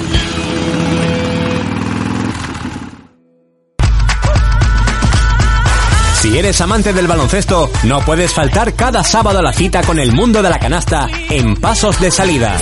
Si 6.20 6.36
eres 6.36 6.60
amante 6.62 6.94
del 6.94 7.06
baloncesto, 7.06 7.70
no 7.84 8.00
puedes 8.00 8.34
faltar 8.34 8.74
cada 8.74 9.04
sábado 9.04 9.38
a 9.38 9.44
la 9.44 9.54
cita 9.54 9.84
con 9.84 10.00
el 10.00 10.14
mundo 10.14 10.42
de 10.42 10.50
la 10.50 10.58
canasta 10.58 11.08
en 11.30 11.56
Pasos 11.58 12.02
de 12.02 12.10
Salida. 12.10 12.58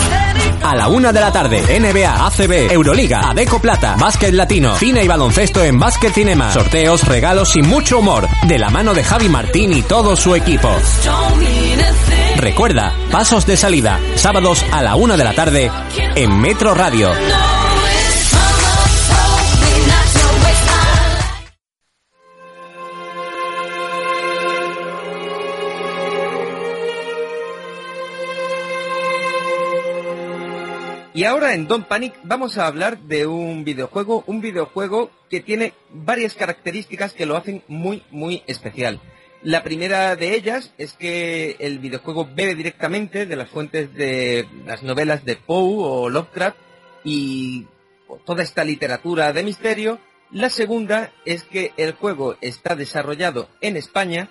A 0.70 0.76
la 0.76 0.88
una 0.88 1.12
de 1.12 1.20
la 1.20 1.32
tarde, 1.32 1.64
NBA, 1.80 2.28
ACB, 2.28 2.72
Euroliga, 2.72 3.22
Adeco 3.32 3.60
Plata, 3.60 3.96
Básquet 4.00 4.32
Latino, 4.32 4.76
cine 4.76 5.04
y 5.04 5.08
baloncesto 5.08 5.64
en 5.64 5.80
Básquet 5.80 6.14
Cinema, 6.14 6.54
sorteos, 6.54 7.08
regalos 7.08 7.56
y 7.56 7.64
mucho 7.64 7.98
humor, 7.98 8.28
de 8.48 8.60
la 8.60 8.70
mano 8.70 8.94
de 8.94 9.04
Javi 9.04 9.30
Martín 9.30 9.74
y 9.74 9.82
todo 9.82 10.16
su 10.16 10.36
equipo. 10.36 10.70
Recuerda, 12.36 12.94
Pasos 13.10 13.48
de 13.48 13.58
Salida, 13.58 14.00
sábados 14.14 14.64
a 14.72 14.84
la 14.84 14.96
una 14.96 15.18
de 15.18 15.24
la 15.24 15.34
tarde, 15.34 15.72
en 16.16 16.40
Metro 16.40 16.76
Radio. 16.76 17.10
Y 31.20 31.26
ahora 31.26 31.54
en 31.54 31.68
Don't 31.68 31.86
Panic 31.86 32.14
vamos 32.24 32.58
a 32.58 32.66
hablar 32.66 32.98
de 32.98 33.28
un 33.28 33.66
videojuego, 33.66 34.24
un 34.26 34.40
videojuego 34.40 35.12
que 35.30 35.42
tiene 35.42 35.74
varias 35.92 36.34
características 36.34 37.12
que 37.12 37.26
lo 37.26 37.36
hacen 37.36 37.62
muy, 37.68 38.04
muy 38.10 38.42
especial. 38.48 39.02
La 39.44 39.62
primera 39.62 40.16
de 40.16 40.34
ellas 40.34 40.74
es 40.78 40.94
que 40.94 41.58
el 41.60 41.80
videojuego 41.80 42.30
bebe 42.34 42.56
directamente 42.56 43.26
de 43.26 43.36
las 43.36 43.50
fuentes 43.50 43.94
de 43.94 44.48
las 44.66 44.82
novelas 44.82 45.26
de 45.26 45.36
Poe 45.36 45.76
o 45.80 46.10
Lovecraft 46.10 46.56
y 47.04 47.68
toda 48.26 48.42
esta 48.42 48.64
literatura 48.64 49.34
de 49.34 49.44
misterio. 49.44 50.00
La 50.32 50.50
segunda 50.50 51.12
es 51.26 51.44
que 51.44 51.74
el 51.76 51.96
juego 51.96 52.38
está 52.40 52.78
desarrollado 52.78 53.50
en 53.60 53.76
España 53.76 54.30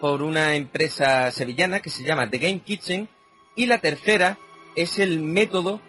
por 0.00 0.20
una 0.20 0.56
empresa 0.56 1.30
sevillana 1.30 1.78
que 1.78 1.90
se 1.90 2.02
llama 2.02 2.28
The 2.28 2.38
Game 2.38 2.58
Kitchen. 2.58 3.08
Y 3.54 3.66
la 3.66 3.78
tercera 3.78 4.36
es 4.74 4.98
el 4.98 5.20
método 5.20 5.80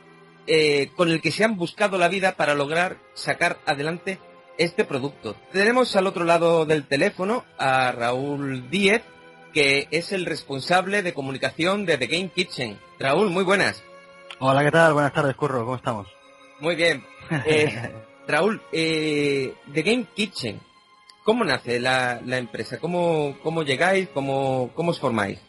eh, 0.47 0.91
con 0.95 1.09
el 1.09 1.21
que 1.21 1.31
se 1.31 1.43
han 1.43 1.57
buscado 1.57 1.97
la 1.97 2.07
vida 2.07 2.35
para 2.35 2.55
lograr 2.55 2.97
sacar 3.13 3.57
adelante 3.65 4.19
este 4.57 4.85
producto. 4.85 5.35
Tenemos 5.51 5.95
al 5.95 6.07
otro 6.07 6.23
lado 6.23 6.65
del 6.65 6.87
teléfono 6.87 7.43
a 7.57 7.91
Raúl 7.91 8.69
Díez, 8.69 9.01
que 9.53 9.87
es 9.91 10.11
el 10.11 10.25
responsable 10.25 11.01
de 11.01 11.13
comunicación 11.13 11.85
de 11.85 11.97
The 11.97 12.07
Game 12.07 12.29
Kitchen. 12.29 12.79
Raúl, 12.99 13.29
muy 13.29 13.43
buenas. 13.43 13.83
Hola, 14.39 14.63
¿qué 14.63 14.71
tal? 14.71 14.93
Buenas 14.93 15.13
tardes, 15.13 15.35
Curro, 15.35 15.63
¿cómo 15.63 15.75
estamos? 15.75 16.07
Muy 16.59 16.75
bien. 16.75 17.03
Eh, 17.47 17.91
Raúl, 18.27 18.61
eh, 18.71 19.55
The 19.73 19.81
Game 19.81 20.05
Kitchen, 20.15 20.59
¿cómo 21.23 21.43
nace 21.43 21.79
la, 21.79 22.21
la 22.23 22.37
empresa? 22.37 22.79
¿Cómo, 22.79 23.37
¿Cómo 23.41 23.63
llegáis? 23.63 24.09
¿Cómo, 24.09 24.69
¿Cómo 24.75 24.91
os 24.91 24.99
formáis? 24.99 25.39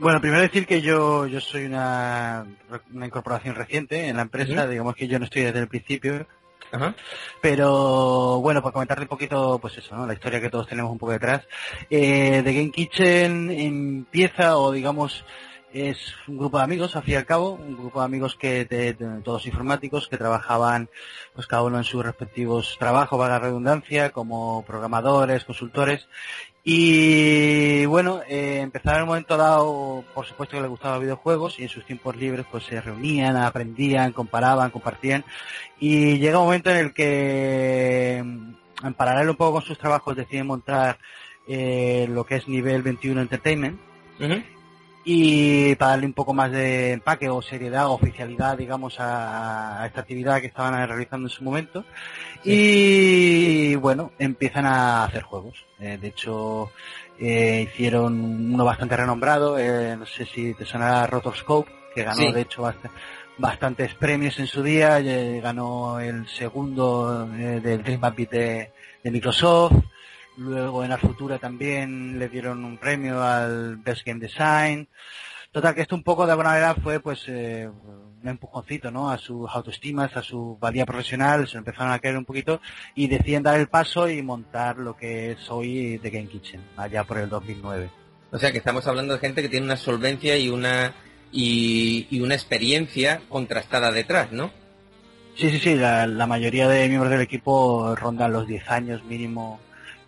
Bueno, 0.00 0.20
primero 0.20 0.40
decir 0.42 0.66
que 0.66 0.80
yo, 0.80 1.26
yo 1.26 1.40
soy 1.40 1.66
una, 1.66 2.46
una 2.92 3.06
incorporación 3.06 3.54
reciente 3.54 4.08
en 4.08 4.16
la 4.16 4.22
empresa, 4.22 4.66
digamos 4.66 4.94
que 4.94 5.06
yo 5.08 5.18
no 5.18 5.26
estoy 5.26 5.42
desde 5.42 5.58
el 5.60 5.68
principio, 5.68 6.26
Ajá. 6.72 6.94
pero 7.42 8.40
bueno, 8.40 8.62
para 8.62 8.72
comentarte 8.72 9.02
un 9.02 9.08
poquito, 9.08 9.58
pues 9.60 9.76
eso, 9.78 9.94
¿no? 9.96 10.06
La 10.06 10.14
historia 10.14 10.40
que 10.40 10.48
todos 10.50 10.66
tenemos 10.68 10.90
un 10.90 10.98
poco 10.98 11.12
detrás. 11.12 11.46
Eh, 11.90 12.40
The 12.44 12.52
Game 12.54 12.70
Kitchen 12.70 13.50
empieza, 13.50 14.56
o 14.56 14.72
digamos, 14.72 15.24
es 15.72 15.98
un 16.26 16.38
grupo 16.38 16.58
de 16.58 16.64
amigos, 16.64 16.96
al 16.96 17.02
fin 17.04 17.14
y 17.14 17.16
al 17.18 17.26
cabo, 17.26 17.50
un 17.52 17.76
grupo 17.76 18.00
de 18.00 18.04
amigos 18.06 18.34
que, 18.36 18.64
de- 18.64 18.94
de- 18.94 19.20
todos 19.22 19.46
informáticos, 19.46 20.08
que 20.08 20.16
trabajaban, 20.16 20.88
pues 21.34 21.46
cada 21.46 21.62
uno 21.62 21.78
en 21.78 21.84
sus 21.84 22.04
respectivos 22.04 22.76
trabajos, 22.80 23.18
valga 23.18 23.34
la 23.34 23.40
redundancia, 23.44 24.10
como 24.10 24.64
programadores, 24.66 25.44
consultores, 25.44 26.08
Y 26.62 27.86
bueno, 27.86 28.20
eh, 28.28 28.60
empezaron 28.60 28.98
en 28.98 29.02
un 29.04 29.08
momento 29.08 29.36
dado, 29.36 30.04
por 30.14 30.26
supuesto 30.26 30.56
que 30.56 30.60
les 30.60 30.70
gustaban 30.70 30.96
los 30.96 31.04
videojuegos 31.04 31.58
y 31.58 31.62
en 31.62 31.68
sus 31.70 31.86
tiempos 31.86 32.16
libres 32.16 32.44
pues 32.50 32.64
se 32.64 32.80
reunían, 32.80 33.36
aprendían, 33.36 34.12
comparaban, 34.12 34.70
compartían. 34.70 35.24
Y 35.78 36.18
llega 36.18 36.38
un 36.38 36.44
momento 36.44 36.70
en 36.70 36.76
el 36.76 36.92
que, 36.92 38.16
en 38.18 38.94
paralelo 38.96 39.32
un 39.32 39.36
poco 39.36 39.54
con 39.54 39.62
sus 39.62 39.78
trabajos, 39.78 40.16
deciden 40.16 40.46
montar 40.46 40.98
eh, 41.48 42.06
lo 42.10 42.24
que 42.24 42.36
es 42.36 42.48
nivel 42.48 42.82
21 42.82 43.22
Entertainment. 43.22 43.80
Y 45.04 45.74
para 45.76 45.92
darle 45.92 46.06
un 46.06 46.12
poco 46.12 46.34
más 46.34 46.50
de 46.50 46.92
empaque 46.92 47.28
o 47.30 47.40
seriedad 47.40 47.86
o 47.88 47.92
oficialidad, 47.94 48.58
digamos, 48.58 49.00
a, 49.00 49.82
a 49.82 49.86
esta 49.86 50.02
actividad 50.02 50.40
que 50.40 50.48
estaban 50.48 50.74
realizando 50.86 51.26
en 51.26 51.30
su 51.30 51.42
momento. 51.42 51.84
Y 52.44 53.74
bueno, 53.76 54.12
empiezan 54.18 54.66
a 54.66 55.04
hacer 55.04 55.22
juegos. 55.22 55.64
Eh, 55.78 55.98
de 56.00 56.08
hecho, 56.08 56.70
eh, 57.18 57.68
hicieron 57.72 58.52
uno 58.52 58.64
bastante 58.64 58.96
renombrado, 58.96 59.58
eh, 59.58 59.96
no 59.96 60.04
sé 60.06 60.26
si 60.26 60.52
te 60.54 60.66
sonará 60.66 61.06
Rotoscope, 61.06 61.70
que 61.94 62.02
ganó 62.04 62.18
Sí. 62.20 62.32
de 62.32 62.40
hecho 62.42 62.62
bast- 62.62 62.90
bastantes 63.38 63.94
premios 63.94 64.38
en 64.38 64.46
su 64.46 64.62
día, 64.62 64.98
eh, 65.00 65.40
ganó 65.42 65.98
el 66.00 66.28
segundo 66.28 67.26
eh, 67.38 67.60
del 67.60 67.82
Dream 67.82 68.00
Beat 68.00 68.30
de, 68.30 68.72
de 69.02 69.10
Microsoft, 69.10 69.72
luego 70.40 70.82
en 70.82 70.98
Futura 70.98 71.38
también 71.38 72.18
le 72.18 72.28
dieron 72.28 72.64
un 72.64 72.78
premio 72.78 73.22
al 73.22 73.76
Best 73.76 74.04
Game 74.04 74.20
Design. 74.20 74.88
Total, 75.52 75.74
que 75.74 75.82
esto 75.82 75.96
un 75.96 76.02
poco 76.02 76.24
de 76.24 76.32
alguna 76.32 76.50
manera 76.50 76.74
fue 76.76 77.00
pues 77.00 77.24
eh, 77.26 77.68
un 77.68 78.28
empujoncito, 78.28 78.90
¿no? 78.90 79.10
A 79.10 79.18
sus 79.18 79.50
autoestimas, 79.50 80.16
a 80.16 80.22
su 80.22 80.56
valía 80.60 80.86
profesional, 80.86 81.46
se 81.46 81.58
empezaron 81.58 81.92
a 81.92 81.98
creer 81.98 82.16
un 82.16 82.24
poquito 82.24 82.60
y 82.94 83.08
deciden 83.08 83.42
dar 83.42 83.58
el 83.58 83.68
paso 83.68 84.08
y 84.08 84.22
montar 84.22 84.78
lo 84.78 84.96
que 84.96 85.32
es 85.32 85.50
hoy 85.50 85.98
The 86.02 86.10
Game 86.10 86.28
Kitchen, 86.28 86.60
allá 86.76 87.04
por 87.04 87.18
el 87.18 87.28
2009. 87.28 87.90
O 88.30 88.38
sea 88.38 88.52
que 88.52 88.58
estamos 88.58 88.86
hablando 88.86 89.14
de 89.14 89.20
gente 89.20 89.42
que 89.42 89.48
tiene 89.48 89.66
una 89.66 89.76
solvencia 89.76 90.38
y 90.38 90.48
una 90.48 90.94
y, 91.32 92.06
y 92.10 92.20
una 92.20 92.34
experiencia 92.34 93.20
contrastada 93.28 93.92
detrás, 93.92 94.32
¿no? 94.32 94.50
Sí, 95.36 95.50
sí, 95.50 95.58
sí, 95.58 95.74
la, 95.74 96.06
la 96.06 96.26
mayoría 96.26 96.68
de 96.68 96.88
miembros 96.88 97.10
del 97.10 97.20
equipo 97.20 97.94
rondan 97.96 98.32
los 98.32 98.46
10 98.46 98.68
años 98.70 99.04
mínimo, 99.04 99.60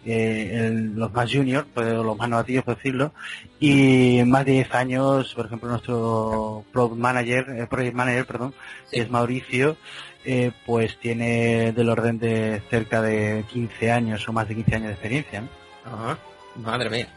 eh, 0.05 0.51
el- 0.67 0.95
los 0.95 1.13
más 1.13 1.31
juniors, 1.33 1.67
pues, 1.73 1.93
los 1.93 2.17
más 2.17 2.29
novatillos, 2.29 2.65
por 2.65 2.77
decirlo, 2.77 3.13
y 3.61 4.23
más 4.27 4.45
de 4.45 4.53
10 4.53 4.75
años, 4.75 5.33
por 5.35 5.47
ejemplo, 5.47 5.69
nuestro 5.69 6.65
product 6.73 6.97
manager, 6.99 7.47
eh, 7.57 7.67
project 7.69 7.95
manager, 7.95 8.27
perdón, 8.27 8.55
Sí. 8.91 8.97
que 8.97 9.03
es 9.03 9.11
Mauricio, 9.11 9.77
eh, 10.25 10.53
pues 10.67 10.99
tiene 10.99 11.73
del 11.73 11.89
orden 11.89 12.19
de 12.19 12.63
cerca 12.71 13.03
de 13.03 13.45
15 13.53 13.91
años 13.91 14.29
o 14.29 14.33
más 14.33 14.49
de 14.49 14.55
15 14.57 14.75
años 14.77 14.87
de 14.89 14.93
experiencia. 14.95 15.41
¿no? 15.43 15.49
Ajá. 15.85 16.19
Madre 16.57 16.91
mía. 16.91 17.09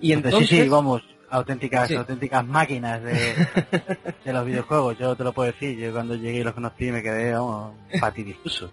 Y 0.00 0.12
Entonces, 0.12 0.48
sí, 0.48 0.62
sí, 0.62 0.68
vamos, 0.68 1.02
auténticas, 1.30 1.88
Sí. 1.88 1.94
auténticas 1.94 2.46
máquinas 2.46 3.02
de, 3.02 3.12
de 4.24 4.32
los 4.32 4.46
videojuegos, 4.46 4.96
yo 4.98 5.16
te 5.16 5.24
lo 5.24 5.32
puedo 5.32 5.50
decir, 5.52 5.76
yo 5.76 5.92
cuando 5.92 6.14
llegué 6.14 6.38
y 6.38 6.44
los 6.44 6.54
conocí 6.54 6.90
me 6.92 7.02
quedé, 7.02 7.32
vamos, 7.32 7.74
patidiscuso. 8.00 8.70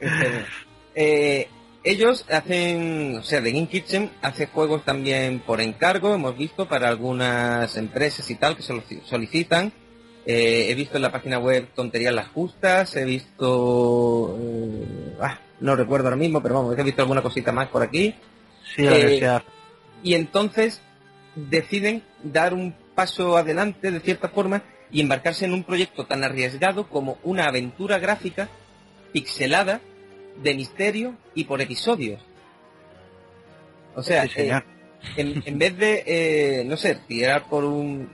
Este, 0.00 0.44
eh, 0.94 1.48
ellos 1.90 2.24
hacen, 2.30 3.16
o 3.18 3.22
sea, 3.22 3.42
The 3.42 3.52
Game 3.52 3.68
Kitchen 3.68 4.10
hace 4.22 4.46
juegos 4.46 4.84
también 4.84 5.40
por 5.40 5.60
encargo, 5.60 6.14
hemos 6.14 6.36
visto, 6.36 6.68
para 6.68 6.88
algunas 6.88 7.76
empresas 7.76 8.28
y 8.30 8.34
tal 8.36 8.56
que 8.56 8.62
solo- 8.62 8.82
solicitan. 9.04 9.72
Eh, 10.26 10.66
he 10.70 10.74
visto 10.74 10.96
en 10.96 11.02
la 11.02 11.12
página 11.12 11.38
web 11.38 11.68
tonterías 11.74 12.12
las 12.12 12.28
justas, 12.28 12.94
he 12.96 13.04
visto, 13.04 14.36
eh, 14.38 15.16
ah, 15.20 15.38
no 15.60 15.74
recuerdo 15.74 16.06
ahora 16.08 16.16
mismo, 16.16 16.42
pero 16.42 16.56
vamos, 16.56 16.78
he 16.78 16.82
visto 16.82 17.00
alguna 17.02 17.22
cosita 17.22 17.50
más 17.52 17.68
por 17.68 17.82
aquí. 17.82 18.14
Sí, 18.76 18.86
Eh, 18.86 19.40
y 20.02 20.14
entonces 20.14 20.82
deciden 21.34 22.02
dar 22.22 22.52
un 22.52 22.74
paso 22.94 23.36
adelante 23.38 23.90
de 23.90 24.00
cierta 24.00 24.28
forma 24.28 24.62
y 24.90 25.00
embarcarse 25.00 25.44
en 25.46 25.52
un 25.54 25.64
proyecto 25.64 26.04
tan 26.06 26.22
arriesgado 26.24 26.88
como 26.88 27.18
una 27.22 27.46
aventura 27.46 27.98
gráfica 27.98 28.48
pixelada 29.12 29.80
de 30.42 30.54
misterio 30.54 31.14
y 31.34 31.44
por 31.44 31.60
episodios. 31.60 32.20
O 33.94 34.02
sea, 34.02 34.24
Sí, 34.24 34.32
eh, 34.42 34.62
en, 35.16 35.42
en 35.44 35.58
vez 35.58 35.76
de, 35.76 36.02
eh, 36.06 36.64
no 36.64 36.76
sé, 36.76 36.96
tirar 37.06 37.48
por 37.48 37.64
un... 37.64 38.10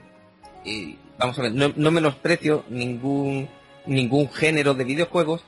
y 0.63 0.97
vamos 1.17 1.37
a 1.39 1.43
ver, 1.43 1.53
no, 1.53 1.71
no 1.75 1.91
menosprecio 1.91 2.63
ningún, 2.69 3.47
ningún 3.85 4.29
género 4.29 4.73
de 4.73 4.83
videojuegos, 4.83 5.43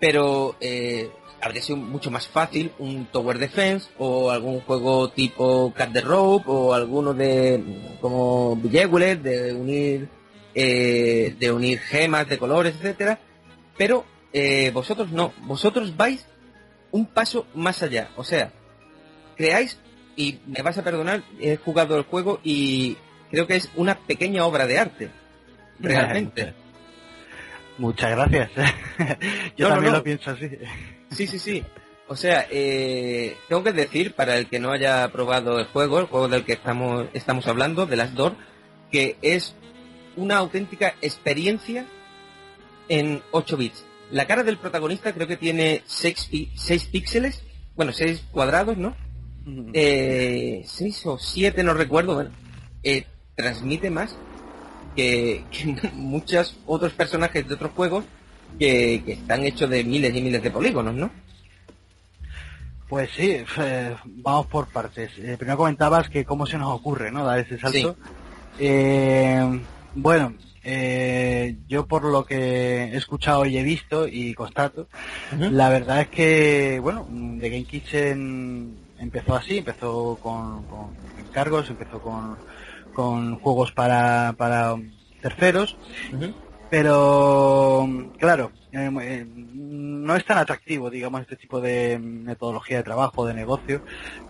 pero 0.00 0.56
eh, 0.60 1.10
habría 1.40 1.62
sido 1.62 1.78
mucho 1.78 2.10
más 2.10 2.26
fácil 2.26 2.72
un 2.78 3.06
Tower 3.06 3.38
Defense 3.38 3.88
o 3.98 4.30
algún 4.30 4.60
juego 4.60 5.10
tipo 5.10 5.72
Cat 5.74 5.92
the 5.92 6.00
Rope 6.00 6.44
o 6.48 6.74
alguno 6.74 7.14
de 7.14 7.62
como 8.00 8.56
Bejeweled 8.56 9.18
de 9.18 9.52
unir 9.52 10.08
eh, 10.54 11.34
de 11.38 11.52
unir 11.52 11.78
gemas 11.78 12.28
de 12.28 12.38
colores, 12.38 12.74
etcétera. 12.76 13.18
Pero 13.76 14.04
eh, 14.32 14.70
vosotros 14.72 15.10
no, 15.10 15.32
vosotros 15.42 15.96
vais 15.96 16.26
un 16.90 17.06
paso 17.06 17.46
más 17.54 17.82
allá, 17.82 18.10
o 18.16 18.24
sea, 18.24 18.52
creáis 19.36 19.78
y 20.16 20.38
me 20.46 20.62
vas 20.62 20.78
a 20.78 20.84
perdonar, 20.84 21.22
he 21.40 21.56
jugado 21.56 21.96
el 21.96 22.04
juego 22.04 22.40
y 22.42 22.96
creo 23.30 23.46
que 23.46 23.56
es 23.56 23.70
una 23.76 23.94
pequeña 23.98 24.44
obra 24.44 24.66
de 24.66 24.78
arte. 24.78 25.10
Realmente. 25.78 26.54
Muchas 27.78 28.10
gracias. 28.10 28.50
Yo 29.56 29.68
No, 29.68 29.74
también 29.74 29.92
no. 29.92 29.98
lo 29.98 30.04
pienso 30.04 30.32
así. 30.32 30.50
Sí, 31.12 31.26
sí, 31.28 31.38
sí. 31.38 31.64
O 32.08 32.16
sea, 32.16 32.46
eh, 32.50 33.36
tengo 33.48 33.62
que 33.62 33.72
decir, 33.72 34.14
para 34.14 34.36
el 34.36 34.48
que 34.48 34.58
no 34.58 34.72
haya 34.72 35.06
probado 35.12 35.60
el 35.60 35.66
juego, 35.66 36.00
el 36.00 36.06
juego 36.06 36.26
del 36.26 36.44
que 36.44 36.54
estamos, 36.54 37.06
estamos 37.12 37.46
hablando, 37.46 37.86
de 37.86 37.96
las 37.96 38.14
Door, 38.14 38.34
que 38.90 39.16
es 39.22 39.54
una 40.16 40.38
auténtica 40.38 40.94
experiencia 41.02 41.84
en 42.88 43.22
8 43.30 43.56
bits. 43.56 43.84
La 44.10 44.26
cara 44.26 44.42
del 44.42 44.58
protagonista 44.58 45.12
creo 45.12 45.26
que 45.26 45.36
tiene 45.36 45.82
6, 45.86 46.88
píxeles, 46.90 47.42
bueno, 47.76 47.92
6 47.92 48.24
cuadrados, 48.30 48.76
¿no? 48.76 48.96
Eh, 49.72 50.62
6 50.66 51.06
o 51.06 51.18
7, 51.18 51.62
no 51.62 51.74
recuerdo, 51.74 52.14
bueno, 52.14 52.30
eh, 52.82 53.04
transmite 53.34 53.90
más 53.90 54.16
que, 54.96 55.44
que 55.50 55.90
muchos 55.94 56.58
otros 56.66 56.92
personajes 56.92 57.46
de 57.46 57.54
otros 57.54 57.72
juegos 57.72 58.04
que, 58.58 59.02
que 59.04 59.12
están 59.12 59.44
hechos 59.44 59.68
de 59.70 59.84
miles 59.84 60.14
y 60.14 60.22
miles 60.22 60.42
de 60.42 60.50
polígonos, 60.50 60.94
¿no? 60.94 61.10
Pues 62.88 63.10
sí, 63.14 63.44
eh, 63.58 63.96
vamos 64.04 64.46
por 64.46 64.68
partes. 64.68 65.10
Eh, 65.18 65.36
primero 65.36 65.58
comentabas 65.58 66.08
que 66.08 66.24
cómo 66.24 66.46
se 66.46 66.56
nos 66.56 66.74
ocurre, 66.74 67.10
¿no? 67.10 67.22
Dar 67.22 67.38
ese 67.38 67.58
salto. 67.58 67.96
Eh, 68.58 69.62
bueno, 69.94 70.32
eh, 70.70 71.56
yo 71.66 71.86
por 71.86 72.04
lo 72.04 72.26
que 72.26 72.84
he 72.84 72.96
escuchado 72.98 73.46
y 73.46 73.56
he 73.56 73.62
visto 73.62 74.06
y 74.06 74.34
constato, 74.34 74.86
la 75.32 75.70
verdad 75.70 76.02
es 76.02 76.08
que, 76.08 76.78
bueno, 76.78 77.08
The 77.40 77.48
Game 77.48 77.64
Kitchen 77.64 78.76
empezó 78.98 79.34
así, 79.34 79.58
empezó 79.58 80.18
con, 80.22 80.64
con 80.64 80.90
encargos, 81.18 81.70
empezó 81.70 82.02
con, 82.02 82.36
con 82.92 83.36
juegos 83.36 83.72
para, 83.72 84.34
para 84.36 84.76
terceros, 85.22 85.78
pero 86.70 87.88
claro, 88.18 88.52
eh, 88.72 88.90
eh, 89.02 89.26
no 89.34 90.16
es 90.16 90.24
tan 90.24 90.38
atractivo, 90.38 90.90
digamos, 90.90 91.22
este 91.22 91.36
tipo 91.36 91.60
de 91.60 91.98
metodología 91.98 92.78
de 92.78 92.82
trabajo, 92.82 93.26
de 93.26 93.34
negocio, 93.34 93.82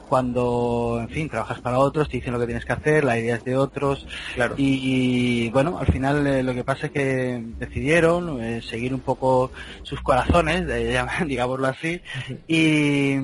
cuando, 0.09 0.99
en 1.01 1.09
fin, 1.11 1.29
trabajas 1.29 1.61
para 1.61 1.79
otros, 1.79 2.09
te 2.09 2.17
dicen 2.17 2.33
lo 2.33 2.41
que 2.41 2.47
tienes 2.47 2.65
que 2.65 2.73
hacer, 2.73 3.05
la 3.05 3.19
idea 3.19 3.37
es 3.37 3.45
de 3.45 3.57
otros, 3.57 4.07
Claro. 4.35 4.55
y, 4.57 5.45
y, 5.45 5.51
bueno, 5.51 5.79
al 5.79 5.87
final 5.87 6.27
eh, 6.27 6.43
lo 6.43 6.55
que 6.55 6.65
pasa 6.65 6.87
es 6.87 6.93
que 6.93 7.43
decidieron 7.59 8.43
eh, 8.43 8.63
seguir 8.63 8.95
un 8.95 9.01
poco 9.01 9.51
sus 9.83 10.01
corazones, 10.01 10.67
digámoslo 11.27 11.67
así, 11.67 12.01
y, 12.47 13.17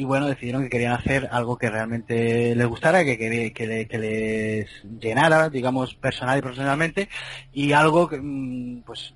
y 0.00 0.04
bueno, 0.04 0.26
decidieron 0.26 0.62
que 0.62 0.70
querían 0.70 0.92
hacer 0.92 1.28
algo 1.30 1.58
que 1.58 1.68
realmente 1.68 2.54
les 2.56 2.66
gustara, 2.66 3.04
que, 3.04 3.18
que, 3.18 3.52
que 3.52 3.66
le- 3.66 3.86
que 3.86 3.98
les 3.98 4.70
llenara, 4.98 5.50
digamos, 5.50 5.94
personal 5.94 6.38
y 6.38 6.40
profesionalmente, 6.42 7.08
y 7.52 7.72
algo 7.72 8.08
que, 8.08 8.18
mm, 8.18 8.82
pues, 8.86 9.12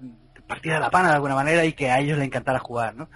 partida 0.46 0.74
de 0.74 0.80
la 0.80 0.90
pana 0.90 1.08
de 1.08 1.14
alguna 1.14 1.34
manera 1.36 1.64
y 1.64 1.72
que 1.72 1.90
a 1.90 2.00
ellos 2.00 2.18
les 2.18 2.26
encantara 2.26 2.58
jugar, 2.58 2.94
¿no? 2.96 3.08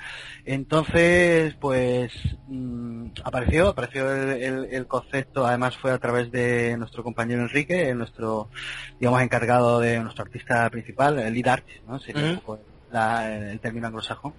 Entonces, 0.47 1.55
pues, 1.61 2.11
mm, 2.47 3.09
apareció, 3.23 3.69
apareció 3.69 4.11
el, 4.11 4.43
el- 4.43 4.65
el 4.71 4.87
concepto, 4.87 5.47
además 5.47 5.77
fue 5.77 5.93
a 5.93 5.99
través 5.99 6.31
de 6.33 6.75
nuestro 6.79 7.05
compañero 7.05 7.43
Enrique, 7.43 7.95
nuestro, 7.95 8.49
digamos, 8.99 9.21
encargado 9.21 9.79
de 9.81 10.01
nuestro 10.01 10.25
artista 10.25 10.71
principal, 10.71 11.19
el 11.19 11.35
lead 11.35 11.49
artist, 11.49 11.85
¿no? 11.87 11.99
Sería 12.01 12.23
un 12.31 12.37
poco 12.41 12.61
la- 12.91 13.51
el 13.51 13.61
término 13.61 13.89
anglosajón. 13.89 14.33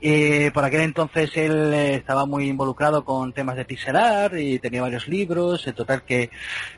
Eh, 0.00 0.50
por 0.52 0.62
aquel 0.64 0.82
entonces 0.82 1.30
él 1.36 1.72
eh, 1.72 1.94
estaba 1.94 2.26
muy 2.26 2.48
involucrado 2.48 3.04
con 3.04 3.32
temas 3.32 3.56
de 3.56 3.64
pixelar 3.64 4.38
y 4.38 4.58
tenía 4.58 4.82
varios 4.82 5.08
libros, 5.08 5.66
en 5.66 5.74
total 5.74 6.02
que, 6.02 6.30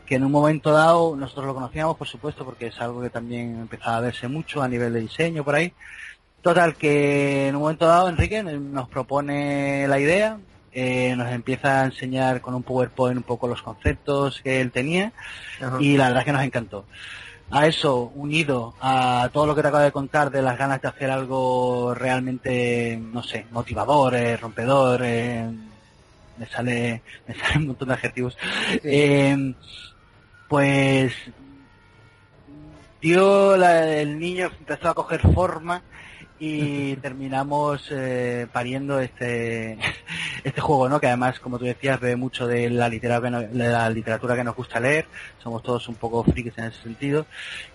que 0.06 0.14
en 0.14 0.24
un 0.24 0.30
momento 0.30 0.70
dado 0.70 1.16
nosotros 1.16 1.46
lo 1.46 1.54
conocíamos 1.54 1.96
por 1.96 2.06
supuesto 2.06 2.44
porque 2.44 2.68
es 2.68 2.80
algo 2.80 3.02
que 3.02 3.10
también 3.10 3.58
empezaba 3.60 3.96
a 3.96 4.00
verse 4.00 4.28
mucho 4.28 4.62
a 4.62 4.68
nivel 4.68 4.92
de 4.92 5.00
diseño 5.00 5.44
por 5.44 5.56
ahí. 5.56 5.72
Total 6.42 6.76
que 6.76 7.48
en 7.48 7.56
un 7.56 7.62
momento 7.62 7.86
dado 7.86 8.08
Enrique 8.08 8.42
nos 8.42 8.88
propone 8.88 9.88
la 9.88 9.98
idea 9.98 10.38
eh, 10.80 11.14
nos 11.16 11.32
empieza 11.32 11.82
a 11.82 11.86
enseñar 11.86 12.40
con 12.40 12.54
un 12.54 12.62
PowerPoint 12.62 13.16
un 13.16 13.22
poco 13.22 13.48
los 13.48 13.62
conceptos 13.62 14.40
que 14.42 14.60
él 14.60 14.70
tenía 14.70 15.12
y 15.80 15.96
la 15.96 16.04
verdad 16.04 16.20
es 16.20 16.24
que 16.26 16.32
nos 16.32 16.44
encantó. 16.44 16.84
A 17.50 17.66
eso, 17.66 18.10
unido 18.14 18.74
a 18.80 19.30
todo 19.32 19.46
lo 19.46 19.54
que 19.54 19.62
te 19.62 19.68
acabo 19.68 19.82
de 19.82 19.92
contar 19.92 20.30
de 20.30 20.42
las 20.42 20.58
ganas 20.58 20.82
de 20.82 20.88
hacer 20.88 21.10
algo 21.10 21.94
realmente, 21.94 22.98
no 23.00 23.22
sé, 23.22 23.46
motivador, 23.50 24.14
eh, 24.14 24.36
rompedor, 24.36 25.00
eh, 25.02 25.50
me 26.36 26.46
sale, 26.46 27.02
me 27.26 27.34
sale 27.34 27.58
un 27.58 27.66
montón 27.68 27.88
de 27.88 27.94
adjetivos, 27.94 28.36
eh, 28.84 29.54
pues 30.48 31.14
dio 33.00 33.56
la- 33.56 33.86
el 34.00 34.18
niño 34.18 34.50
empezó 34.58 34.88
a 34.88 34.94
coger 34.94 35.20
forma 35.32 35.82
y 36.40 36.94
terminamos 36.96 37.88
eh, 37.90 38.46
pariendo 38.52 39.00
este 39.00 39.76
este 40.44 40.60
juego 40.60 40.88
no 40.88 41.00
que 41.00 41.08
además 41.08 41.40
como 41.40 41.58
tú 41.58 41.64
decías 41.64 41.98
ve 41.98 42.14
mucho 42.16 42.46
de 42.46 42.70
la 42.70 42.88
literatura 42.88 43.40
de 43.40 43.68
la 43.68 43.90
literatura 43.90 44.36
que 44.36 44.44
nos 44.44 44.54
gusta 44.54 44.78
leer. 44.80 45.06
Somos 45.42 45.62
todos 45.62 45.88
un 45.88 45.96
poco 45.96 46.22
frikis 46.24 46.56
en 46.58 46.64
ese 46.64 46.82
sentido. 46.82 47.26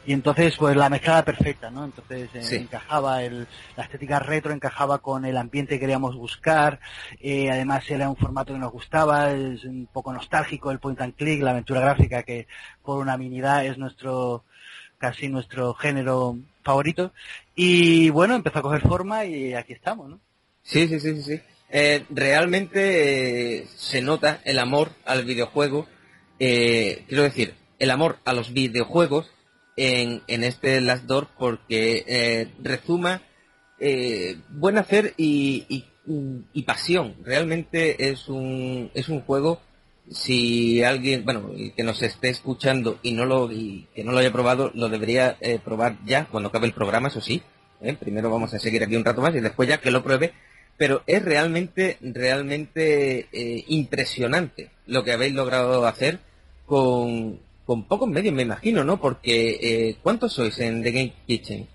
Y 0.05 0.13
entonces 0.13 0.55
pues 0.57 0.75
la 0.75 0.89
mezclada 0.89 1.23
perfecta 1.25 1.69
no 1.69 1.85
entonces 1.85 2.29
eh, 2.33 2.43
Sí. 2.43 2.55
encajaba 2.55 3.23
el, 3.23 3.47
la 3.75 3.83
estética 3.83 4.19
retro 4.19 4.53
encajaba 4.53 4.99
con 4.99 5.25
el 5.25 5.37
ambiente 5.37 5.75
que 5.75 5.79
queríamos 5.81 6.15
buscar. 6.15 6.79
Eh, 7.19 7.51
además 7.51 7.89
era 7.89 8.09
un 8.09 8.15
formato 8.15 8.53
que 8.53 8.59
nos 8.59 8.71
gustaba 8.71 9.31
es 9.31 9.63
un 9.65 9.87
poco 9.91 10.13
nostálgico 10.13 10.71
el 10.71 10.79
point 10.79 11.01
and 11.01 11.15
click 11.15 11.41
la 11.41 11.51
aventura 11.51 11.81
gráfica 11.81 12.23
que 12.23 12.47
por 12.83 12.99
unanimidad 12.99 13.65
es 13.65 13.77
nuestro 13.77 14.43
casi 14.97 15.27
nuestro 15.27 15.73
género 15.73 16.37
favorito 16.63 17.11
y 17.55 18.09
bueno 18.09 18.35
empezó 18.35 18.59
a 18.59 18.63
coger 18.63 18.81
forma 18.81 19.25
y 19.25 19.53
aquí 19.53 19.73
estamos 19.73 20.09
no 20.09 20.19
Sí, 20.63 20.87
sí, 20.87 20.99
sí, 20.99 21.21
sí. 21.21 21.41
Eh, 21.69 22.05
realmente 22.09 23.57
eh, 23.57 23.67
se 23.75 24.01
nota 24.01 24.39
el 24.45 24.59
amor 24.59 24.91
al 25.05 25.25
videojuego, 25.25 25.87
eh, 26.39 27.03
quiero 27.07 27.23
decir, 27.23 27.53
el 27.79 27.91
amor 27.91 28.17
a 28.25 28.33
los 28.33 28.53
videojuegos 28.53 29.29
en, 29.75 30.21
en 30.27 30.43
este 30.43 30.79
Last 30.81 31.05
Door 31.05 31.27
porque 31.37 32.05
eh, 32.07 32.47
rezuma 32.61 33.21
eh, 33.79 34.37
buen 34.49 34.77
hacer 34.77 35.13
y, 35.17 35.65
y, 35.67 35.85
y 36.53 36.61
pasión. 36.63 37.15
Realmente 37.23 38.09
es 38.09 38.29
un, 38.29 38.91
es 38.93 39.09
un 39.09 39.21
juego, 39.21 39.61
si 40.11 40.83
alguien, 40.83 41.23
bueno, 41.25 41.51
que 41.75 41.83
nos 41.83 42.01
esté 42.01 42.29
escuchando 42.29 42.99
y 43.01 43.13
no 43.13 43.25
lo, 43.25 43.51
y 43.51 43.87
que 43.95 44.03
no 44.03 44.11
lo 44.11 44.19
haya 44.19 44.31
probado, 44.31 44.71
lo 44.73 44.89
debería 44.89 45.37
eh, 45.39 45.59
probar 45.63 45.97
ya 46.05 46.25
cuando 46.25 46.49
acabe 46.49 46.67
el 46.67 46.73
programa, 46.73 47.07
eso 47.07 47.21
sí. 47.21 47.41
¿eh? 47.81 47.93
Primero 47.93 48.29
vamos 48.29 48.53
a 48.53 48.59
seguir 48.59 48.83
aquí 48.83 48.95
un 48.95 49.05
rato 49.05 49.21
más 49.21 49.35
y 49.35 49.39
después 49.39 49.67
ya 49.69 49.79
que 49.79 49.91
lo 49.91 50.03
pruebe. 50.03 50.33
Pero 50.77 51.03
es 51.05 51.23
realmente, 51.23 51.97
realmente 52.01 53.27
eh, 53.31 53.63
impresionante 53.67 54.71
lo 54.87 55.03
que 55.03 55.11
habéis 55.11 55.33
logrado 55.33 55.85
hacer 55.85 56.19
con, 56.65 57.39
con 57.65 57.83
pocos 57.83 58.09
medios, 58.09 58.33
me 58.33 58.41
imagino, 58.41 58.83
¿no? 58.83 58.99
Porque, 58.99 59.59
eh, 59.61 59.97
¿cuántos 60.01 60.33
sois 60.33 60.57
en 60.59 60.81
The 60.81 60.91
Game 60.91 61.13
Kitchen? 61.27 61.67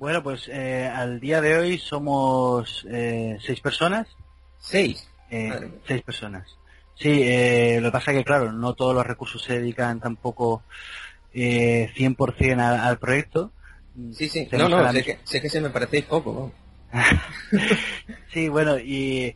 bueno 0.00 0.22
pues 0.22 0.48
eh, 0.48 0.86
al 0.86 1.20
día 1.20 1.42
de 1.42 1.58
hoy 1.58 1.78
somos 1.78 2.86
eh, 2.90 3.36
seis 3.44 3.60
personas 3.60 4.08
Seis. 4.60 5.08
Seis 5.86 6.02
personas. 6.02 6.46
Sí, 7.00 7.22
eh, 7.22 7.78
lo 7.80 7.88
que 7.88 7.92
pasa 7.92 8.12
que, 8.12 8.24
claro, 8.24 8.52
no 8.52 8.74
todos 8.74 8.94
los 8.94 9.06
recursos 9.06 9.42
se 9.42 9.54
dedican 9.58 10.00
tampoco 10.00 10.62
eh, 11.32 11.90
100% 11.96 12.60
al, 12.60 12.78
al 12.78 12.98
proyecto. 12.98 13.52
Sí, 14.12 14.28
sí. 14.28 14.46
No, 14.52 14.68
no, 14.68 14.92
sé 14.92 15.02
que, 15.02 15.18
sé 15.24 15.40
que 15.40 15.48
se 15.48 15.62
me 15.62 15.70
parecéis 15.70 16.04
poco, 16.04 16.52
¿no? 16.92 17.00
Sí, 18.32 18.48
bueno, 18.48 18.78
y, 18.78 19.34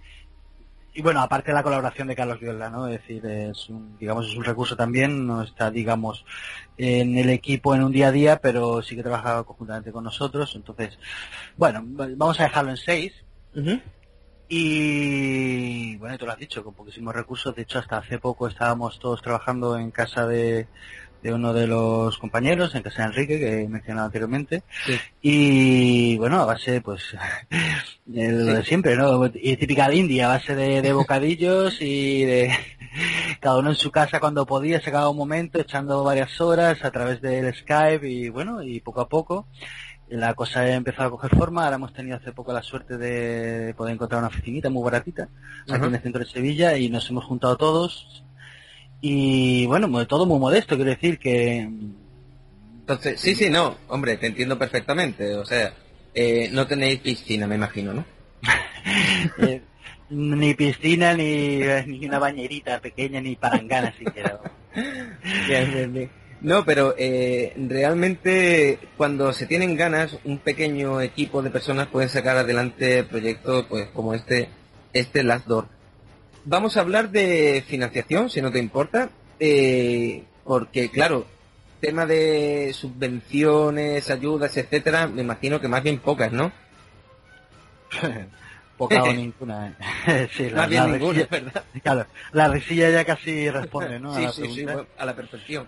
y 0.93 1.03
bueno, 1.03 1.21
aparte 1.21 1.51
de 1.51 1.55
la 1.55 1.63
colaboración 1.63 2.07
de 2.07 2.15
Carlos 2.15 2.39
Viola, 2.39 2.69
¿no? 2.71 2.87
Es 2.87 3.01
decir, 3.01 3.25
es 3.27 3.69
un, 3.69 3.97
digamos, 3.99 4.29
es 4.29 4.37
un 4.37 4.45
recurso 4.45 4.77
también, 4.77 5.27
no 5.27 5.43
está, 5.43 5.71
digamos, 5.71 6.25
en 6.77 7.17
el 7.19 7.31
equipo 7.31 7.75
en 7.75 7.83
un 7.83 7.93
día 7.93 8.09
a 8.09 8.13
día, 8.13 8.37
pero 8.41 8.83
sí 8.83 8.95
que 8.95 9.03
trabaja 9.03 9.43
conjuntamente 9.43 9.91
con 9.91 10.05
nosotros. 10.05 10.55
Entonces, 10.55 10.97
bueno, 11.57 11.83
vamos 11.85 12.39
a 12.39 12.45
dejarlo 12.45 12.71
en 12.71 12.77
seis. 12.77 13.15
Ujú. 13.57 13.81
Y 14.49 15.97
bueno, 15.97 16.19
tú 16.19 16.27
lo 16.27 16.33
has 16.33 16.39
dicho, 16.39 16.63
con 16.63 16.75
poquísimos 16.75 17.15
recursos. 17.15 17.55
De 17.55 17.63
hecho, 17.63 17.79
hasta 17.79 17.99
hace 17.99 18.19
poco 18.19 18.49
estábamos 18.49 18.99
todos 18.99 19.23
trabajando 19.23 19.79
en 19.79 19.91
casa 19.91 20.27
de, 20.27 20.67
de 21.25 21.33
uno 21.33 21.55
de 21.55 21.67
los 21.67 22.19
compañeros, 22.19 22.75
en 22.75 22.83
casa 22.83 23.03
de 23.03 23.09
Enrique, 23.09 23.39
que 23.39 23.63
he 23.63 23.69
mencionado 23.69 24.07
anteriormente. 24.07 24.63
Sí. 24.85 24.99
Y 25.23 26.19
bueno, 26.19 26.43
a 26.43 26.45
base, 26.45 26.83
pues, 26.83 27.17
de 28.05 28.31
lo 28.31 28.45
de 28.45 28.65
siempre, 28.65 28.95
¿no? 28.95 29.25
Y 29.33 29.57
típica 29.57 29.89
de 29.89 29.97
India, 29.97 30.27
a 30.27 30.37
base 30.37 30.55
de, 30.55 30.83
de 30.83 30.93
bocadillos 30.93 31.81
y 31.81 32.25
de 32.25 32.55
cada 33.41 33.57
uno 33.57 33.71
en 33.71 33.77
su 33.77 33.91
casa 33.91 34.21
cuando 34.21 34.45
podía, 34.45 34.83
sacaba 34.83 35.09
un 35.09 35.17
momento, 35.17 35.59
echando 35.59 36.05
varias 36.05 36.39
horas 36.43 36.85
a 36.85 36.91
través 36.91 37.23
del 37.23 37.55
Skype 37.55 38.07
y 38.07 38.29
bueno, 38.29 38.63
y 38.63 38.81
poco 38.81 39.01
a 39.01 39.09
poco 39.09 39.47
la 40.17 40.35
cosa 40.35 40.61
ha 40.61 40.75
empezado 40.75 41.09
a 41.09 41.11
coger 41.11 41.37
forma. 41.37 41.65
Ahora 41.65 41.77
hemos 41.77 41.93
tenido 41.93 42.17
hace 42.17 42.33
poco 42.33 42.53
la 42.53 42.63
suerte 42.63 42.97
de 42.97 43.75
poder 43.75 43.95
encontrar 43.95 44.21
una 44.21 44.29
oficinita 44.29 44.71
muy 44.71 44.83
baratita 44.83 45.29
aquí 45.69 45.87
en 45.87 45.95
el 45.95 46.01
centro 46.01 46.21
de 46.21 46.31
Sevilla 46.31 46.77
y 46.77 46.89
nos 46.89 47.09
hemos 47.11 47.25
juntado 47.25 47.57
todos. 47.57 48.25
Y 49.01 49.67
bueno, 49.67 50.07
todo 50.07 50.27
muy 50.27 50.39
modesto, 50.39 50.77
quiero 50.77 50.91
decir 50.91 51.19
que 51.19 51.69
Entonces, 52.81 53.21
sí, 53.21 53.35
sí, 53.35 53.51
no, 53.51 53.77
hombre, 53.89 54.17
te 54.17 54.27
entiendo 54.27 54.59
perfectamente. 54.59 55.35
O 55.35 55.45
sea, 55.45 55.75
eh, 56.15 56.49
no 56.53 56.67
tenéis 56.67 57.01
piscina, 57.01 57.47
me 57.47 57.57
imagino, 57.57 57.93
¿no? 57.93 58.05
eh, 59.39 59.63
ni 60.11 60.55
piscina, 60.55 61.15
ni, 61.15 61.59
ni 61.87 62.07
una 62.07 62.19
bañerita 62.19 62.81
pequeña, 62.81 63.21
ni 63.21 63.37
palangana 63.37 63.93
siquiera. 63.99 64.41
Bien, 65.47 65.73
bien, 65.73 65.93
bien. 65.93 66.24
No, 66.45 66.63
pero 66.63 66.95
eh, 66.99 67.55
realmente 67.57 68.79
cuando 68.99 69.33
se 69.33 69.47
tienen 69.47 69.77
ganas, 69.77 70.19
un 70.25 70.37
pequeño 70.37 71.01
equipo 71.01 71.41
de 71.41 71.49
personas 71.49 71.87
pueden 71.87 72.11
sacar 72.11 72.37
adelante 72.37 73.03
proyectos 73.03 73.65
pues 73.67 73.89
como 73.95 74.13
este, 74.13 74.51
este 74.93 75.23
Last 75.23 75.47
Door. 75.47 75.69
Vamos 76.45 76.77
a 76.77 76.81
hablar 76.83 77.09
de 77.09 77.65
financiación, 77.67 78.29
si 78.29 78.43
no 78.43 78.53
te 78.53 78.59
importa, 78.59 79.09
eh, 79.41 80.23
porque 80.45 80.91
claro, 80.91 81.27
tema 81.81 82.05
de 82.05 82.73
subvenciones, 82.75 84.11
ayudas, 84.11 84.55
etcétera, 84.59 85.07
me 85.07 85.23
imagino 85.23 85.63
que 85.63 85.69
más 85.69 85.83
bien 85.83 85.99
pocas, 85.99 86.31
¿no? 86.31 86.53
Poca 88.77 89.03
o 89.05 89.13
ninguna. 89.15 89.75
¿eh? 90.09 90.29
sí, 90.37 90.51
la, 90.51 90.57
Más 90.63 90.69
bien 90.69 90.83
la 90.83 90.89
ninguna, 90.99 91.21
risilla- 91.21 91.31
¿verdad? 91.31 91.65
Claro, 91.83 92.07
la 92.33 92.49
risilla 92.49 92.91
ya 92.91 93.05
casi 93.07 93.49
responde, 93.49 93.99
¿no? 93.99 94.13
a 94.13 94.17
sí, 94.19 94.23
la 94.25 94.33
sí, 94.33 94.43
sí, 94.55 94.67
a 94.99 95.07
la 95.07 95.17
perfección. 95.17 95.67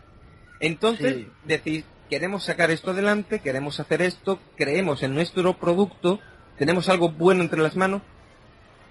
Entonces, 0.61 1.15
Sí. 1.17 1.29
decís, 1.45 1.85
queremos 2.09 2.45
sacar 2.45 2.71
esto 2.71 2.91
adelante, 2.93 3.41
queremos 3.41 3.81
hacer 3.81 4.03
esto, 4.03 4.39
creemos 4.57 5.03
en 5.03 5.15
nuestro 5.15 5.55
producto, 5.59 6.21
tenemos 6.59 6.89
algo 6.89 7.11
bueno 7.11 7.43
entre 7.43 7.61
las 7.61 7.77
manos, 7.77 8.03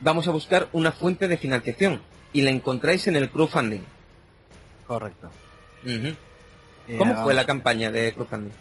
vamos 0.01 0.27
a 0.27 0.31
buscar 0.31 0.67
una 0.73 0.91
fuente 0.91 1.27
de 1.27 1.37
financiación 1.37 2.01
y 2.33 2.41
la 2.41 2.51
encontráis 2.51 3.07
en 3.07 3.15
el 3.15 3.29
crowdfunding. 3.29 3.81
Correcto. 4.85 5.31
Eh, 5.85 6.15
¿Cómo 6.97 7.23
fue 7.23 7.33
la 7.33 7.45
campaña 7.45 7.91
de 7.91 8.13
crowdfunding? 8.13 8.51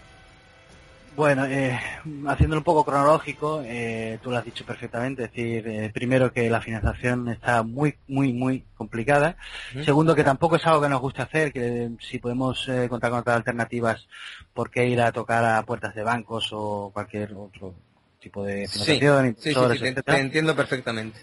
Bueno, 1.16 1.46
eh, 1.46 1.78
haciéndolo 2.26 2.60
un 2.60 2.64
poco 2.64 2.84
cronológico, 2.84 3.62
eh, 3.64 4.18
tú 4.20 4.30
lo 4.30 4.38
has 4.38 4.44
dicho 4.44 4.64
perfectamente, 4.64 5.24
es 5.24 5.30
decir, 5.30 5.66
eh, 5.68 5.90
primero 5.94 6.32
que 6.32 6.50
la 6.50 6.60
financiación 6.60 7.28
está 7.28 7.62
muy, 7.62 7.96
muy, 8.08 8.32
muy 8.32 8.64
complicada. 8.76 9.36
Segundo, 9.84 10.14
que 10.16 10.24
tampoco 10.24 10.56
es 10.56 10.66
algo 10.66 10.82
que 10.82 10.88
nos 10.88 11.00
guste 11.00 11.22
hacer, 11.22 11.52
que 11.52 11.90
si 12.00 12.18
podemos 12.18 12.68
eh, 12.68 12.88
contar 12.88 13.10
con 13.10 13.20
otras 13.20 13.36
alternativas, 13.36 14.08
¿por 14.52 14.70
qué 14.70 14.88
ir 14.88 15.00
a 15.00 15.12
tocar 15.12 15.44
a 15.44 15.62
puertas 15.62 15.94
de 15.94 16.02
bancos 16.02 16.48
o 16.52 16.90
cualquier 16.92 17.32
otro 17.34 17.74
tipo 18.18 18.42
de 18.44 18.66
financiación? 18.66 19.36
sí, 19.38 19.54
sí, 19.54 19.60
sí, 19.78 19.94
te, 19.94 20.02
te 20.02 20.16
entiendo 20.18 20.56
perfectamente. 20.56 21.20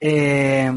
Eh, 0.00 0.70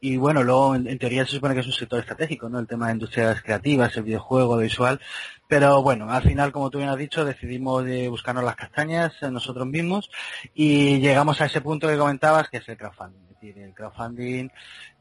y 0.00 0.16
bueno, 0.16 0.42
luego 0.42 0.74
en, 0.76 0.98
teoría 0.98 1.24
se 1.24 1.32
supone 1.32 1.54
que 1.54 1.60
es 1.60 1.66
un 1.66 1.72
sector 1.72 1.98
estratégico, 1.98 2.48
¿no? 2.48 2.58
El 2.58 2.66
tema 2.66 2.86
de 2.86 2.94
industrias 2.94 3.42
creativas, 3.42 3.96
el 3.96 4.04
videojuego, 4.04 4.54
lo 4.54 4.62
visual. 4.62 5.00
Pero 5.48 5.82
bueno, 5.82 6.10
al 6.10 6.22
final, 6.22 6.52
como 6.52 6.70
tú 6.70 6.78
bien 6.78 6.90
has 6.90 6.96
dicho, 6.96 7.24
decidimos 7.24 7.84
de 7.84 8.08
buscarnos 8.08 8.44
las 8.44 8.54
castañas 8.54 9.14
eh, 9.22 9.30
nosotros 9.30 9.66
mismos 9.66 10.10
y 10.54 11.00
llegamos 11.00 11.40
a 11.40 11.46
ese 11.46 11.60
punto 11.60 11.88
que 11.88 11.96
comentabas, 11.96 12.48
que 12.48 12.58
es 12.58 12.68
el 12.68 12.76
crowdfunding. 12.76 13.22
Es 13.22 13.40
decir, 13.40 13.58
el 13.58 13.74
crowdfunding 13.74 14.50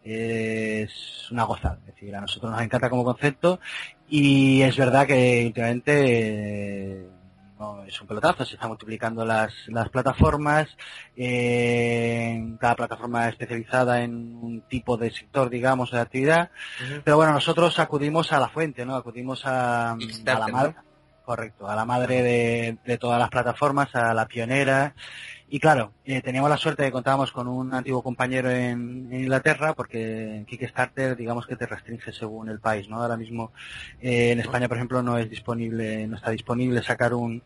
es 0.03 1.27
una 1.31 1.43
gozada. 1.43 1.79
Es 1.87 1.93
decir, 1.93 2.15
a 2.15 2.21
nosotros 2.21 2.51
nos 2.51 2.61
encanta 2.61 2.89
como 2.89 3.03
concepto 3.03 3.59
y 4.09 4.61
es 4.61 4.77
verdad 4.77 5.05
que 5.05 5.45
últimamente 5.47 7.07
no, 7.59 7.83
es 7.83 7.99
un 8.01 8.07
pelotazo, 8.07 8.45
se 8.45 8.55
están 8.55 8.69
multiplicando 8.69 9.25
las, 9.25 9.53
las 9.67 9.89
plataformas, 9.89 10.67
eh, 11.15 12.55
cada 12.59 12.75
plataforma 12.75 13.27
especializada 13.29 14.01
en 14.03 14.13
un 14.35 14.61
tipo 14.69 14.97
de 14.97 15.11
sector, 15.11 15.49
digamos, 15.49 15.91
de 15.91 15.99
actividad. 15.99 16.51
Pero 17.03 17.17
bueno, 17.17 17.33
nosotros 17.33 17.79
acudimos 17.79 18.31
a 18.31 18.39
la 18.39 18.49
fuente, 18.49 18.85
¿no? 18.85 18.95
Acudimos 18.95 19.45
a, 19.45 19.91
a 19.91 20.39
la 20.39 20.47
madre, 20.47 20.75
correcto, 21.25 21.67
a 21.67 21.75
la 21.75 21.85
madre 21.85 22.21
de, 22.21 22.77
de 22.85 22.97
todas 22.97 23.19
las 23.19 23.29
plataformas, 23.29 23.93
a 23.95 24.13
la 24.13 24.27
pionera. 24.27 24.93
Y 25.49 25.59
claro, 25.61 25.93
eh, 26.03 26.21
teníamos 26.21 26.49
la 26.49 26.57
suerte 26.57 26.83
de 26.83 26.89
que 26.89 26.93
contábamos 26.93 27.31
con 27.31 27.47
un 27.47 27.73
antiguo 27.73 28.03
compañero 28.03 28.51
en, 28.51 29.07
en 29.11 29.21
Inglaterra, 29.21 29.73
porque 29.73 30.43
Kickstarter, 30.45 31.15
digamos 31.15 31.47
que 31.47 31.55
te 31.55 31.65
restringe 31.65 32.11
según 32.11 32.49
el 32.49 32.59
país, 32.59 32.89
¿no? 32.89 33.01
Ahora 33.01 33.15
mismo 33.15 33.53
eh, 34.01 34.31
en 34.31 34.39
España, 34.41 34.67
por 34.67 34.75
ejemplo, 34.75 35.01
no 35.01 35.17
es 35.17 35.29
disponible, 35.29 36.05
no 36.07 36.17
está 36.17 36.31
disponible 36.31 36.83
sacar 36.83 37.13
un, 37.13 37.41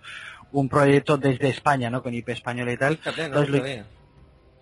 un 0.52 0.68
proyecto 0.68 1.18
desde 1.18 1.49
España, 1.49 1.91
¿no? 1.91 2.02
Con 2.02 2.14
IP 2.16 2.30
española 2.30 2.72
y 2.74 2.78
tal. 2.78 2.99
Entonces. 3.26 3.52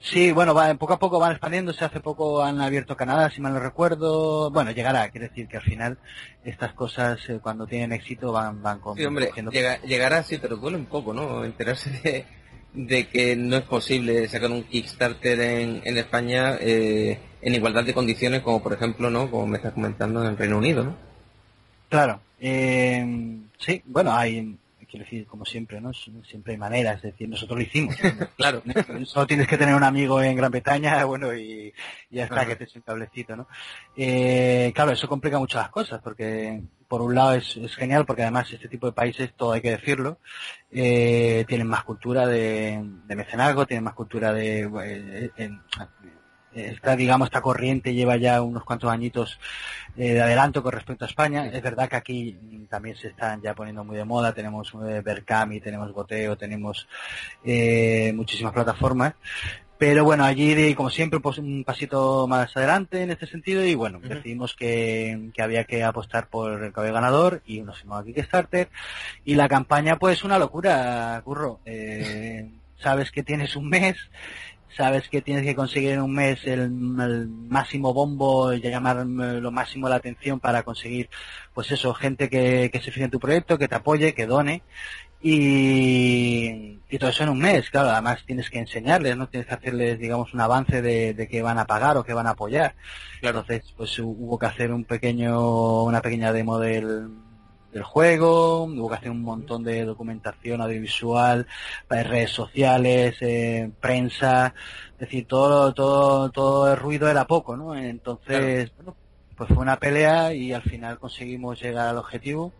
Sí, 0.01 0.31
bueno, 0.31 0.53
va, 0.53 0.73
poco 0.75 0.93
a 0.93 0.99
poco 0.99 1.19
van 1.19 1.31
expandiéndose. 1.31 1.83
Hace 1.83 1.99
poco 1.99 2.41
han 2.41 2.61
abierto 2.61 2.95
Canadá, 2.95 3.29
si 3.29 3.41
mal 3.41 3.53
no 3.53 3.59
recuerdo. 3.59 4.49
Bueno, 4.49 4.71
llegará. 4.71 5.09
Quiere 5.09 5.27
decir 5.27 5.47
que 5.49 5.57
al 5.57 5.63
final 5.63 5.97
estas 6.45 6.71
cosas, 6.73 7.19
eh, 7.29 7.39
cuando 7.41 7.67
tienen 7.67 7.91
éxito, 7.91 8.31
van, 8.31 8.61
van 8.61 8.79
con, 8.79 8.95
Sí, 8.97 9.03
hombre, 9.05 9.29
llega- 9.51 9.81
llegará 9.81 10.23
sí, 10.23 10.37
pero 10.41 10.55
duele 10.55 10.77
un 10.77 10.85
poco, 10.85 11.13
¿no? 11.13 11.43
Enterarse 11.43 11.89
de, 12.01 12.25
de 12.73 13.07
que 13.07 13.35
no 13.35 13.57
es 13.57 13.63
posible 13.63 14.27
sacar 14.27 14.51
un 14.51 14.63
Kickstarter 14.63 15.39
en, 15.39 15.81
en 15.83 15.97
España 15.97 16.57
eh, 16.59 17.19
en 17.41 17.55
igualdad 17.55 17.83
de 17.83 17.93
condiciones 17.93 18.41
como, 18.41 18.61
por 18.61 18.73
ejemplo, 18.73 19.09
¿no? 19.09 19.29
Como 19.31 19.47
me 19.47 19.57
estás 19.57 19.73
comentando 19.73 20.25
en 20.25 20.37
Reino 20.37 20.57
Unido, 20.57 20.83
¿no? 20.83 20.95
Claro. 21.89 22.21
Eh, 22.39 23.37
sí, 23.57 23.81
bueno, 23.85 24.13
hay, 24.13 24.55
quiero 24.89 25.05
decir, 25.05 25.25
como 25.27 25.45
siempre, 25.45 25.79
¿no? 25.79 25.93
Siempre 25.93 26.53
hay 26.53 26.57
maneras. 26.57 26.97
Es 26.97 27.11
decir, 27.11 27.29
nosotros 27.29 27.59
lo 27.59 27.63
hicimos. 27.63 27.95
claro. 28.37 28.61
Solo 29.05 29.27
tienes 29.27 29.47
que 29.47 29.57
tener 29.57 29.75
un 29.75 29.83
amigo 29.83 30.21
en 30.21 30.35
Gran 30.35 30.51
Bretaña, 30.51 31.03
bueno, 31.05 31.33
y, 31.33 31.73
y 32.09 32.15
ya 32.15 32.25
está, 32.25 32.45
que 32.45 32.55
te 32.55 32.63
eche 32.65 32.79
un 32.79 32.83
cablecito, 32.83 33.35
¿no? 33.35 33.47
Eh, 33.95 34.71
claro, 34.73 34.91
eso 34.91 35.07
complica 35.07 35.39
mucho 35.39 35.57
las 35.57 35.69
cosas, 35.69 36.01
porque 36.01 36.61
por 36.87 37.01
un 37.01 37.13
lado 37.13 37.33
es, 37.35 37.55
es 37.57 37.75
genial, 37.75 38.05
porque 38.05 38.23
además 38.23 38.51
este 38.51 38.67
tipo 38.67 38.87
de 38.87 38.93
países, 38.93 39.33
todo 39.35 39.51
hay 39.53 39.61
que 39.61 39.71
decirlo, 39.71 40.17
eh, 40.71 41.45
tienen 41.47 41.67
más 41.67 41.83
cultura 41.83 42.25
de, 42.25 42.81
de 43.05 43.15
mecenazgo, 43.15 43.67
tienen 43.67 43.83
más 43.83 43.93
cultura 43.93 44.33
de... 44.33 44.61
eh, 44.83 45.29
en- 45.37 45.61
esta, 46.53 46.95
digamos, 46.95 47.27
esta 47.27 47.41
corriente 47.41 47.93
lleva 47.93 48.17
ya 48.17 48.41
unos 48.41 48.63
cuantos 48.63 48.91
añitos 48.91 49.39
eh, 49.97 50.13
de 50.13 50.21
adelanto 50.21 50.63
con 50.63 50.71
respecto 50.71 51.05
a 51.05 51.07
España. 51.07 51.47
Es 51.47 51.61
verdad 51.61 51.89
que 51.89 51.95
aquí 51.95 52.37
también 52.69 52.95
se 52.95 53.09
están 53.09 53.41
ya 53.41 53.53
poniendo 53.53 53.83
muy 53.83 53.97
de 53.97 54.05
moda. 54.05 54.33
Tenemos 54.33 54.73
eh, 54.87 55.01
Berkami, 55.03 55.59
tenemos 55.59 55.91
Goteo, 55.91 56.37
tenemos 56.37 56.87
eh, 57.43 58.11
muchísimas 58.15 58.53
plataformas. 58.53 59.13
Pero 59.79 60.03
bueno, 60.03 60.25
allí, 60.25 60.75
como 60.75 60.89
siempre, 60.89 61.21
pues 61.21 61.37
un 61.37 61.63
pasito 61.63 62.27
más 62.27 62.55
adelante 62.57 63.01
en 63.01 63.11
este 63.11 63.27
sentido 63.27 63.63
y 63.63 63.75
bueno, 63.75 64.01
decidimos 64.03 64.53
que, 64.53 65.29
que 65.33 65.41
había 65.41 65.63
que 65.63 65.85
apostar 65.85 66.27
por 66.27 66.61
el 66.61 66.73
cabello 66.73 66.95
ganador 66.95 67.41
y 67.45 67.61
nos 67.61 67.79
fuimos 67.79 68.01
a 68.01 68.03
Kickstarter 68.03 68.67
y 69.23 69.35
la 69.35 69.47
campaña 69.47 69.97
pues 69.97 70.25
una 70.25 70.37
locura, 70.37 71.21
Curro. 71.23 71.61
Eh, 71.65 72.49
sabes 72.79 73.11
que 73.11 73.23
tienes 73.23 73.55
un 73.55 73.69
mes, 73.69 73.95
sabes 74.75 75.09
que 75.09 75.21
tienes 75.21 75.43
que 75.45 75.55
conseguir 75.55 75.91
en 75.91 76.01
un 76.01 76.13
mes 76.13 76.45
el, 76.45 76.61
el 76.61 77.27
máximo 77.49 77.93
bombo 77.93 78.53
y 78.53 78.61
llamar 78.61 78.97
eh, 78.99 79.39
lo 79.41 79.51
máximo 79.51 79.89
la 79.89 79.95
atención 79.95 80.39
para 80.39 80.63
conseguir 80.63 81.09
pues 81.53 81.71
eso, 81.71 81.93
gente 81.93 82.29
que, 82.29 82.69
que 82.71 82.79
se 82.81 82.91
fije 82.91 83.05
en 83.05 83.11
tu 83.11 83.19
proyecto, 83.19 83.57
que 83.57 83.67
te 83.67 83.75
apoye, 83.75 84.13
que 84.13 84.25
done 84.27 84.63
y, 85.21 86.79
y 86.89 86.97
todo 86.97 87.09
eso 87.09 87.23
en 87.23 87.29
un 87.29 87.39
mes, 87.39 87.69
claro, 87.69 87.89
además 87.89 88.23
tienes 88.25 88.49
que 88.49 88.59
enseñarles, 88.59 89.17
¿no? 89.17 89.27
Tienes 89.27 89.47
que 89.47 89.53
hacerles, 89.53 89.99
digamos, 89.99 90.33
un 90.33 90.41
avance 90.41 90.81
de, 90.81 91.13
de 91.13 91.27
qué 91.27 91.41
van 91.41 91.57
a 91.59 91.65
pagar 91.65 91.97
o 91.97 92.03
qué 92.03 92.13
van 92.13 92.27
a 92.27 92.31
apoyar. 92.31 92.75
Entonces, 93.21 93.73
pues 93.75 93.99
hu- 93.99 94.15
hubo 94.17 94.39
que 94.39 94.45
hacer 94.45 94.71
un 94.71 94.85
pequeño, 94.85 95.83
una 95.83 96.01
pequeña 96.01 96.31
demo 96.31 96.57
del, 96.59 97.09
del 97.71 97.83
juego, 97.83 98.63
hubo 98.63 98.89
que 98.89 98.95
hacer 98.95 99.11
un 99.11 99.21
montón 99.21 99.63
de 99.63 99.85
documentación 99.85 100.61
audiovisual, 100.61 101.47
para 101.87 102.03
redes 102.03 102.31
sociales, 102.31 103.17
eh, 103.21 103.69
prensa, 103.79 104.53
es 104.93 104.99
decir, 104.99 105.27
todo, 105.27 105.73
todo, 105.73 106.29
todo 106.31 106.71
el 106.71 106.77
ruido 106.77 107.09
era 107.09 107.25
poco, 107.25 107.55
¿no? 107.55 107.75
Entonces, 107.75 108.71
bueno, 108.75 108.95
pues 109.35 109.49
fue 109.49 109.59
una 109.59 109.77
pelea 109.77 110.33
y 110.33 110.51
al 110.53 110.63
final 110.63 110.99
conseguimos 110.99 111.61
llegar 111.61 111.87
al 111.87 111.97
objetivo 111.97 112.53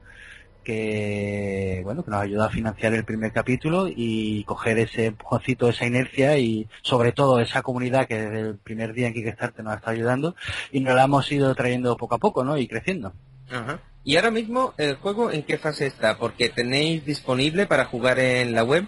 que 0.63 1.81
bueno 1.83 2.03
que 2.03 2.11
nos 2.11 2.21
ayudó 2.21 2.43
a 2.43 2.49
financiar 2.49 2.93
el 2.93 3.03
primer 3.03 3.31
capítulo 3.31 3.87
y 3.87 4.43
coger 4.43 4.77
ese 4.77 5.07
empujoncito, 5.07 5.69
esa 5.69 5.85
inercia 5.85 6.37
y 6.37 6.67
sobre 6.81 7.11
todo 7.11 7.39
esa 7.39 7.61
comunidad 7.61 8.07
que 8.07 8.19
desde 8.19 8.39
el 8.41 8.57
primer 8.57 8.93
día 8.93 9.07
en 9.07 9.13
Kickstarter 9.13 9.63
nos 9.65 9.77
está 9.77 9.91
ayudando 9.91 10.35
y 10.71 10.81
nos 10.81 10.95
la 10.95 11.05
hemos 11.05 11.31
ido 11.31 11.55
trayendo 11.55 11.97
poco 11.97 12.15
a 12.15 12.19
poco, 12.19 12.43
¿no? 12.43 12.57
Y 12.57 12.67
creciendo. 12.67 13.13
Ajá. 13.49 13.79
Y 14.03 14.15
ahora 14.15 14.31
mismo, 14.31 14.73
¿el 14.77 14.95
juego 14.95 15.31
en 15.31 15.43
qué 15.43 15.57
fase 15.57 15.85
está? 15.85 16.17
Porque 16.17 16.49
tenéis 16.49 17.05
disponible 17.05 17.65
para 17.65 17.85
jugar 17.85 18.19
en 18.19 18.53
la 18.53 18.63
web 18.63 18.85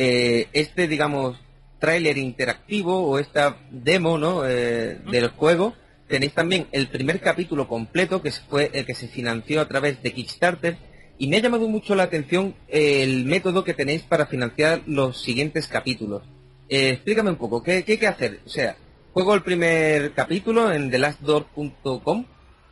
eh, 0.00 0.46
este, 0.52 0.86
digamos, 0.86 1.36
tráiler 1.80 2.18
interactivo 2.18 3.02
o 3.02 3.18
esta 3.18 3.56
demo, 3.70 4.16
¿no? 4.16 4.46
Eh, 4.46 5.00
del 5.10 5.30
juego. 5.30 5.74
Tenéis 6.06 6.34
también 6.34 6.68
el 6.70 6.88
primer 6.88 7.20
capítulo 7.20 7.66
completo, 7.66 8.22
que 8.22 8.30
fue 8.30 8.70
el 8.72 8.86
que 8.86 8.94
se 8.94 9.08
financió 9.08 9.60
a 9.60 9.66
través 9.66 10.00
de 10.00 10.12
Kickstarter. 10.12 10.78
Y 11.18 11.26
me 11.26 11.38
ha 11.38 11.40
llamado 11.40 11.66
mucho 11.68 11.96
la 11.96 12.04
atención 12.04 12.54
el 12.68 13.24
método 13.24 13.64
que 13.64 13.74
tenéis 13.74 14.02
para 14.02 14.26
financiar 14.26 14.82
los 14.86 15.20
siguientes 15.20 15.66
capítulos. 15.66 16.22
Eh, 16.68 16.90
explícame 16.90 17.30
un 17.30 17.36
poco, 17.36 17.62
¿qué, 17.62 17.82
¿qué 17.82 17.92
hay 17.92 17.98
que 17.98 18.06
hacer? 18.06 18.40
O 18.46 18.48
sea, 18.48 18.76
juego 19.12 19.34
el 19.34 19.42
primer 19.42 20.12
capítulo 20.12 20.72
en 20.72 20.92
thelastdoor.com 20.92 22.24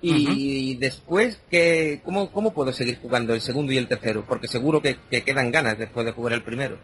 y 0.02 0.76
después, 0.76 1.40
¿qué, 1.50 2.00
cómo, 2.04 2.30
¿cómo 2.30 2.52
puedo 2.52 2.72
seguir 2.72 2.98
jugando 3.00 3.34
el 3.34 3.40
segundo 3.40 3.72
y 3.72 3.78
el 3.78 3.88
tercero? 3.88 4.24
Porque 4.26 4.46
seguro 4.48 4.80
que, 4.82 4.96
que 5.10 5.22
quedan 5.24 5.50
ganas 5.50 5.78
después 5.78 6.04
de 6.06 6.12
jugar 6.12 6.34
el 6.34 6.42
primero. 6.42 6.76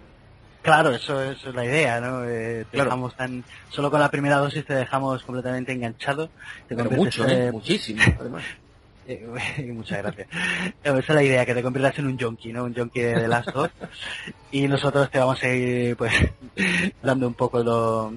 Claro, 0.62 0.90
eso, 0.92 1.20
eso 1.22 1.48
es 1.48 1.54
la 1.56 1.64
idea, 1.64 2.00
¿no? 2.00 2.24
Eh, 2.24 2.64
te 2.70 2.76
Claro. 2.76 2.84
dejamos 2.90 3.16
tan, 3.16 3.42
solo 3.70 3.90
con 3.90 3.98
la 3.98 4.10
primera 4.10 4.36
dosis 4.36 4.64
te 4.64 4.74
dejamos 4.74 5.22
completamente 5.24 5.72
enganchado. 5.72 6.30
Te 6.68 6.76
Pero 6.76 6.90
mucho, 6.92 7.26
¿eh? 7.28 7.48
eh, 7.48 7.52
Muchísimo, 7.52 8.00
además. 8.18 8.44
Eh, 9.08 9.26
muchas 9.74 9.98
gracias. 9.98 10.28
Esa 10.84 10.98
es 10.98 11.08
la 11.08 11.22
idea, 11.24 11.44
que 11.44 11.54
te 11.54 11.62
conviertas 11.64 11.98
en 11.98 12.06
un 12.06 12.16
junkie, 12.16 12.52
¿no? 12.52 12.62
Un 12.62 12.72
junkie 12.72 13.00
de 13.02 13.14
The 13.14 13.26
Last 13.26 13.48
of 13.48 13.64
Us. 13.64 13.88
Y 14.52 14.68
nosotros 14.68 15.10
te 15.10 15.18
vamos 15.18 15.42
a 15.42 15.48
ir, 15.48 15.96
pues, 15.96 16.12
dando 17.02 17.26
un 17.26 17.34
poco 17.34 17.64
lo, 17.64 18.12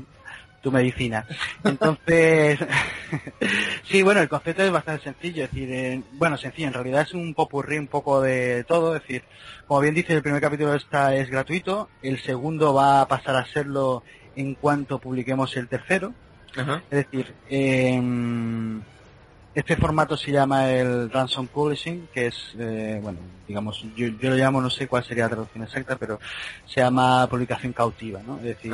tu 0.65 0.71
medicina. 0.71 1.27
Entonces, 1.63 2.57
sí, 3.83 4.01
bueno, 4.01 4.19
el 4.19 4.27
concepto 4.27 4.63
es 4.63 4.71
bastante 4.71 5.03
sencillo, 5.03 5.43
es 5.43 5.51
decir, 5.51 5.71
eh, 5.71 6.01
bueno, 6.13 6.37
sencillo, 6.39 6.69
en 6.69 6.73
realidad 6.73 7.03
es 7.03 7.13
un 7.13 7.35
popurrí 7.35 7.77
un 7.77 7.85
poco 7.85 8.19
de 8.19 8.63
todo, 8.67 8.95
es 8.95 9.03
decir, 9.03 9.21
como 9.67 9.81
bien 9.81 9.93
dice, 9.93 10.13
el 10.13 10.23
primer 10.23 10.41
capítulo 10.41 10.73
está, 10.73 11.15
es 11.15 11.29
gratuito, 11.29 11.87
el 12.01 12.19
segundo 12.19 12.73
va 12.73 13.01
a 13.01 13.07
pasar 13.07 13.35
a 13.35 13.45
serlo 13.45 14.01
en 14.35 14.55
cuanto 14.55 14.97
publiquemos 14.97 15.55
el 15.55 15.67
tercero, 15.67 16.15
Ajá. 16.57 16.81
es 16.89 17.05
decir, 17.05 17.35
em, 17.47 18.81
este 19.55 19.75
formato 19.77 20.15
se 20.17 20.31
llama 20.31 20.69
el 20.71 21.09
ransom 21.09 21.47
publishing, 21.47 22.07
que 22.13 22.27
es, 22.27 22.53
eh, 22.59 22.99
bueno, 23.01 23.19
digamos, 23.47 23.81
yo, 23.95 24.07
yo 24.07 24.29
lo 24.29 24.35
llamo, 24.35 24.61
no 24.61 24.69
sé 24.69 24.87
cuál 24.87 25.03
sería 25.03 25.23
la 25.23 25.29
traducción 25.29 25.63
exacta, 25.63 25.95
pero 25.95 26.19
se 26.65 26.81
llama 26.81 27.25
publicación 27.27 27.73
cautiva, 27.73 28.21
¿no? 28.25 28.37
Es 28.37 28.43
decir, 28.43 28.71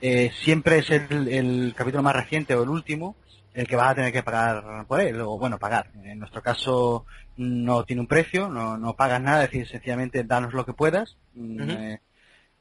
eh, 0.00 0.30
siempre 0.42 0.78
es 0.78 0.90
el, 0.90 1.28
el 1.28 1.74
capítulo 1.76 2.02
más 2.02 2.14
reciente 2.14 2.54
o 2.54 2.62
el 2.62 2.68
último 2.68 3.16
el 3.54 3.66
que 3.66 3.74
vas 3.74 3.88
a 3.90 3.94
tener 3.96 4.12
que 4.12 4.22
pagar 4.22 4.86
por 4.86 5.00
él, 5.00 5.20
o 5.20 5.36
bueno, 5.38 5.58
pagar. 5.58 5.90
En 6.04 6.20
nuestro 6.20 6.40
caso 6.42 7.06
no 7.36 7.82
tiene 7.84 8.00
un 8.02 8.06
precio, 8.06 8.48
no, 8.48 8.76
no 8.78 8.94
pagas 8.94 9.20
nada, 9.20 9.42
es 9.44 9.50
decir, 9.50 9.66
sencillamente 9.66 10.22
danos 10.22 10.52
lo 10.54 10.64
que 10.64 10.74
puedas, 10.74 11.16
mm, 11.34 11.56
eh, 11.70 12.00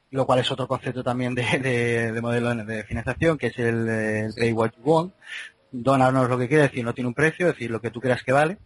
lo 0.10 0.26
cual 0.26 0.40
es 0.40 0.50
otro 0.52 0.68
concepto 0.68 1.04
también 1.04 1.36
de, 1.36 1.44
de- 1.60 2.12
de 2.14 2.22
modelo 2.22 2.56
de 2.56 2.84
financiación, 2.86 3.38
que 3.38 3.48
es 3.48 3.60
el, 3.60 3.88
el 3.88 4.34
pay 4.34 4.54
what 4.54 4.72
you 4.78 4.84
want. 4.84 5.14
Dónanos 5.72 6.30
lo 6.30 6.38
que 6.38 6.48
quieras, 6.48 6.70
decir, 6.70 6.84
no 6.84 6.94
tiene 6.94 7.10
un 7.10 7.14
precio, 7.14 7.48
es 7.48 7.54
decir, 7.54 7.72
lo 7.72 7.82
que 7.82 7.92
tú 7.92 8.00
creas 8.00 8.24
que 8.24 8.32
vale. 8.32 8.58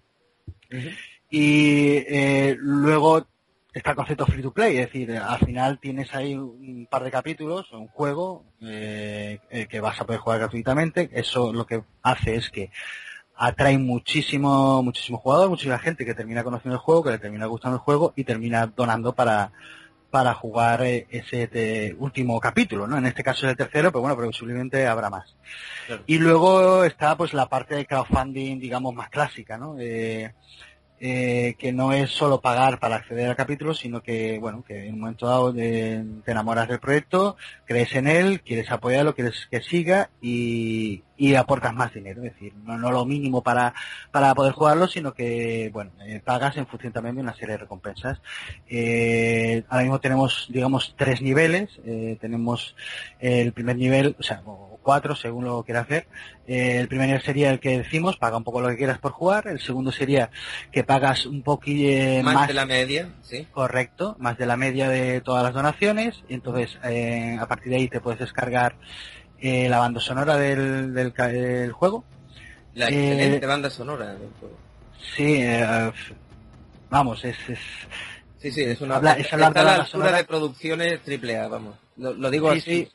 Y 1.30 1.95
eh, 2.08 2.56
luego 2.60 3.28
está 3.74 3.91
el 3.91 3.95
concepto 3.95 4.26
free 4.26 4.41
to 4.41 4.52
play, 4.52 4.78
es 4.78 4.88
decir, 4.88 5.18
al 5.18 5.39
final 5.39 5.80
tienes 5.80 6.14
ahí 6.14 6.36
un 6.36 6.88
par 6.89 7.04
de 7.04 7.12
capítulos, 7.12 7.72
un 7.72 7.88
juego 7.88 8.45
eh, 8.62 9.39
eh, 9.49 9.68
que 9.68 9.80
vas 9.80 9.99
a 9.99 10.06
poder 10.06 10.20
jugar 10.20 10.39
gratuitamente. 10.39 11.10
Eso 11.14 11.54
lo 11.54 11.66
que 11.66 11.84
hace 12.04 12.36
es 12.36 12.49
que 12.49 12.72
atrae 13.36 13.78
muchísimo, 13.78 14.84
muchísimo 14.84 15.18
jugador, 15.18 15.49
muchísima 15.49 15.80
gente 15.80 16.06
que 16.06 16.14
termina 16.14 16.43
conociendo 16.43 16.76
el 16.76 16.82
juego, 16.82 17.04
que 17.04 17.12
le 17.12 17.18
termina 17.18 17.45
gustando 17.45 17.78
el 17.78 17.84
juego 17.84 18.14
y 18.16 18.24
termina 18.24 18.68
donando 18.68 19.14
para 19.14 19.52
para 20.12 20.34
jugar 20.36 20.84
eh, 20.84 21.07
ese 21.09 21.47
te- 21.47 21.95
último 21.97 22.39
capítulo, 22.39 22.86
¿no? 22.86 22.97
En 22.97 23.05
este 23.07 23.24
caso 23.24 23.45
es 23.47 23.51
el 23.51 23.57
tercero, 23.57 23.91
pero 23.91 24.01
bueno, 24.01 24.18
presumiblemente 24.18 24.86
habrá 24.86 25.09
más. 25.09 25.36
Y 26.05 26.18
luego 26.20 26.84
está 26.84 27.16
pues 27.16 27.34
la 27.34 27.47
parte 27.47 27.76
de 27.76 27.86
crowdfunding, 27.86 28.59
digamos, 28.59 28.93
más 28.93 29.09
clásica, 29.09 29.57
¿no? 29.57 29.78
Eh, 29.80 30.34
eh, 31.04 31.56
que 31.58 31.74
no 31.74 31.91
es 31.93 32.12
solo 32.12 32.41
pagar 32.41 32.80
para 32.80 32.97
acceder 32.97 33.28
al 33.28 33.36
capítulo, 33.36 33.74
sino 33.74 34.04
que, 34.04 34.38
bueno, 34.39 34.64
que 34.64 34.86
en 34.86 34.93
un 34.93 34.99
momento 34.99 35.28
dado 35.28 35.54
eh, 35.58 36.06
te 36.24 36.32
enamoras 36.32 36.68
del 36.68 36.80
proyecto, 36.80 37.38
crees 37.66 37.95
en 37.95 38.08
él, 38.08 38.41
quieres 38.41 38.70
apoyarlo, 38.72 39.16
quieres 39.16 39.47
que 39.49 39.62
siga 39.62 40.12
y, 40.22 41.02
y 41.18 41.34
aportas 41.34 41.74
más 41.74 41.91
dinero. 41.93 42.24
Es 42.24 42.34
decir, 42.34 42.54
no, 42.64 42.78
no 42.78 42.91
lo 42.91 43.06
mínimo 43.06 43.41
para, 43.41 43.74
para 44.12 44.36
poder 44.36 44.54
jugarlo, 44.54 44.88
sino 44.88 45.14
que, 45.14 45.72
bueno, 45.74 45.91
eh, 46.06 46.22
pagas 46.24 46.58
en 46.58 46.68
función 46.68 46.93
también 46.93 47.16
de 47.16 47.22
una 47.22 47.34
serie 47.34 47.54
de 47.54 47.58
recompensas. 47.58 48.22
Eh, 48.70 49.64
ahora 49.70 49.84
mismo 49.84 49.99
tenemos, 49.99 50.47
digamos, 50.49 50.93
tres 50.97 51.22
niveles. 51.22 51.80
Eh, 51.84 52.18
tenemos 52.22 52.76
el 53.20 53.54
primer 53.54 53.76
nivel, 53.76 54.16
o 54.20 54.24
sea, 54.24 54.43
cuatro 54.82 55.15
según 55.15 55.45
lo 55.45 55.63
quieras 55.63 55.84
hacer. 55.86 56.07
Eh, 56.47 56.77
el 56.79 56.88
primer 56.88 57.07
nivel 57.07 57.21
sería 57.21 57.51
el 57.51 57.59
que 57.59 57.77
decimos, 57.79 58.17
paga 58.17 58.38
un 58.38 58.43
poco 58.43 58.61
lo 58.61 58.69
que 58.69 58.77
quieras 58.77 58.99
por 58.99 59.11
jugar. 59.11 59.47
El 59.47 59.59
segundo 59.59 59.91
sería 59.91 60.29
que 60.71 60.84
pagas 60.84 61.25
un 61.25 61.43
poquillo 61.43 62.23
más, 62.23 62.34
más, 62.34 62.47
de 62.47 62.53
la 62.53 62.65
media, 62.65 63.09
sí. 63.23 63.47
correcto, 63.51 64.15
más 64.19 64.38
de 64.38 64.45
la 64.45 64.57
media 64.57 64.89
de 64.89 65.21
todas 65.21 65.43
las 65.43 65.53
donaciones. 65.53 66.21
Y 66.27 66.34
entonces, 66.34 66.77
eh, 66.84 67.38
a 67.39 67.47
partir 67.47 67.69
de 67.71 67.77
ahí 67.77 67.88
te 67.88 68.01
puedes 68.01 68.19
descargar 68.19 68.75
eh, 69.39 69.69
la 69.69 69.79
banda 69.79 69.99
sonora 69.99 70.38
del, 70.38 70.93
del, 70.93 71.13
del 71.13 71.71
juego. 71.71 72.03
La 72.75 72.88
Eh, 72.89 72.93
excelente 72.93 73.45
banda 73.45 73.69
sonora 73.69 74.07
del 74.07 74.29
juego. 74.39 74.55
Sí, 75.15 75.38
eh, 75.41 75.91
vamos, 76.89 77.23
es, 77.25 77.38
es 77.49 77.59
Sí, 78.39 78.51
sí, 78.51 78.61
es 78.63 78.82
una 78.82 78.95
Habla- 78.95 79.13
es 79.13 79.32
hablar 79.34 79.49
está 79.49 79.59
de 79.59 79.65
la 79.65 79.71
banda 79.71 79.84
altura 79.84 79.88
sonora. 79.88 80.17
de 80.17 80.23
producciones 80.23 80.99
triple 81.01 81.38
A, 81.38 81.47
vamos. 81.47 81.75
Lo, 81.97 82.13
lo 82.13 82.29
digo 82.32 82.51
Sí, 82.53 82.57
así 82.59 82.71
sí. 82.86 82.91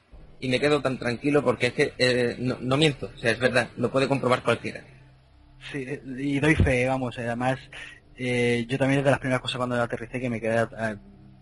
Y 0.47 0.49
me 0.49 0.61
quedo 0.61 0.80
tan 0.80 0.97
tranquilo 0.99 1.42
porque 1.42 1.66
es 1.68 1.72
que 1.72 1.92
eh, 1.99 2.36
no, 2.38 2.57
no 2.61 2.76
miento, 2.76 3.11
o 3.12 3.18
sea, 3.18 3.32
es 3.32 3.38
verdad, 3.40 3.68
lo 3.76 3.90
puede 3.90 4.07
comprobar 4.07 4.42
cualquiera. 4.42 4.82
Sí, 5.72 5.84
y 6.18 6.38
doy 6.38 6.55
fe, 6.55 6.86
vamos, 6.86 7.18
eh, 7.18 7.22
además, 7.26 7.59
eh, 8.16 8.64
yo 8.68 8.78
también 8.78 9.01
es 9.01 9.05
de 9.05 9.11
las 9.11 9.18
primeras 9.18 9.40
cosas 9.42 9.57
cuando 9.57 9.80
aterricé 9.82 10.20
que 10.20 10.30
me 10.30 10.40
quedé, 10.40 10.62
eh, 10.62 10.97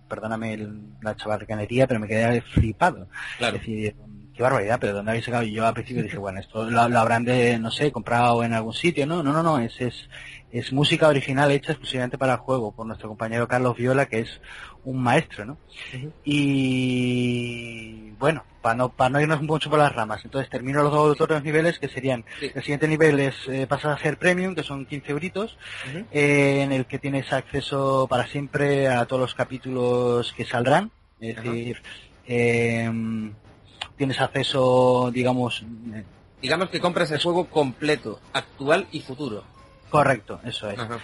perdóname 0.09 0.55
el- 0.55 0.80
la 1.02 1.14
chavarcanería, 1.16 1.86
pero 1.86 2.00
me 2.00 2.09
quedé 2.09 2.40
flipado. 2.40 3.09
Claro. 3.36 3.57
Es 3.57 3.61
decir, 3.61 3.94
qué 4.34 4.42
barbaridad, 4.42 4.78
pero 4.80 4.94
¿dónde 4.94 5.11
habéis 5.11 5.26
sacado? 5.26 5.42
Y 5.44 5.52
yo 5.52 5.66
al 5.66 5.74
principio 5.74 6.02
dije, 6.05 6.16
bueno, 6.18 6.40
esto 6.40 6.64
lo, 6.70 6.88
lo 6.88 6.98
habrán 6.98 7.24
de, 7.24 7.59
no 7.59 7.70
sé, 7.70 7.92
comprado 7.92 8.42
en 8.42 8.55
algún 8.55 8.72
sitio, 8.72 9.07
¿no? 9.07 9.22
No, 9.22 9.32
no, 9.34 9.42
no, 9.42 9.59
es, 9.59 9.78
es, 9.80 10.09
es 10.55 10.72
música 10.72 11.09
original 11.09 11.50
hecha 11.50 11.72
exclusivamente 11.72 12.16
para 12.16 12.34
el 12.34 12.38
juego, 12.38 12.70
por 12.70 12.86
nuestro 12.86 13.09
compañero 13.09 13.48
Carlos 13.48 13.76
Viola, 13.76 14.07
que 14.07 14.20
es 14.20 14.40
un 14.84 15.02
maestro, 15.02 15.44
¿no? 15.44 15.59
Y 16.24 18.11
bueno, 18.20 18.44
para 18.62 18.76
no, 18.76 18.88
para 18.90 19.11
no 19.11 19.20
irnos 19.20 19.42
mucho 19.42 19.68
por 19.68 19.80
las 19.80 19.92
ramas, 19.92 20.24
entonces 20.24 20.48
termino 20.48 20.82
los 20.84 20.92
dos 20.92 21.20
otros 21.20 21.42
niveles 21.42 21.80
que 21.80 21.88
serían, 21.88 22.24
Sí. 22.38 22.52
el 22.55 22.62
siguiente 22.62 22.86
nivel 22.86 23.18
es 23.18 23.34
eh, 23.48 23.66
pasar 23.66 23.92
a 23.92 23.98
ser 23.98 24.16
premium, 24.16 24.55
que 24.55 24.62
son 24.62 24.86
15 24.86 25.11
euritos, 25.11 25.59
eh, 26.12 26.62
en 26.62 26.70
el 26.70 26.86
que 26.86 27.00
tienes 27.00 27.32
acceso 27.32 28.07
para 28.09 28.26
siempre 28.28 28.86
a 28.86 29.07
todos 29.07 29.20
los 29.22 29.34
capítulos 29.34 30.32
que 30.36 30.44
saldrán, 30.44 30.92
es 31.20 31.34
decir, 31.34 31.82
eh, 32.28 32.88
tienes 33.96 34.20
acceso, 34.20 35.11
digamos, 35.12 35.64
eh, 35.94 36.05
Digamos 36.40 36.68
que 36.68 36.78
compras 36.78 37.11
el 37.11 37.20
juego 37.22 37.46
completo, 37.46 38.20
actual 38.34 38.86
y 38.92 39.00
futuro. 39.00 39.42
Correcto, 39.99 40.40
eso 40.45 40.68
es. 40.70 40.78
Ajá. 40.78 40.99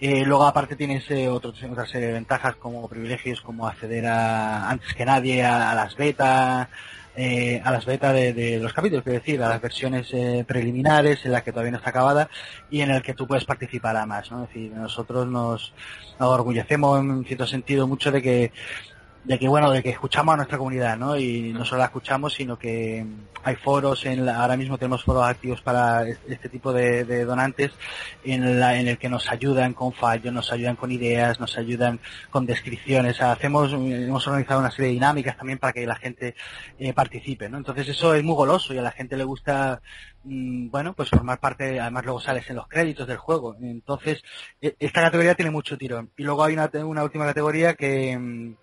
Eh, 0.00 0.24
luego 0.26 0.44
aparte 0.44 0.74
tienes 0.76 1.08
eh, 1.10 1.28
otro- 1.28 1.52
otra 1.70 1.86
serie 1.86 2.08
de 2.08 2.12
ventajas 2.14 2.56
como 2.56 2.86
privilegios 2.88 3.40
como 3.40 3.66
acceder 3.66 4.06
a 4.06 4.68
antes 4.68 4.92
que 4.94 5.04
nadie 5.04 5.44
a, 5.44 5.70
a 5.70 5.74
las 5.74 5.96
betas 5.96 6.68
eh, 7.16 7.62
a 7.64 7.70
las 7.70 7.86
betas 7.86 8.12
de, 8.12 8.32
de 8.32 8.58
los 8.58 8.72
capítulos, 8.72 9.04
quiero 9.04 9.20
decir, 9.20 9.40
a 9.40 9.48
las 9.48 9.60
versiones 9.62 10.08
eh, 10.12 10.44
preliminares 10.46 11.24
en 11.24 11.30
las 11.30 11.44
que 11.44 11.52
todavía 11.52 11.70
no 11.70 11.76
está 11.78 11.90
acabada 11.90 12.28
y 12.70 12.80
en 12.80 12.90
el 12.90 13.02
que 13.02 13.14
tú 13.14 13.28
puedes 13.28 13.44
participar 13.44 13.96
además, 13.96 14.32
¿no? 14.32 14.42
Es 14.42 14.48
decir, 14.48 14.72
nosotros 14.72 15.28
nos, 15.28 15.72
nos 16.18 16.28
orgullecemos 16.28 16.98
en 16.98 17.24
cierto 17.24 17.46
sentido 17.46 17.86
mucho 17.86 18.10
de 18.10 18.20
que 18.20 18.52
de 19.24 19.38
que 19.38 19.48
bueno 19.48 19.70
de 19.70 19.82
que 19.82 19.90
escuchamos 19.90 20.34
a 20.34 20.36
nuestra 20.36 20.58
comunidad 20.58 20.98
no 20.98 21.16
y 21.16 21.52
no 21.52 21.64
solo 21.64 21.78
la 21.80 21.86
escuchamos 21.86 22.34
sino 22.34 22.58
que 22.58 23.06
hay 23.42 23.56
foros 23.56 24.04
en 24.06 24.26
la- 24.26 24.40
ahora 24.42 24.56
mismo 24.56 24.76
tenemos 24.78 25.02
foros 25.04 25.24
activos 25.24 25.62
para 25.62 26.06
es- 26.06 26.18
este 26.28 26.48
tipo 26.50 26.72
de, 26.74 27.04
de 27.04 27.24
donantes 27.24 27.72
en 28.24 28.60
la 28.60 28.78
en 28.78 28.86
el 28.88 28.98
que 28.98 29.08
nos 29.08 29.30
ayudan 29.30 29.72
con 29.74 29.92
fallos 29.94 30.32
nos 30.32 30.52
ayudan 30.52 30.76
con 30.76 30.92
ideas 30.92 31.40
nos 31.40 31.56
ayudan 31.56 32.00
con 32.30 32.46
descripciones. 32.46 33.20
Hacemos 33.22 33.72
hemos 33.72 34.26
organizado 34.26 34.60
una 34.60 34.70
serie 34.70 34.88
de 34.88 34.92
dinámicas 34.94 35.36
también 35.38 35.58
para 35.58 35.72
que 35.72 35.86
la 35.86 35.96
gente 35.96 36.34
eh, 36.78 36.92
participe 36.92 37.48
no 37.48 37.56
entonces 37.58 37.88
eso 37.88 38.14
es 38.14 38.22
muy 38.22 38.34
goloso 38.34 38.74
y 38.74 38.78
a 38.78 38.82
la 38.82 38.92
gente 38.92 39.16
le 39.16 39.24
gusta 39.24 39.80
mm, 40.24 40.68
bueno 40.70 40.92
pues 40.94 41.08
formar 41.10 41.40
parte 41.40 41.80
además 41.80 42.04
luego 42.04 42.20
sales 42.20 42.48
en 42.50 42.56
los 42.56 42.68
créditos 42.68 43.06
del 43.08 43.16
juego. 43.18 43.56
Entonces 43.60 44.22
e- 44.60 44.76
esta 44.78 45.00
categoría 45.02 45.34
tiene 45.34 45.50
mucho 45.50 45.78
tirón. 45.78 46.10
Y 46.16 46.24
luego 46.24 46.44
hay 46.44 46.54
una, 46.54 46.70
una 46.84 47.04
última 47.04 47.24
categoría 47.26 47.74
que 47.74 48.16
mm, 48.18 48.54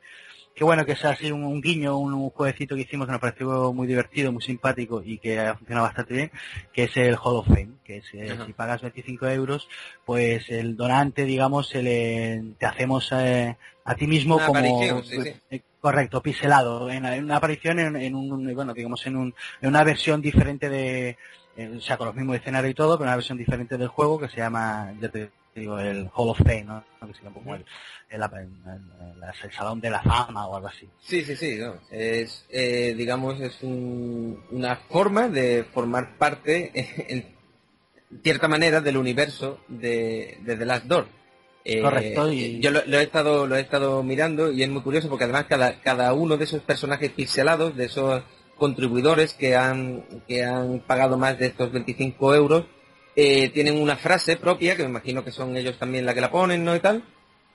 que 0.56 0.64
bueno, 0.64 0.86
que 0.86 0.94
es 0.94 1.06
así 1.06 1.32
un, 1.32 1.44
un 1.44 1.62
guiño, 1.62 1.98
un, 1.98 2.14
un 2.14 2.30
jueguecito 2.30 2.76
que 2.76 2.82
hicimos 2.82 3.08
que 3.08 3.14
nos 3.14 3.22
pareció 3.22 3.74
muy 3.74 3.88
divertido, 3.88 4.32
muy 4.32 4.42
simpático 4.42 5.02
y 5.04 5.18
que 5.18 5.40
ha 5.40 5.56
funcionado 5.56 5.88
bastante 5.88 6.14
bien, 6.14 6.32
que 6.74 6.84
es 6.84 6.98
el 6.98 7.16
Hall 7.16 7.38
of 7.38 7.48
Fame, 7.48 7.74
que 7.84 7.98
es, 7.98 8.06
eh, 8.14 8.38
si 8.46 8.54
pagas 8.54 8.82
25 8.82 9.28
euros, 9.28 9.68
pues 10.06 10.50
el 10.50 10.76
donante, 10.76 11.26
digamos, 11.26 11.70
se 11.70 11.82
le, 11.82 12.44
te 12.58 12.66
hacemos 12.66 13.12
eh, 13.14 13.58
a 13.86 13.96
ti 13.96 14.08
mismo 14.08 14.36
Una 14.36 14.46
como... 14.46 15.04
sí, 15.04 15.22
sí. 15.22 15.34
eh, 15.50 15.62
Correcto, 15.82 16.22
pixelado, 16.22 16.92
en, 16.92 17.06
en 17.08 17.24
una 17.24 17.38
aparición 17.38 17.80
en, 17.80 17.96
en 17.96 18.14
un, 18.14 18.54
bueno, 18.54 18.72
digamos, 18.72 19.04
en, 19.08 19.16
un, 19.16 19.34
en 19.62 19.70
una 19.70 19.84
versión 19.84 20.22
diferente 20.22 20.70
de, 20.70 21.18
eh, 21.58 21.74
o 21.76 21.82
sea, 21.82 21.98
con 21.98 22.06
los 22.06 22.16
mismos 22.16 22.36
escenarios 22.36 22.72
y 22.72 22.76
todo, 22.76 23.00
pero 23.00 23.08
una 23.08 23.16
versión 23.16 23.40
diferente 23.40 23.80
del 23.80 23.88
juego 23.88 24.20
que 24.20 24.30
se 24.30 24.38
llama, 24.38 24.94
ya 25.02 25.10
te 25.10 25.32
digo, 25.56 25.80
el 25.80 26.10
Hall 26.16 26.30
of 26.30 26.38
Fame, 26.38 26.64
¿no? 26.64 26.84
Que 27.06 27.14
sería 27.14 27.30
un 27.30 27.34
poco 27.36 27.56
el, 27.56 27.66
el, 28.10 28.22
el- 28.22 29.52
Salón 29.52 29.82
de 29.82 29.90
la 29.90 30.02
Fama 30.02 30.48
o 30.48 30.56
algo 30.56 30.68
así. 30.68 30.88
Sí, 31.02 31.24
sí, 31.24 31.36
sí, 31.36 31.58
no. 31.58 31.76
es, 31.92 32.46
eh, 32.50 32.94
digamos, 32.98 33.40
es 33.42 33.62
un- 33.64 34.42
una 34.52 34.76
forma 34.78 35.28
de 35.30 35.66
formar 35.74 36.18
parte, 36.18 36.72
en 37.10 37.36
cierta 38.24 38.48
manera, 38.48 38.82
del 38.82 38.98
universo 38.98 39.60
de, 39.68 40.38
de 40.42 40.56
The 40.58 40.66
Last 40.66 40.86
Door. 40.86 41.08
Eh, 41.64 41.82
Correcto, 41.82 42.32
y- 42.32 42.60
Yo 42.60 42.72
lo, 42.72 42.84
lo 42.86 43.00
he 43.00 43.04
estado 43.04 43.46
lo 43.46 43.56
he 43.56 43.62
estado 43.62 44.02
mirando 44.04 44.52
y 44.52 44.64
es 44.64 44.70
muy 44.70 44.82
curioso 44.82 45.10
porque 45.10 45.26
además 45.26 45.46
cada, 45.48 45.80
cada 45.82 46.12
uno 46.14 46.36
de 46.38 46.46
esos 46.46 46.62
personajes 46.64 47.12
pixelados, 47.12 47.76
de 47.78 47.86
esos 47.86 48.24
contribuidores 48.58 49.34
que 49.34 49.56
han, 49.56 50.04
que 50.28 50.44
han 50.44 50.80
pagado 50.80 51.18
más 51.18 51.38
de 51.38 51.48
estos 51.48 51.72
25 51.72 52.34
euros, 52.36 52.66
eh, 53.16 53.50
tienen 53.50 53.82
una 53.82 53.98
frase 53.98 54.38
propia, 54.38 54.76
que 54.76 54.84
me 54.84 54.90
imagino 54.90 55.24
que 55.24 55.32
son 55.32 55.56
ellos 55.58 55.78
también 55.78 56.06
la 56.06 56.14
que 56.14 56.22
la 56.22 56.32
ponen, 56.32 56.64
¿no? 56.64 56.76
Y 56.76 56.80
tal. 56.80 57.04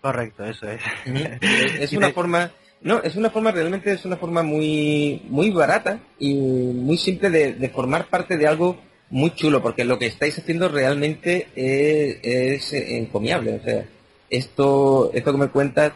Correcto, 0.00 0.44
eso 0.44 0.68
es. 0.68 0.80
es, 1.80 1.92
una 1.92 2.10
forma 2.10 2.52
no 2.82 3.02
es 3.02 3.16
una 3.16 3.30
forma 3.30 3.50
realmente 3.50 3.90
es 3.90 4.04
una 4.04 4.16
forma 4.16 4.42
muy 4.42 5.22
muy 5.28 5.50
barata 5.50 5.98
y 6.18 6.34
muy 6.34 6.98
simple 6.98 7.30
de, 7.30 7.54
de 7.54 7.68
formar 7.70 8.06
parte 8.08 8.36
de 8.36 8.46
algo 8.46 8.78
muy 9.10 9.30
chulo 9.34 9.62
porque 9.62 9.84
lo 9.84 9.98
que 9.98 10.06
estáis 10.06 10.38
haciendo 10.38 10.68
realmente 10.68 11.48
es, 11.56 12.18
es 12.22 12.72
encomiable 12.92 13.54
o 13.54 13.64
sea 13.64 13.86
esto 14.28 15.10
esto 15.14 15.32
que 15.32 15.38
me 15.38 15.48
cuentas 15.48 15.92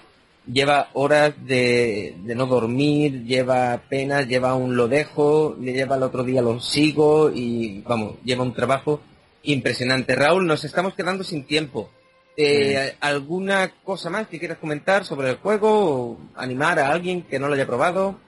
lleva 0.51 0.89
horas 0.95 1.35
de, 1.45 2.17
de 2.25 2.35
no 2.35 2.47
dormir 2.47 3.25
lleva 3.25 3.83
penas 3.89 4.27
lleva 4.27 4.55
un 4.55 4.75
lo 4.75 4.89
dejo 4.89 5.57
le 5.61 5.73
lleva 5.73 5.97
el 5.97 6.03
otro 6.03 6.25
día 6.25 6.41
lo 6.41 6.61
sigo 6.61 7.31
y 7.31 7.83
vamos 7.83 8.15
lleva 8.25 8.43
un 8.43 8.55
trabajo 8.55 9.01
impresionante 9.43 10.15
Raúl 10.15 10.47
nos 10.47 10.65
estamos 10.65 10.95
quedando 10.95 11.25
sin 11.25 11.45
tiempo 11.45 11.91
eh, 12.37 12.97
¿Alguna 13.01 13.71
cosa 13.85 14.09
más 14.09 14.27
que 14.29 14.39
quieras 14.39 14.59
comentar 14.59 15.05
sobre 15.05 15.31
el 15.31 15.37
juego? 15.37 15.69
o 16.13 16.19
¿Animar 16.37 16.79
a 16.79 16.91
alguien 16.91 17.23
que 17.23 17.39
no 17.39 17.49
lo 17.49 17.55
haya 17.55 17.67
probado? 17.67 18.19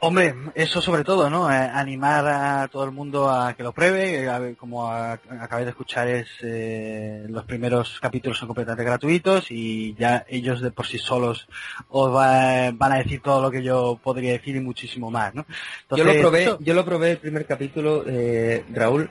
Hombre, 0.00 0.34
eso 0.54 0.80
sobre 0.80 1.04
todo, 1.04 1.28
¿no? 1.30 1.50
Eh, 1.50 1.54
animar 1.56 2.26
a 2.26 2.68
todo 2.68 2.84
el 2.84 2.90
mundo 2.90 3.28
a 3.30 3.54
que 3.54 3.62
lo 3.62 3.72
pruebe. 3.72 4.22
eh, 4.22 4.28
a 4.28 4.40
como 4.56 4.86
a- 4.86 5.12
acabáis 5.12 5.64
de 5.66 5.70
escuchar, 5.70 6.06
es 6.08 6.26
eh, 6.42 7.24
los 7.28 7.44
primeros 7.44 7.98
capítulos 8.00 8.38
son 8.38 8.48
completamente 8.48 8.84
gratuitos 8.84 9.50
y 9.50 9.94
ya 9.94 10.24
ellos 10.28 10.60
de 10.60 10.70
por 10.70 10.86
sí 10.86 10.98
solos 10.98 11.48
os 11.88 12.14
va- 12.14 12.70
van 12.72 12.92
a 12.92 12.98
decir 12.98 13.20
todo 13.22 13.40
lo 13.42 13.50
que 13.50 13.62
yo 13.62 13.98
podría 14.02 14.32
decir 14.32 14.54
y 14.56 14.60
muchísimo 14.60 15.10
más, 15.10 15.34
¿no? 15.34 15.44
yo 15.90 16.04
lo 16.04 16.12
Entonces, 16.12 16.20
probé, 16.20 16.56
yo 16.60 16.74
lo 16.74 16.84
probé 16.84 17.10
el 17.12 17.18
primer 17.18 17.46
capítulo, 17.46 18.04
eh, 18.06 18.64
Raúl, 18.72 19.10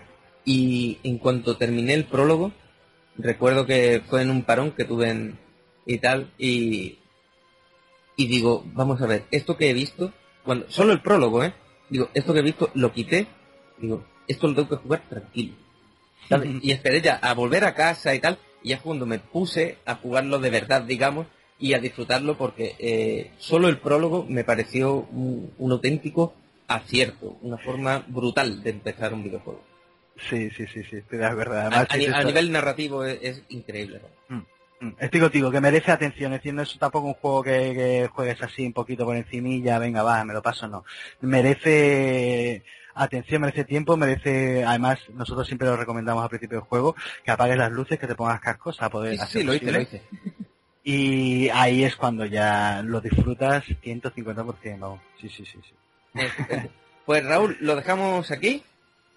y 0.49 0.97
en 1.03 1.19
cuanto 1.19 1.57
terminé 1.57 1.93
el 1.93 2.05
prólogo, 2.05 2.51
recuerdo 3.19 3.67
que 3.67 4.01
fue 4.09 4.23
en 4.23 4.31
un 4.31 4.41
parón 4.41 4.71
que 4.71 4.83
tuve 4.83 5.11
en, 5.11 5.37
y 5.85 5.99
tal, 5.99 6.31
y, 6.39 6.97
y 8.15 8.27
digo, 8.27 8.63
vamos 8.73 8.99
a 8.99 9.05
ver, 9.05 9.25
esto 9.29 9.55
que 9.55 9.69
he 9.69 9.75
visto, 9.75 10.11
cuando, 10.43 10.67
solo 10.71 10.91
el 10.91 11.01
prólogo, 11.01 11.43
¿eh? 11.43 11.53
Digo, 11.91 12.09
esto 12.15 12.33
que 12.33 12.39
he 12.39 12.41
visto, 12.41 12.71
lo 12.73 12.91
quité, 12.91 13.27
digo, 13.77 14.03
esto 14.27 14.47
lo 14.47 14.55
tengo 14.55 14.69
que 14.69 14.75
jugar 14.77 15.03
tranquilo. 15.07 15.53
¿sabes? 16.27 16.49
Y 16.63 16.71
esperé 16.71 16.99
ya 16.99 17.17
a 17.17 17.35
volver 17.35 17.63
a 17.63 17.75
casa 17.75 18.15
y 18.15 18.19
tal, 18.19 18.39
y 18.63 18.69
ya 18.69 18.81
cuando 18.81 19.05
me 19.05 19.19
puse 19.19 19.77
a 19.85 19.97
jugarlo 19.97 20.39
de 20.39 20.49
verdad, 20.49 20.81
digamos, 20.81 21.27
y 21.59 21.73
a 21.73 21.79
disfrutarlo 21.79 22.39
porque 22.39 22.75
eh, 22.79 23.33
solo 23.37 23.67
el 23.67 23.77
prólogo 23.77 24.25
me 24.27 24.43
pareció 24.43 24.95
un, 24.95 25.53
un 25.59 25.71
auténtico 25.73 26.33
acierto, 26.67 27.37
una 27.43 27.59
forma 27.59 28.03
brutal 28.07 28.63
de 28.63 28.71
empezar 28.71 29.13
un 29.13 29.23
videojuego. 29.23 29.68
Sí, 30.27 30.49
sí, 30.51 30.65
sí, 30.67 30.83
sí, 30.83 30.97
estoy 30.97 31.17
de 31.19 31.25
acuerdo. 31.25 31.55
A, 31.57 31.61
Además, 31.61 31.87
a 31.89 31.97
es 31.97 32.25
nivel 32.25 32.51
narrativo 32.51 33.05
es, 33.05 33.19
es 33.21 33.43
increíble. 33.49 34.01
¿no? 34.29 34.45
Mm, 34.81 34.93
Estoy 34.99 35.19
contigo, 35.19 35.51
que 35.51 35.61
merece 35.61 35.91
atención. 35.91 36.33
Es 36.33 36.39
decir, 36.39 36.53
no 36.53 36.61
es 36.61 36.77
tampoco 36.79 37.07
un 37.07 37.13
juego 37.13 37.43
que, 37.43 37.51
que 37.51 38.09
juegues 38.13 38.41
así 38.41 38.65
un 38.65 38.73
poquito 38.73 39.05
por 39.05 39.15
encimilla, 39.15 39.79
venga, 39.79 40.03
va, 40.03 40.23
me 40.23 40.33
lo 40.33 40.41
paso, 40.41 40.67
no. 40.67 40.83
Merece 41.21 42.63
atención, 42.95 43.41
merece 43.41 43.63
tiempo, 43.65 43.95
merece, 43.97 44.63
además, 44.63 44.99
nosotros 45.13 45.47
siempre 45.47 45.67
lo 45.67 45.77
recomendamos 45.77 46.23
al 46.23 46.29
principio 46.29 46.59
del 46.59 46.67
juego, 46.67 46.95
que 47.23 47.31
apagues 47.31 47.57
las 47.57 47.71
luces, 47.71 47.99
que 47.99 48.07
te 48.07 48.15
pongas 48.15 48.41
cascos 48.41 48.81
a 48.81 48.89
poder 48.89 49.13
Sí, 49.13 49.17
sí, 49.17 49.23
hacer 49.23 49.41
sí, 49.41 49.47
lo 49.47 49.53
hice, 49.53 49.71
lo 49.71 49.81
hice. 49.81 50.01
Y 50.83 51.49
ahí 51.49 51.83
es 51.83 51.95
cuando 51.95 52.25
ya 52.25 52.81
lo 52.83 53.01
disfrutas 53.01 53.63
150%, 53.83 54.79
vamos. 54.79 55.01
Sí, 55.19 55.29
sí, 55.29 55.45
sí, 55.45 55.59
sí. 55.61 55.73
Pues 57.05 57.23
Raúl, 57.25 57.57
lo 57.59 57.75
dejamos 57.75 58.31
aquí 58.31 58.63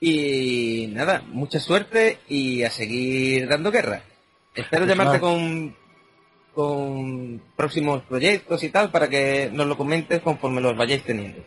y 0.05 0.89
nada, 0.89 1.23
mucha 1.29 1.61
suerte 1.61 2.19
y 2.29 2.65
a 2.65 2.71
seguir 2.71 3.47
dando 3.47 3.71
guerra. 3.71 4.03
Espero 4.53 4.85
llamarte 4.85 5.21
con, 5.21 5.77
con 6.53 7.41
próximos 7.55 8.03
proyectos 8.03 8.65
y 8.65 8.71
tal 8.71 8.91
para 8.91 9.09
que 9.09 9.49
nos 9.53 9.69
lo 9.69 9.77
comentes 9.77 10.21
conforme 10.21 10.61
los 10.61 10.77
vayáis 10.77 11.05
teniendo. 11.05 11.45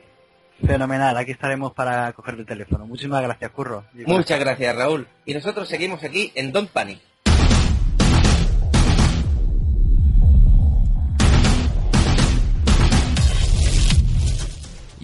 Fenomenal, 0.65 1.17
aquí 1.17 1.31
estaremos 1.31 1.73
para 1.73 2.13
coger 2.13 2.35
el 2.35 2.45
teléfono. 2.45 2.87
Muchísimas 2.87 3.21
gracias, 3.23 3.51
Curro. 3.51 3.83
Muchas 4.05 4.39
gracias 4.39 4.73
Raúl. 4.73 5.05
Y 5.25 5.33
nosotros 5.33 5.67
seguimos 5.67 6.01
aquí 6.05 6.31
en 6.33 6.53
Don't 6.53 6.69
Panic. 6.69 7.01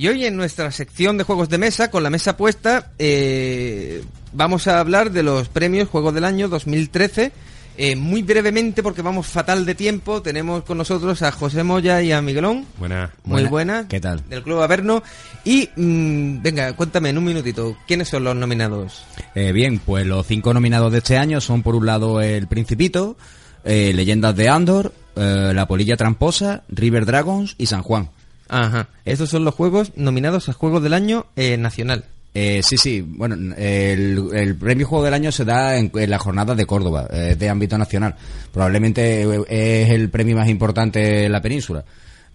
Y 0.02 0.08
hoy 0.08 0.26
en 0.26 0.36
nuestra 0.36 0.72
sección 0.72 1.20
de 1.20 1.24
juegos 1.24 1.48
de 1.48 1.60
mesa, 1.60 1.92
con 1.92 2.02
la 2.02 2.10
mesa 2.10 2.36
puesta, 2.36 2.90
eh, 2.98 4.04
vamos 4.34 4.66
a 4.66 4.80
hablar 4.80 5.12
de 5.12 5.22
los 5.22 5.48
premios 5.48 5.90
Juegos 5.90 6.16
del 6.16 6.26
Año 6.26 6.50
2013. 6.50 7.32
Eh, 7.78 7.96
muy 7.96 8.24
brevemente, 8.24 8.82
porque 8.82 9.04
vamos 9.04 9.28
fatal 9.28 9.64
de 9.64 9.76
tiempo, 9.76 10.24
tenemos 10.24 10.64
con 10.64 10.80
nosotros 10.80 11.22
a 11.22 11.32
José 11.32 11.62
Moya 11.64 12.02
y 12.02 12.12
a 12.12 12.20
Miguelón. 12.20 12.66
Buena. 12.80 13.12
Muy 13.26 13.44
buena. 13.44 13.88
¿Qué 13.88 14.00
tal? 14.00 14.28
Del 14.28 14.42
Club 14.42 14.62
Averno. 14.62 15.04
Y, 15.46 15.70
mm, 15.76 16.42
venga, 16.42 16.74
cuéntame 16.76 17.10
en 17.10 17.20
un 17.20 17.26
minutito, 17.26 17.78
¿quiénes 17.86 18.10
son 18.10 18.24
los 18.24 18.36
nominados? 18.36 19.06
Eh, 19.36 19.52
bien, 19.52 19.78
pues 19.78 20.08
los 20.08 20.26
cinco 20.26 20.52
nominados 20.52 20.92
de 20.92 20.98
este 20.98 21.20
año 21.20 21.40
son 21.42 21.62
por 21.62 21.76
un 21.76 21.86
lado 21.86 22.22
El 22.22 22.48
Principito, 22.48 23.18
eh, 23.64 23.94
Leyendas 23.94 24.36
de 24.36 24.50
Andor, 24.50 24.94
eh, 25.16 25.52
La 25.54 25.68
Polilla 25.68 25.96
Tramposa, 25.96 26.64
River 26.70 27.06
Dragons 27.06 27.54
y 27.60 27.68
San 27.68 27.84
Juan. 27.84 28.10
Ajá. 28.52 28.90
Estos 29.06 29.30
son 29.30 29.44
los 29.46 29.56
juegos 29.56 29.94
nominados 29.96 30.50
a 30.50 30.54
Juegos 30.54 30.84
del 30.84 30.94
Año 30.94 31.26
eh, 31.36 31.58
Nacional. 31.58 32.06
Eh, 32.34 32.62
sí, 32.64 32.78
sí, 32.78 33.02
bueno, 33.02 33.36
el, 33.58 34.30
el 34.34 34.56
premio 34.56 34.88
Juego 34.88 35.04
del 35.04 35.14
Año 35.16 35.32
se 35.34 35.44
da 35.44 35.76
en, 35.78 35.92
en 35.94 36.10
la 36.10 36.20
jornada 36.20 36.54
de 36.56 36.66
Córdoba, 36.66 37.08
eh, 37.12 37.36
de 37.38 37.50
ámbito 37.50 37.78
nacional. 37.78 38.16
Probablemente 38.54 39.24
eh, 39.24 39.84
es 39.84 39.90
el 39.90 40.10
premio 40.10 40.38
más 40.38 40.48
importante 40.48 41.26
en 41.26 41.32
la 41.32 41.42
península, 41.42 41.84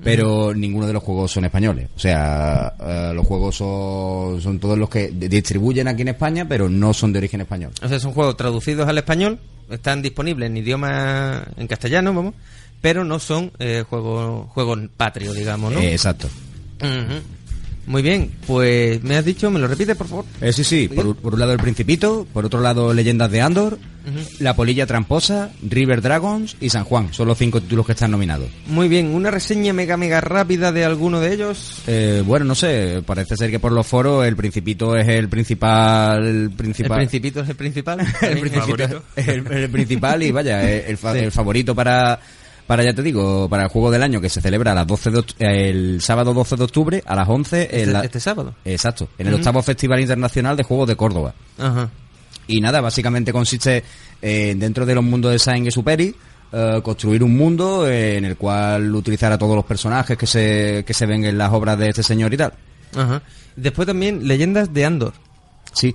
pero 0.02 0.52
ninguno 0.54 0.86
de 0.86 0.92
los 0.92 1.02
juegos 1.02 1.32
son 1.32 1.46
españoles. 1.46 1.88
O 1.96 1.98
sea, 1.98 2.74
eh, 2.78 3.12
los 3.14 3.26
juegos 3.26 3.56
son, 3.56 4.40
son 4.42 4.58
todos 4.58 4.76
los 4.78 4.90
que 4.90 5.08
di- 5.08 5.28
distribuyen 5.28 5.88
aquí 5.88 6.02
en 6.02 6.08
España, 6.08 6.46
pero 6.46 6.68
no 6.68 6.92
son 6.92 7.12
de 7.12 7.18
origen 7.20 7.40
español. 7.40 7.72
O 7.82 7.88
sea, 7.88 7.98
son 7.98 8.12
juegos 8.12 8.36
traducidos 8.36 8.86
al 8.86 8.98
español, 8.98 9.38
están 9.70 10.02
disponibles 10.02 10.48
en 10.50 10.58
idioma 10.58 11.42
en 11.56 11.66
castellano, 11.66 12.12
vamos, 12.12 12.34
pero 12.80 13.04
no 13.04 13.18
son 13.18 13.52
eh, 13.58 13.84
juegos 13.88 14.48
juegos 14.50 14.78
patrios, 14.96 15.34
digamos, 15.34 15.72
¿no? 15.72 15.80
Eh, 15.80 15.92
exacto. 15.92 16.28
Muy 17.86 18.02
bien, 18.02 18.32
pues 18.48 19.00
me 19.04 19.16
has 19.16 19.24
dicho, 19.24 19.48
me 19.48 19.60
lo 19.60 19.68
repites, 19.68 19.96
por 19.96 20.08
favor. 20.08 20.24
Eh, 20.40 20.52
sí, 20.52 20.64
sí, 20.64 20.88
por, 20.88 21.06
un- 21.06 21.14
por 21.14 21.34
un 21.34 21.38
lado 21.40 21.52
el 21.52 21.58
Principito, 21.60 22.26
por 22.32 22.44
otro 22.44 22.60
lado 22.60 22.92
Leyendas 22.92 23.30
de 23.30 23.40
Andor. 23.40 23.78
La 24.38 24.54
Polilla 24.54 24.86
Tramposa, 24.86 25.50
River 25.68 26.00
Dragons 26.00 26.56
y 26.60 26.70
San 26.70 26.84
Juan. 26.84 27.12
Son 27.12 27.26
los 27.26 27.36
cinco 27.38 27.60
títulos 27.60 27.86
que 27.86 27.92
están 27.92 28.12
nominados. 28.12 28.48
Muy 28.68 28.86
bien, 28.88 29.12
una 29.12 29.32
reseña 29.32 29.72
mega 29.72 29.96
mega 29.96 30.20
rápida 30.20 30.70
de 30.70 30.84
alguno 30.84 31.18
de 31.20 31.32
ellos. 31.34 31.82
Eh, 31.88 32.22
bueno, 32.24 32.44
no 32.44 32.54
sé, 32.54 33.02
parece 33.04 33.36
ser 33.36 33.50
que 33.50 33.58
por 33.58 33.72
los 33.72 33.84
foros 33.86 34.24
el 34.26 34.36
Principito 34.36 34.96
es 34.96 35.08
el 35.08 35.28
principal... 35.28 36.24
El, 36.24 36.36
El 36.44 36.50
principal, 36.50 36.98
principito 36.98 37.40
es 37.40 37.48
el 37.48 37.56
principal. 37.56 37.98
el 38.22 38.38
Principito 38.40 39.02
es 39.16 39.28
el, 39.28 39.46
el 39.46 39.70
principal 39.70 40.22
y 40.22 40.30
vaya, 40.32 40.62
el, 40.70 40.84
el 40.90 40.96
fa- 40.98 41.12
Sí. 41.12 41.18
el 41.20 41.32
favorito 41.32 41.74
para... 41.74 42.18
Para, 42.66 42.82
ya 42.84 42.92
te 42.92 43.02
digo, 43.02 43.48
para 43.48 43.62
el 43.64 43.68
juego 43.68 43.90
del 43.90 44.02
año 44.02 44.20
que 44.20 44.28
se 44.28 44.40
celebra 44.40 44.72
a 44.72 44.74
las 44.74 44.86
12 44.86 45.10
de, 45.10 45.24
el 45.38 46.00
sábado 46.02 46.34
12 46.34 46.56
de 46.56 46.64
octubre 46.64 47.02
a 47.06 47.14
las 47.14 47.28
11 47.28 47.62
en 47.62 47.80
Este, 47.80 47.86
la- 47.92 48.00
este 48.04 48.18
sábado. 48.20 48.54
Exacto, 48.64 49.08
en 49.18 49.28
el 49.28 49.34
octavo 49.34 49.62
Festival 49.62 50.00
Internacional 50.00 50.56
de 50.56 50.64
Juegos 50.64 50.88
de 50.88 50.96
Córdoba. 50.96 51.32
Ajá. 51.58 51.88
Y 52.48 52.60
nada, 52.60 52.80
básicamente 52.80 53.32
consiste 53.32 53.84
eh, 54.22 54.54
dentro 54.56 54.84
de 54.86 54.94
los 54.94 55.04
mundos 55.04 55.32
de 55.32 55.38
Saint 55.38 55.68
Superi 55.70 56.14
eh, 56.52 56.80
construir 56.82 57.22
un 57.22 57.36
mundo 57.36 57.88
en 57.88 58.24
el 58.24 58.36
cual 58.36 58.94
utilizar 58.94 59.30
a 59.32 59.38
todos 59.38 59.54
los 59.56 59.64
personajes 59.64 60.16
que 60.16 60.26
se, 60.26 60.84
que 60.86 60.94
se 60.94 61.06
ven 61.06 61.24
en 61.24 61.38
las 61.38 61.52
obras 61.52 61.78
de 61.78 61.88
este 61.88 62.02
señor 62.02 62.32
y 62.34 62.36
tal. 62.36 62.52
Ajá. 62.96 63.22
Después 63.56 63.86
también 63.86 64.26
Leyendas 64.26 64.72
de 64.72 64.84
Andor. 64.84 65.12
Sí. 65.72 65.94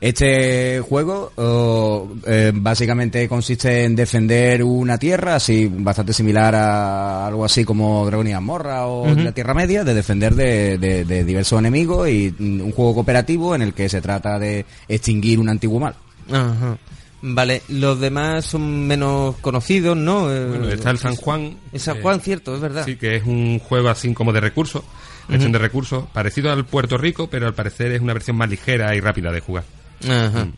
Este 0.00 0.80
juego 0.80 1.32
oh, 1.36 2.08
eh, 2.26 2.52
básicamente 2.54 3.26
consiste 3.28 3.84
en 3.84 3.96
defender 3.96 4.62
una 4.62 4.98
tierra, 4.98 5.36
así 5.36 5.70
bastante 5.72 6.12
similar 6.12 6.54
a 6.54 7.26
algo 7.26 7.44
así 7.44 7.64
como 7.64 8.04
Dragon 8.06 8.26
y 8.28 8.32
Amorra 8.32 8.86
o 8.86 9.06
la 9.14 9.32
Tierra 9.32 9.54
Media, 9.54 9.84
de 9.84 9.94
defender 9.94 10.34
de, 10.34 10.76
de- 10.78 11.04
de 11.04 11.24
diversos 11.24 11.58
enemigos 11.58 12.08
y 12.10 12.34
mm, 12.38 12.60
un 12.60 12.72
juego 12.72 12.94
cooperativo 12.94 13.54
en 13.54 13.62
el 13.62 13.72
que 13.72 13.88
se 13.88 14.00
trata 14.02 14.38
de 14.38 14.66
extinguir 14.86 15.38
un 15.40 15.48
antiguo 15.48 15.80
mal. 15.80 15.94
Ajá. 16.30 16.76
Vale, 17.22 17.62
los 17.70 17.98
demás 17.98 18.44
son 18.44 18.86
menos 18.86 19.36
conocidos, 19.40 19.96
¿no? 19.96 20.30
Eh, 20.30 20.46
Bueno, 20.46 20.68
está 20.68 20.90
el 20.90 20.98
San 20.98 21.16
Juan. 21.16 21.56
El 21.72 21.80
San 21.80 21.96
eh, 21.96 22.00
Juan, 22.02 22.20
cierto, 22.20 22.54
es 22.54 22.60
verdad. 22.60 22.84
Sí, 22.84 22.96
que 22.96 23.16
es 23.16 23.24
un 23.24 23.58
juego 23.58 23.88
así 23.88 24.12
como 24.12 24.32
de 24.34 24.40
recursos, 24.40 24.82
gestión 25.28 25.50
de 25.52 25.58
recursos, 25.58 26.04
parecido 26.12 26.52
al 26.52 26.66
Puerto 26.66 26.98
Rico, 26.98 27.28
pero 27.28 27.46
al 27.46 27.54
parecer 27.54 27.92
es 27.92 28.00
una 28.02 28.12
versión 28.12 28.36
más 28.36 28.50
ligera 28.50 28.94
y 28.94 29.00
rápida 29.00 29.32
de 29.32 29.40
jugar. 29.40 29.64
Ajá. 30.04 30.48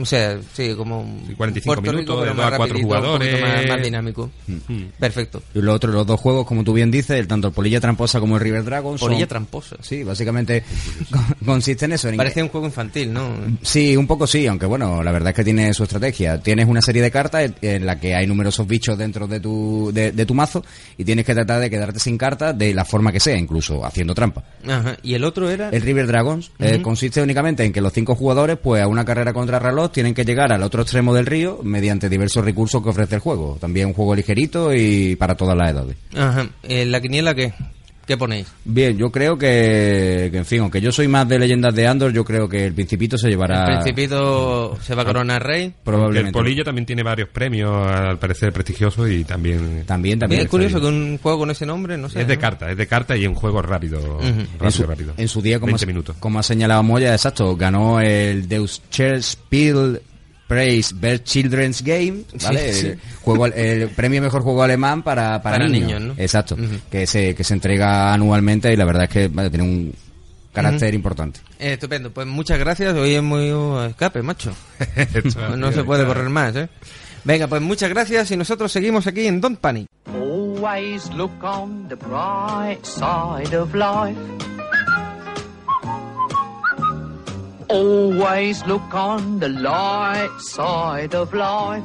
O 0.00 0.04
sea, 0.06 0.38
sí, 0.54 0.74
como 0.76 1.00
un 1.00 1.34
45 1.36 1.74
Puerto 1.74 1.92
minutos, 1.92 2.14
Rico, 2.16 2.20
pero 2.22 2.34
más 2.34 2.48
cuatro 2.56 2.66
rapidito, 2.66 2.86
un 2.88 2.92
poquito 2.94 3.02
jugadores. 3.02 3.40
Más, 3.42 3.66
más 3.76 3.82
dinámico. 3.82 4.30
Mm. 4.46 4.82
Perfecto. 4.98 5.42
Y 5.54 5.60
lo 5.60 5.72
otro, 5.74 5.90
los 5.92 6.06
dos 6.06 6.20
juegos, 6.20 6.46
como 6.46 6.62
tú 6.64 6.72
bien 6.72 6.90
dices, 6.90 7.18
el 7.18 7.26
tanto 7.26 7.48
el 7.48 7.54
Polilla 7.54 7.80
Tramposa 7.80 8.20
como 8.20 8.36
el 8.36 8.42
River 8.42 8.64
Dragon. 8.64 8.98
son- 8.98 9.08
Polilla 9.08 9.26
tramposa. 9.26 9.76
Sí, 9.80 10.04
básicamente 10.04 10.62
con- 11.10 11.46
consiste 11.46 11.84
en 11.86 11.92
eso. 11.92 12.08
en 12.08 12.16
Parece 12.16 12.42
un 12.42 12.48
juego 12.48 12.66
infantil, 12.66 13.12
¿no? 13.12 13.30
Sí, 13.62 13.96
un 13.96 14.06
poco 14.06 14.26
sí, 14.26 14.46
aunque 14.46 14.66
bueno, 14.66 15.02
la 15.02 15.10
verdad 15.12 15.30
es 15.30 15.36
que 15.36 15.44
tiene 15.44 15.72
su 15.74 15.82
estrategia. 15.84 16.40
Tienes 16.40 16.66
una 16.68 16.80
serie 16.82 17.02
de 17.02 17.10
cartas 17.10 17.50
en- 17.62 17.86
la 17.86 17.98
que 17.98 18.14
hay 18.14 18.26
numerosos 18.26 18.66
bichos 18.66 18.96
dentro 18.98 19.26
de 19.26 19.40
tu, 19.40 19.90
de, 19.92 20.12
de 20.12 20.26
tu 20.26 20.34
mazo 20.34 20.64
y 20.96 21.04
tienes 21.04 21.24
que 21.24 21.34
tratar 21.34 21.60
de 21.60 21.70
quedarte 21.70 21.98
sin 22.00 22.16
cartas 22.18 22.56
de 22.56 22.74
la 22.74 22.84
forma 22.84 23.12
que 23.12 23.20
sea, 23.20 23.36
incluso 23.36 23.84
haciendo 23.84 24.14
trampa. 24.14 24.44
Ajá. 24.66 24.96
Y 25.02 25.14
el 25.14 25.24
otro 25.24 25.50
era... 25.50 25.70
El 25.70 25.82
River 25.82 26.06
Dragons 26.06 26.50
eh, 26.58 26.80
consiste 26.82 27.22
únicamente 27.22 27.64
en 27.64 27.72
que 27.72 27.80
los 27.80 27.92
cinco 27.92 28.14
jugadores, 28.14 28.58
pues 28.62 28.82
a 28.82 28.88
una 28.88 29.04
carrera 29.04 29.32
contra 29.32 29.58
reloj, 29.58 29.87
tienen 29.92 30.14
que 30.14 30.24
llegar 30.24 30.52
al 30.52 30.62
otro 30.62 30.82
extremo 30.82 31.14
del 31.14 31.26
río 31.26 31.60
mediante 31.62 32.08
diversos 32.08 32.44
recursos 32.44 32.82
que 32.82 32.88
ofrece 32.90 33.16
el 33.16 33.20
juego. 33.20 33.56
También 33.60 33.88
un 33.88 33.94
juego 33.94 34.14
ligerito 34.14 34.74
y 34.74 35.16
para 35.16 35.36
todas 35.36 35.56
las 35.56 35.70
edades. 35.70 35.96
Ajá. 36.16 36.48
Eh, 36.62 36.84
¿La 36.84 37.00
quiniela 37.00 37.34
qué? 37.34 37.52
¿Qué 38.08 38.16
ponéis? 38.16 38.46
Bien, 38.64 38.96
yo 38.96 39.12
creo 39.12 39.36
que, 39.36 40.30
que, 40.32 40.38
en 40.38 40.46
fin, 40.46 40.60
aunque 40.62 40.80
yo 40.80 40.90
soy 40.90 41.06
más 41.08 41.28
de 41.28 41.38
leyendas 41.38 41.74
de 41.74 41.86
Andor, 41.86 42.10
yo 42.10 42.24
creo 42.24 42.48
que 42.48 42.64
el 42.64 42.72
Principito 42.72 43.18
se 43.18 43.28
llevará... 43.28 43.66
El 43.66 43.74
Principito 43.82 44.78
se 44.80 44.94
va 44.94 45.02
a 45.02 45.04
coronar 45.04 45.42
rey. 45.44 45.74
Probablemente. 45.84 46.28
El 46.30 46.32
Polilla 46.32 46.64
también 46.64 46.86
tiene 46.86 47.02
varios 47.02 47.28
premios, 47.28 47.70
al 47.86 48.18
parecer 48.18 48.50
prestigiosos, 48.50 49.10
y 49.10 49.24
también... 49.24 49.84
También, 49.84 50.18
Bien, 50.20 50.40
es 50.40 50.48
curioso 50.48 50.80
que 50.80 50.86
un 50.86 51.18
juego 51.18 51.40
con 51.40 51.50
ese 51.50 51.66
nombre, 51.66 51.98
no 51.98 52.08
sé. 52.08 52.22
Es 52.22 52.26
de 52.28 52.36
¿no? 52.36 52.40
carta, 52.40 52.70
es 52.70 52.78
de 52.78 52.86
carta 52.86 53.14
y 53.14 53.26
un 53.26 53.34
juego 53.34 53.60
rápido. 53.60 54.18
Rápido, 54.58 54.70
su, 54.70 54.82
rápido. 54.84 55.12
en 55.18 55.28
su 55.28 55.42
día, 55.42 55.60
como, 55.60 55.72
20 55.72 55.84
ha- 55.84 55.86
minutos. 55.86 56.16
como 56.18 56.38
ha 56.38 56.42
señalado 56.42 56.82
Moya, 56.82 57.12
exacto, 57.12 57.54
ganó 57.56 58.00
el 58.00 58.48
Deus 58.48 58.80
Spiel 59.20 60.00
Praise 60.48 60.94
Best 60.98 61.24
Children's 61.24 61.82
Game, 61.82 62.22
¿vale? 62.42 62.72
Sí, 62.72 62.80
sí. 62.80 62.86
El, 62.88 62.98
juego, 63.22 63.46
el 63.46 63.90
premio 63.90 64.20
mejor 64.22 64.42
juego 64.42 64.62
alemán 64.62 65.02
para, 65.02 65.40
para, 65.42 65.58
Para 65.58 65.68
niños. 65.68 66.00
niños, 66.00 66.00
¿no? 66.00 66.14
Exacto, 66.16 66.56
que, 66.90 67.06
se, 67.06 67.34
que 67.34 67.44
se 67.44 67.54
entrega 67.54 68.12
anualmente 68.14 68.72
y 68.72 68.76
la 68.76 68.84
verdad 68.86 69.04
es 69.04 69.10
que 69.10 69.28
vale, 69.28 69.50
tiene 69.50 69.64
un 69.64 69.94
carácter 70.52 70.94
importante. 70.94 71.40
Eh, 71.58 71.74
estupendo, 71.74 72.10
pues 72.10 72.26
muchas 72.26 72.58
gracias. 72.58 72.94
Hoy 72.94 73.14
es 73.14 73.22
muy 73.22 73.52
uh, 73.52 73.80
escape, 73.90 74.22
macho. 74.22 74.52
Esto- 74.96 75.56
no 75.56 75.70
se 75.70 75.84
puede 75.84 76.04
correr 76.06 76.28
más, 76.30 76.56
¿eh? 76.56 76.68
Venga, 77.24 77.46
pues 77.46 77.60
muchas 77.60 77.90
gracias 77.90 78.30
y 78.30 78.36
nosotros 78.36 78.72
seguimos 78.72 79.06
aquí 79.06 79.26
en 79.26 79.40
Don't 79.40 79.58
Panic. 79.60 79.86
Always 80.06 81.10
look 81.10 81.30
on 81.44 81.88
the 81.88 81.94
bright 81.96 82.82
side 82.84 83.54
of 83.56 83.74
life. 83.74 84.18
Always 87.68 88.66
look 88.66 88.94
on 88.94 89.40
the 89.40 89.48
light 89.48 90.30
side 90.40 91.14
of 91.14 91.34
life. 91.34 91.84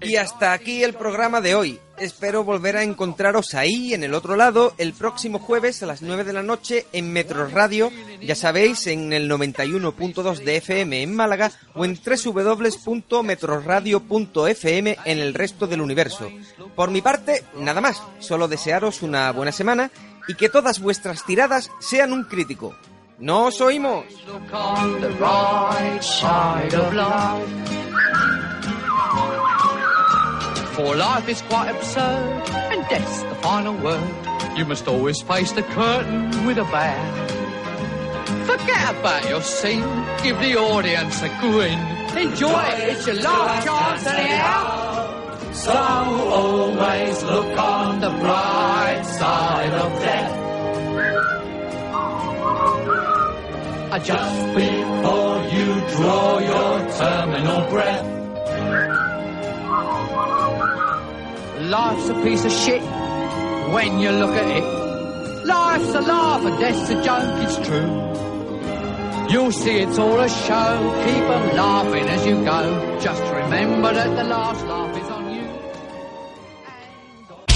Y 0.00 0.16
hasta 0.16 0.52
aquí 0.52 0.82
el 0.82 0.94
programa 0.94 1.40
de 1.40 1.54
hoy. 1.54 1.80
Espero 1.98 2.44
volver 2.44 2.76
a 2.76 2.82
encontraros 2.82 3.54
ahí, 3.54 3.92
en 3.92 4.04
el 4.04 4.14
otro 4.14 4.36
lado, 4.36 4.72
el 4.78 4.92
próximo 4.92 5.38
jueves 5.38 5.82
a 5.82 5.86
las 5.86 6.02
9 6.02 6.24
de 6.24 6.32
la 6.32 6.42
noche 6.42 6.86
en 6.92 7.12
Metro 7.12 7.46
Radio, 7.48 7.90
ya 8.20 8.34
sabéis, 8.34 8.86
en 8.86 9.12
el 9.14 9.30
91.2 9.30 10.44
de 10.44 10.58
FM 10.58 11.02
en 11.02 11.16
Málaga 11.16 11.50
o 11.74 11.86
en 11.86 11.98
www.metroradio.fm 11.98 14.98
en 15.06 15.18
el 15.18 15.34
resto 15.34 15.66
del 15.66 15.80
universo. 15.80 16.30
Por 16.74 16.90
mi 16.90 17.00
parte, 17.00 17.44
nada 17.58 17.80
más, 17.80 18.02
solo 18.18 18.46
desearos 18.46 19.00
una 19.02 19.32
buena 19.32 19.52
semana 19.52 19.90
y 20.28 20.34
que 20.34 20.48
todas 20.48 20.80
vuestras 20.80 21.24
tiradas 21.24 21.70
sean 21.80 22.12
un 22.12 22.24
crítico. 22.24 22.74
¡Nos 23.18 23.60
oímos! 23.60 24.04
For 30.74 30.94
life 30.94 31.26
is 31.26 31.40
quite 31.48 31.70
absurd, 31.70 32.50
and 32.70 32.86
death's 32.90 33.22
the 33.22 33.34
final 33.36 33.74
word. 33.82 34.02
You 34.56 34.66
must 34.66 34.86
always 34.86 35.22
face 35.22 35.52
the 35.52 35.62
curtain 35.62 36.28
with 36.46 36.58
a 36.58 36.64
bow. 36.64 37.26
Forget 38.44 38.94
about 39.00 39.26
your 39.26 39.40
scene, 39.40 39.88
give 40.22 40.38
the 40.40 40.56
audience 40.56 41.22
a 41.22 41.28
grin. 41.40 41.78
Enjoy 42.18 42.62
it, 42.62 42.90
it's 42.90 43.06
your 43.06 43.16
last 43.16 43.66
chance 43.66 44.06
anyhow. 44.06 44.95
So 45.64 45.72
always 45.72 47.22
look 47.24 47.58
on 47.58 48.00
the 48.00 48.10
bright 48.10 49.02
side 49.04 49.72
of 49.72 49.90
death. 50.00 50.34
Just 54.04 54.54
before 54.54 55.36
you 55.56 55.68
draw 55.96 56.38
your 56.38 56.74
terminal 57.00 57.70
breath. 57.70 58.06
Life's 61.62 62.08
a 62.10 62.14
piece 62.22 62.44
of 62.44 62.52
shit 62.52 62.82
when 63.72 63.98
you 63.98 64.10
look 64.10 64.36
at 64.36 64.48
it. 64.58 64.64
Life's 65.46 65.94
a 65.94 66.00
laugh 66.02 66.44
and 66.44 66.58
death's 66.60 66.90
a 66.90 67.02
joke, 67.02 67.42
it's 67.44 67.56
true. 67.66 67.90
You'll 69.30 69.50
see 69.50 69.78
it's 69.78 69.98
all 69.98 70.20
a 70.20 70.28
show, 70.28 70.70
keep 71.04 71.24
'em 71.36 71.56
laughing 71.56 72.06
as 72.08 72.26
you 72.26 72.44
go. 72.44 72.98
Just 73.00 73.22
remember 73.22 73.92
that 73.94 74.14
the 74.14 74.24
last 74.24 74.64
laugh 74.66 74.96
is 74.96 75.02
on. 75.02 75.05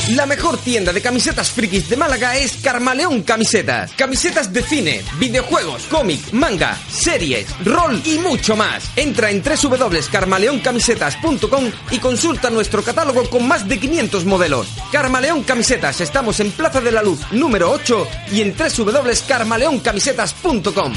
La 0.09 0.27
mejor 0.27 0.59
tienda 0.59 0.93
de 0.93 1.01
camisetas 1.01 1.51
frikis 1.51 1.89
de 1.89 1.97
Málaga 1.97 2.37
es 2.37 2.57
Carmaleón 2.57 3.23
Camisetas. 3.23 3.93
Camisetas 3.93 4.53
de 4.53 4.61
cine, 4.63 5.05
videojuegos, 5.19 5.85
cómic, 5.85 6.33
manga, 6.33 6.77
series, 6.91 7.47
rol 7.65 8.03
y 8.05 8.19
mucho 8.19 8.57
más. 8.57 8.91
Entra 8.97 9.31
en 9.31 9.41
www.carmaleoncamisetas.com 9.41 11.71
y 11.93 11.99
consulta 11.99 12.51
nuestro 12.51 12.83
catálogo 12.83 13.31
con 13.31 13.47
más 13.47 13.69
de 13.69 13.79
500 13.79 14.25
modelos. 14.25 14.67
Carmaleón 14.91 15.45
Camisetas, 15.45 16.01
estamos 16.01 16.41
en 16.41 16.51
Plaza 16.51 16.81
de 16.81 16.91
la 16.91 17.05
Luz 17.05 17.21
número 17.31 17.71
8 17.71 18.09
y 18.33 18.41
en 18.41 18.57
www.carmaleoncamisetas.com. 18.57 20.93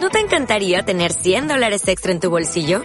¿No 0.00 0.08
te 0.10 0.20
encantaría 0.20 0.84
tener 0.84 1.12
100 1.12 1.48
dólares 1.48 1.88
extra 1.88 2.12
en 2.12 2.20
tu 2.20 2.30
bolsillo? 2.30 2.84